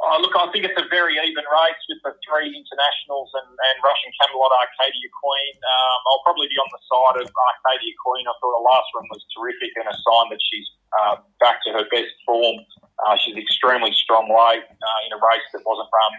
Oh, 0.00 0.16
look, 0.24 0.32
I 0.32 0.48
think 0.48 0.64
it's 0.64 0.80
a 0.80 0.88
very 0.88 1.20
even 1.20 1.44
race 1.44 1.82
with 1.84 2.00
the 2.00 2.16
three 2.24 2.48
internationals 2.48 3.28
and, 3.36 3.52
and 3.52 3.76
Russian 3.84 4.08
Camelot 4.16 4.48
Arcadia 4.48 5.08
Queen. 5.12 5.54
Um, 5.60 5.98
I'll 6.08 6.24
probably 6.24 6.48
be 6.48 6.56
on 6.56 6.72
the 6.72 6.80
side 6.88 7.16
of 7.20 7.28
Arcadia 7.28 7.92
Queen. 8.00 8.24
I 8.24 8.32
thought 8.40 8.54
the 8.56 8.64
last 8.64 8.88
run 8.96 9.04
was 9.12 9.20
terrific 9.36 9.76
and 9.76 9.92
a 9.92 9.92
sign 9.92 10.26
that 10.32 10.40
she's 10.40 10.68
uh, 10.96 11.14
back 11.44 11.60
to 11.68 11.76
her 11.76 11.84
best 11.92 12.16
form. 12.24 12.64
Uh, 13.04 13.20
she's 13.20 13.36
extremely 13.36 13.92
strong 13.92 14.24
weight 14.24 14.64
uh, 14.64 15.00
in 15.04 15.12
a 15.12 15.20
race 15.20 15.44
that 15.52 15.68
wasn't 15.68 15.92
run 15.92 16.14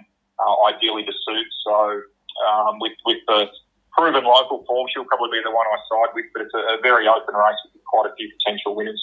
uh, 0.45 0.55
ideally 0.69 1.01
to 1.01 1.13
suit. 1.25 1.49
So 1.65 2.05
um, 2.45 2.77
with, 2.77 2.93
with 3.09 3.25
the 3.25 3.49
proven 3.97 4.29
local 4.29 4.61
form, 4.69 4.93
she'll 4.93 5.09
probably 5.09 5.41
be 5.41 5.41
the 5.41 5.49
one 5.49 5.65
I 5.65 5.81
side 5.89 6.13
with, 6.13 6.29
but 6.37 6.45
it's 6.45 6.53
a, 6.53 6.77
a 6.77 6.85
very 6.85 7.09
open 7.09 7.33
race 7.33 7.57
with 7.65 7.81
quite 7.89 8.05
a 8.05 8.13
few 8.13 8.29
potential 8.37 8.77
winners 8.77 9.01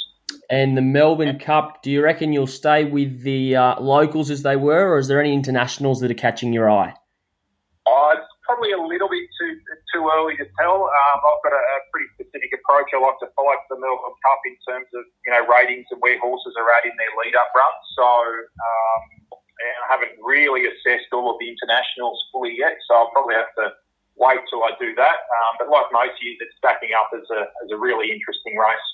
and 0.50 0.76
the 0.76 0.82
Melbourne 0.82 1.38
Cup, 1.38 1.82
do 1.82 1.90
you 1.90 2.02
reckon 2.02 2.32
you'll 2.32 2.46
stay 2.46 2.84
with 2.84 3.22
the 3.22 3.56
uh, 3.56 3.80
locals 3.80 4.30
as 4.30 4.42
they 4.42 4.56
were, 4.56 4.92
or 4.92 4.98
is 4.98 5.08
there 5.08 5.20
any 5.20 5.34
internationals 5.34 6.00
that 6.00 6.10
are 6.10 6.18
catching 6.18 6.52
your 6.52 6.70
eye? 6.70 6.94
Oh, 7.86 8.14
it's 8.16 8.28
probably 8.44 8.72
a 8.72 8.80
little 8.80 9.08
bit 9.08 9.28
too 9.40 9.56
too 9.92 10.04
early 10.04 10.36
to 10.36 10.44
tell. 10.60 10.84
Um, 10.84 11.18
I've 11.24 11.42
got 11.44 11.56
a, 11.56 11.62
a, 11.64 11.76
pretty 11.88 12.08
specific 12.12 12.52
approach 12.52 12.92
I 12.92 13.00
like 13.00 13.16
to 13.24 13.28
follow 13.32 13.56
for 13.64 13.76
the 13.76 13.80
Melbourne 13.80 14.20
Cup 14.20 14.40
in 14.44 14.56
terms 14.68 14.88
of 14.92 15.04
you 15.24 15.32
know 15.32 15.48
ratings 15.48 15.88
and 15.88 16.00
where 16.04 16.20
horses 16.20 16.52
are 16.60 16.68
at 16.76 16.84
in 16.84 16.92
their 17.00 17.12
lead 17.16 17.32
up 17.32 17.48
run. 17.56 17.74
So 17.96 18.04
um, 18.04 19.02
I 19.32 19.86
haven't 19.88 20.16
really 20.20 20.68
assessed 20.68 21.08
all 21.12 21.32
of 21.32 21.40
the 21.40 21.48
internationals 21.48 22.20
fully 22.32 22.52
yet. 22.56 22.76
So 22.84 23.00
I'll 23.00 23.12
probably 23.16 23.36
have 23.40 23.52
to 23.64 23.72
wait 24.20 24.44
till 24.52 24.60
I 24.64 24.76
do 24.76 24.92
that. 25.00 25.18
Um, 25.40 25.52
but 25.56 25.72
like 25.72 25.88
most 25.92 26.20
years, 26.20 26.36
it's 26.44 26.56
stacking 26.60 26.92
up 26.92 27.08
as 27.16 27.24
a 27.32 27.48
as 27.64 27.72
a 27.72 27.78
really 27.80 28.12
interesting 28.12 28.56
race. 28.56 28.88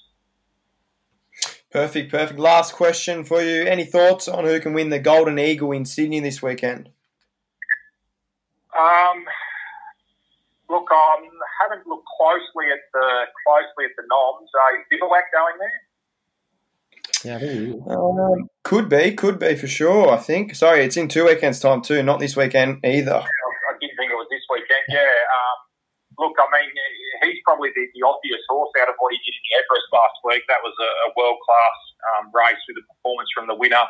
Perfect, 1.74 2.12
perfect. 2.12 2.38
Last 2.38 2.72
question 2.72 3.24
for 3.24 3.42
you. 3.42 3.64
Any 3.64 3.84
thoughts 3.84 4.28
on 4.28 4.44
who 4.44 4.60
can 4.60 4.74
win 4.74 4.90
the 4.90 5.00
Golden 5.00 5.40
Eagle 5.40 5.72
in 5.72 5.84
Sydney 5.84 6.20
this 6.20 6.40
weekend? 6.40 6.88
Um, 8.78 9.24
look, 10.70 10.86
I 10.88 11.16
haven't 11.60 11.84
looked 11.88 12.06
closely 12.16 12.70
at 12.72 12.78
the 12.92 13.24
closely 13.44 13.86
at 13.86 13.90
the 13.96 14.04
noms. 14.08 14.48
Uh, 14.54 14.78
is 14.78 14.86
Bivouac 14.88 15.24
going 15.32 15.58
there? 15.58 15.80
Yeah, 17.24 17.40
um, 17.92 18.48
could 18.62 18.88
be, 18.88 19.12
could 19.16 19.40
be 19.40 19.56
for 19.56 19.66
sure. 19.66 20.12
I 20.12 20.18
think. 20.18 20.54
Sorry, 20.54 20.84
it's 20.84 20.96
in 20.96 21.08
two 21.08 21.24
weekends' 21.24 21.58
time 21.58 21.82
too, 21.82 22.04
not 22.04 22.20
this 22.20 22.36
weekend 22.36 22.84
either. 22.84 23.16
I 23.16 23.74
didn't 23.80 23.96
think 23.96 24.12
it 24.12 24.14
was 24.14 24.28
this 24.30 24.46
weekend. 24.48 24.78
Yeah. 24.88 25.02
Look, 26.18 26.34
I 26.38 26.46
mean, 26.54 26.70
he's 27.26 27.42
probably 27.42 27.74
the, 27.74 27.90
the 27.90 28.02
obvious 28.06 28.42
horse 28.46 28.70
out 28.78 28.88
of 28.88 28.96
what 29.02 29.10
he 29.10 29.18
did 29.22 29.34
in 29.34 29.44
the 29.50 29.54
Everest 29.58 29.88
last 29.90 30.18
week. 30.22 30.42
That 30.46 30.62
was 30.62 30.74
a, 30.78 30.90
a 31.06 31.14
world 31.18 31.38
class 31.42 31.76
um, 32.14 32.24
race 32.30 32.60
with 32.70 32.78
a 32.78 32.84
performance 32.86 33.30
from 33.34 33.50
the 33.50 33.58
winner. 33.58 33.82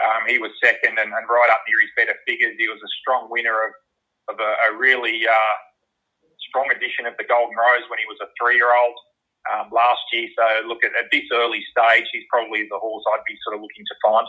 Um, 0.00 0.28
he 0.28 0.36
was 0.36 0.52
second 0.60 1.00
and, 1.00 1.08
and, 1.08 1.26
right 1.28 1.48
up 1.48 1.64
near 1.64 1.80
his 1.80 1.92
better 1.96 2.16
figures. 2.28 2.56
He 2.60 2.68
was 2.68 2.80
a 2.80 2.92
strong 3.00 3.32
winner 3.32 3.56
of, 3.64 3.72
of 4.28 4.36
a, 4.36 4.50
a 4.68 4.76
really 4.76 5.24
uh, 5.24 5.56
strong 6.48 6.68
edition 6.68 7.08
of 7.08 7.16
the 7.16 7.24
Golden 7.24 7.56
Rose 7.56 7.88
when 7.88 8.00
he 8.00 8.08
was 8.08 8.20
a 8.20 8.28
three 8.36 8.56
year 8.56 8.72
old. 8.72 8.96
Um, 9.46 9.70
last 9.70 10.02
year, 10.12 10.26
so 10.34 10.66
look 10.66 10.82
at, 10.82 10.90
at 10.98 11.06
this 11.12 11.22
early 11.32 11.62
stage, 11.70 12.02
he's 12.10 12.26
probably 12.28 12.66
the 12.68 12.82
horse 12.82 13.04
I'd 13.14 13.22
be 13.28 13.38
sort 13.46 13.54
of 13.54 13.62
looking 13.62 13.86
to 13.86 13.96
find. 14.02 14.26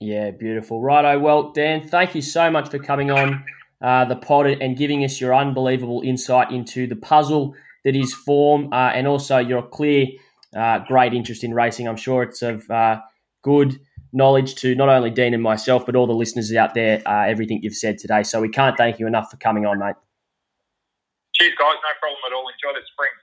Yeah, 0.00 0.30
beautiful. 0.32 0.82
Righto. 0.82 1.18
Well, 1.18 1.52
Dan, 1.52 1.88
thank 1.88 2.14
you 2.14 2.20
so 2.20 2.50
much 2.50 2.68
for 2.68 2.78
coming 2.78 3.10
on 3.10 3.42
uh, 3.84 4.06
the 4.06 4.16
pod 4.16 4.46
and 4.46 4.78
giving 4.78 5.04
us 5.04 5.20
your 5.20 5.34
unbelievable 5.34 6.00
insight 6.02 6.50
into 6.50 6.86
the 6.86 6.96
puzzle 6.96 7.54
that 7.84 7.94
is 7.94 8.14
form 8.14 8.72
uh, 8.72 8.90
and 8.94 9.06
also 9.06 9.36
your 9.38 9.60
clear, 9.60 10.06
uh, 10.56 10.78
great 10.88 11.12
interest 11.12 11.44
in 11.44 11.52
racing. 11.52 11.86
I'm 11.86 11.96
sure 11.96 12.22
it's 12.22 12.40
of 12.40 12.68
uh, 12.70 13.00
good 13.42 13.78
knowledge 14.14 14.54
to 14.56 14.74
not 14.74 14.88
only 14.88 15.10
Dean 15.10 15.34
and 15.34 15.42
myself, 15.42 15.84
but 15.84 15.96
all 15.96 16.06
the 16.06 16.14
listeners 16.14 16.50
out 16.54 16.72
there, 16.72 17.02
everything 17.06 17.60
you've 17.62 17.76
said 17.76 17.98
today. 17.98 18.22
So 18.22 18.40
we 18.40 18.48
can't 18.48 18.76
thank 18.76 18.98
you 18.98 19.06
enough 19.06 19.30
for 19.30 19.36
coming 19.36 19.66
on, 19.66 19.78
mate. 19.78 19.96
Cheers, 21.34 21.52
guys. 21.58 21.74
No 21.74 21.92
problem 22.00 22.20
at 22.26 22.32
all. 22.32 22.48
Enjoy 22.48 22.72
the 22.78 22.86
spring. 22.86 23.13